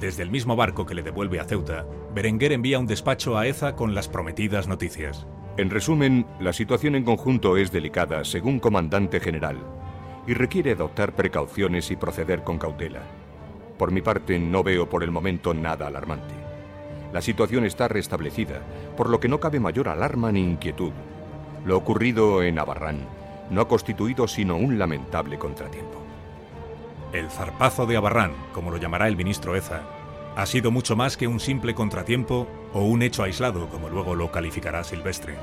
Desde 0.00 0.22
el 0.22 0.30
mismo 0.30 0.56
barco 0.56 0.86
que 0.86 0.94
le 0.94 1.02
devuelve 1.02 1.38
a 1.38 1.44
Ceuta, 1.44 1.84
Berenguer 2.14 2.52
envía 2.52 2.78
un 2.78 2.86
despacho 2.86 3.36
a 3.36 3.46
Eza 3.46 3.76
con 3.76 3.94
las 3.94 4.08
prometidas 4.08 4.68
noticias. 4.68 5.26
En 5.58 5.68
resumen, 5.68 6.24
la 6.40 6.54
situación 6.54 6.94
en 6.94 7.04
conjunto 7.04 7.58
es 7.58 7.70
delicada, 7.70 8.24
según 8.24 8.58
comandante 8.58 9.20
general, 9.20 9.58
y 10.26 10.32
requiere 10.32 10.72
adoptar 10.72 11.14
precauciones 11.14 11.90
y 11.90 11.96
proceder 11.96 12.42
con 12.42 12.56
cautela. 12.56 13.02
Por 13.76 13.92
mi 13.92 14.00
parte, 14.00 14.38
no 14.38 14.62
veo 14.62 14.88
por 14.88 15.04
el 15.04 15.10
momento 15.10 15.52
nada 15.52 15.88
alarmante. 15.88 16.34
La 17.12 17.20
situación 17.20 17.66
está 17.66 17.86
restablecida, 17.86 18.62
por 18.96 19.10
lo 19.10 19.20
que 19.20 19.28
no 19.28 19.40
cabe 19.40 19.60
mayor 19.60 19.90
alarma 19.90 20.32
ni 20.32 20.40
inquietud. 20.40 20.92
Lo 21.64 21.76
ocurrido 21.76 22.42
en 22.42 22.58
Abarrán 22.58 23.06
no 23.50 23.60
ha 23.60 23.68
constituido 23.68 24.26
sino 24.28 24.56
un 24.56 24.78
lamentable 24.78 25.38
contratiempo. 25.38 26.00
El 27.12 27.28
zarpazo 27.30 27.86
de 27.86 27.96
Abarrán, 27.96 28.32
como 28.54 28.70
lo 28.70 28.78
llamará 28.78 29.08
el 29.08 29.16
ministro 29.16 29.56
Eza, 29.56 29.82
ha 30.36 30.46
sido 30.46 30.70
mucho 30.70 30.96
más 30.96 31.16
que 31.16 31.26
un 31.26 31.40
simple 31.40 31.74
contratiempo 31.74 32.46
o 32.72 32.84
un 32.84 33.02
hecho 33.02 33.24
aislado, 33.24 33.68
como 33.68 33.88
luego 33.90 34.14
lo 34.14 34.30
calificará 34.30 34.84
Silvestre. 34.84 35.36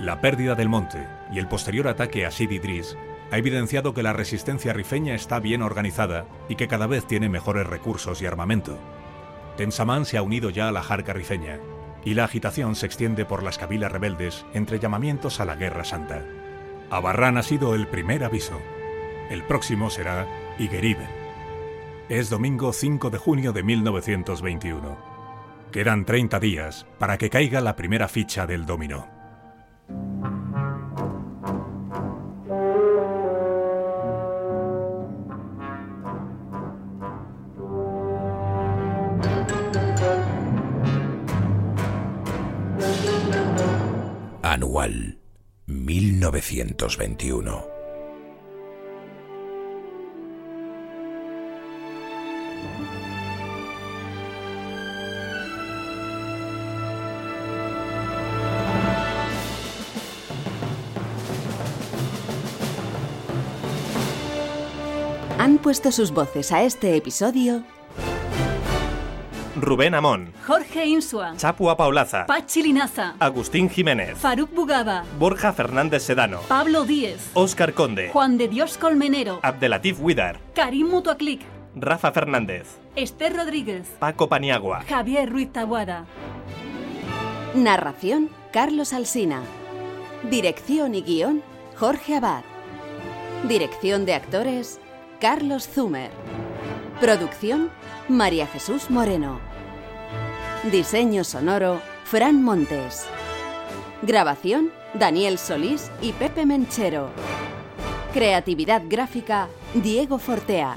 La 0.00 0.20
pérdida 0.20 0.54
del 0.54 0.68
monte 0.68 1.06
y 1.30 1.38
el 1.38 1.48
posterior 1.48 1.86
ataque 1.86 2.26
a 2.26 2.30
Sid 2.30 2.50
Idris 2.50 2.96
ha 3.30 3.38
evidenciado 3.38 3.94
que 3.94 4.02
la 4.02 4.12
resistencia 4.12 4.72
rifeña 4.72 5.14
está 5.14 5.38
bien 5.38 5.62
organizada 5.62 6.26
y 6.48 6.56
que 6.56 6.68
cada 6.68 6.86
vez 6.86 7.06
tiene 7.06 7.28
mejores 7.28 7.66
recursos 7.66 8.20
y 8.22 8.26
armamento. 8.26 8.78
Tensamán 9.56 10.06
se 10.06 10.16
ha 10.16 10.22
unido 10.22 10.50
ya 10.50 10.68
a 10.68 10.72
la 10.72 10.82
jarca 10.82 11.12
rifeña 11.12 11.60
y 12.06 12.14
la 12.14 12.24
agitación 12.24 12.76
se 12.76 12.86
extiende 12.86 13.24
por 13.24 13.42
las 13.42 13.58
cabilas 13.58 13.90
rebeldes 13.90 14.46
entre 14.54 14.78
llamamientos 14.78 15.40
a 15.40 15.44
la 15.44 15.56
Guerra 15.56 15.82
Santa. 15.82 16.22
Abarrán 16.88 17.36
ha 17.36 17.42
sido 17.42 17.74
el 17.74 17.88
primer 17.88 18.22
aviso. 18.22 18.60
El 19.28 19.42
próximo 19.42 19.90
será 19.90 20.24
Igueriben. 20.56 21.08
Es 22.08 22.30
domingo 22.30 22.72
5 22.72 23.10
de 23.10 23.18
junio 23.18 23.52
de 23.52 23.64
1921. 23.64 24.96
Quedan 25.72 26.04
30 26.04 26.38
días 26.38 26.86
para 27.00 27.18
que 27.18 27.28
caiga 27.28 27.60
la 27.60 27.74
primera 27.74 28.06
ficha 28.06 28.46
del 28.46 28.66
dominó. 28.66 29.15
Anual 44.76 45.18
1921. 45.66 47.64
Han 65.38 65.58
puesto 65.58 65.90
sus 65.90 66.10
voces 66.10 66.52
a 66.52 66.64
este 66.64 66.96
episodio 66.96 67.64
Rubén 69.66 69.96
Amón, 69.96 70.32
Jorge 70.46 70.86
Insua, 70.86 71.34
Chapua 71.36 71.76
Paulaza, 71.76 72.24
Pachi 72.24 72.62
Linaza, 72.62 73.16
Agustín 73.18 73.68
Jiménez, 73.68 74.16
Faruk 74.16 74.54
Bugaba, 74.54 75.02
Borja 75.18 75.52
Fernández 75.52 76.04
Sedano, 76.04 76.38
Pablo 76.46 76.84
Díez, 76.84 77.32
Óscar 77.34 77.74
Conde, 77.74 78.10
Juan 78.10 78.38
de 78.38 78.46
Dios 78.46 78.78
Colmenero, 78.78 79.40
Abdelatif 79.42 79.98
Widar, 80.00 80.38
Karim 80.54 80.86
Mutuaclic, 80.86 81.40
Rafa 81.74 82.12
Fernández, 82.12 82.78
Esther 82.94 83.34
Rodríguez, 83.34 83.88
Paco 83.98 84.28
Paniagua, 84.28 84.82
Javier 84.88 85.28
Ruiz 85.28 85.52
Tabuada. 85.52 86.06
Narración 87.56 88.30
Carlos 88.52 88.92
Alsina. 88.92 89.42
Dirección 90.30 90.94
y 90.94 91.02
guion 91.02 91.42
Jorge 91.76 92.14
Abad. 92.14 92.44
Dirección 93.48 94.06
de 94.06 94.14
actores 94.14 94.78
Carlos 95.20 95.68
Zumer. 95.68 96.12
Producción 97.00 97.70
María 98.08 98.46
Jesús 98.46 98.90
Moreno. 98.90 99.40
Diseño 100.70 101.22
sonoro 101.22 101.80
Fran 102.04 102.42
Montes. 102.42 103.06
Grabación 104.02 104.72
Daniel 104.94 105.38
Solís 105.38 105.92
y 106.02 106.12
Pepe 106.12 106.44
Menchero. 106.44 107.10
Creatividad 108.12 108.82
gráfica 108.88 109.46
Diego 109.74 110.18
Fortea. 110.18 110.76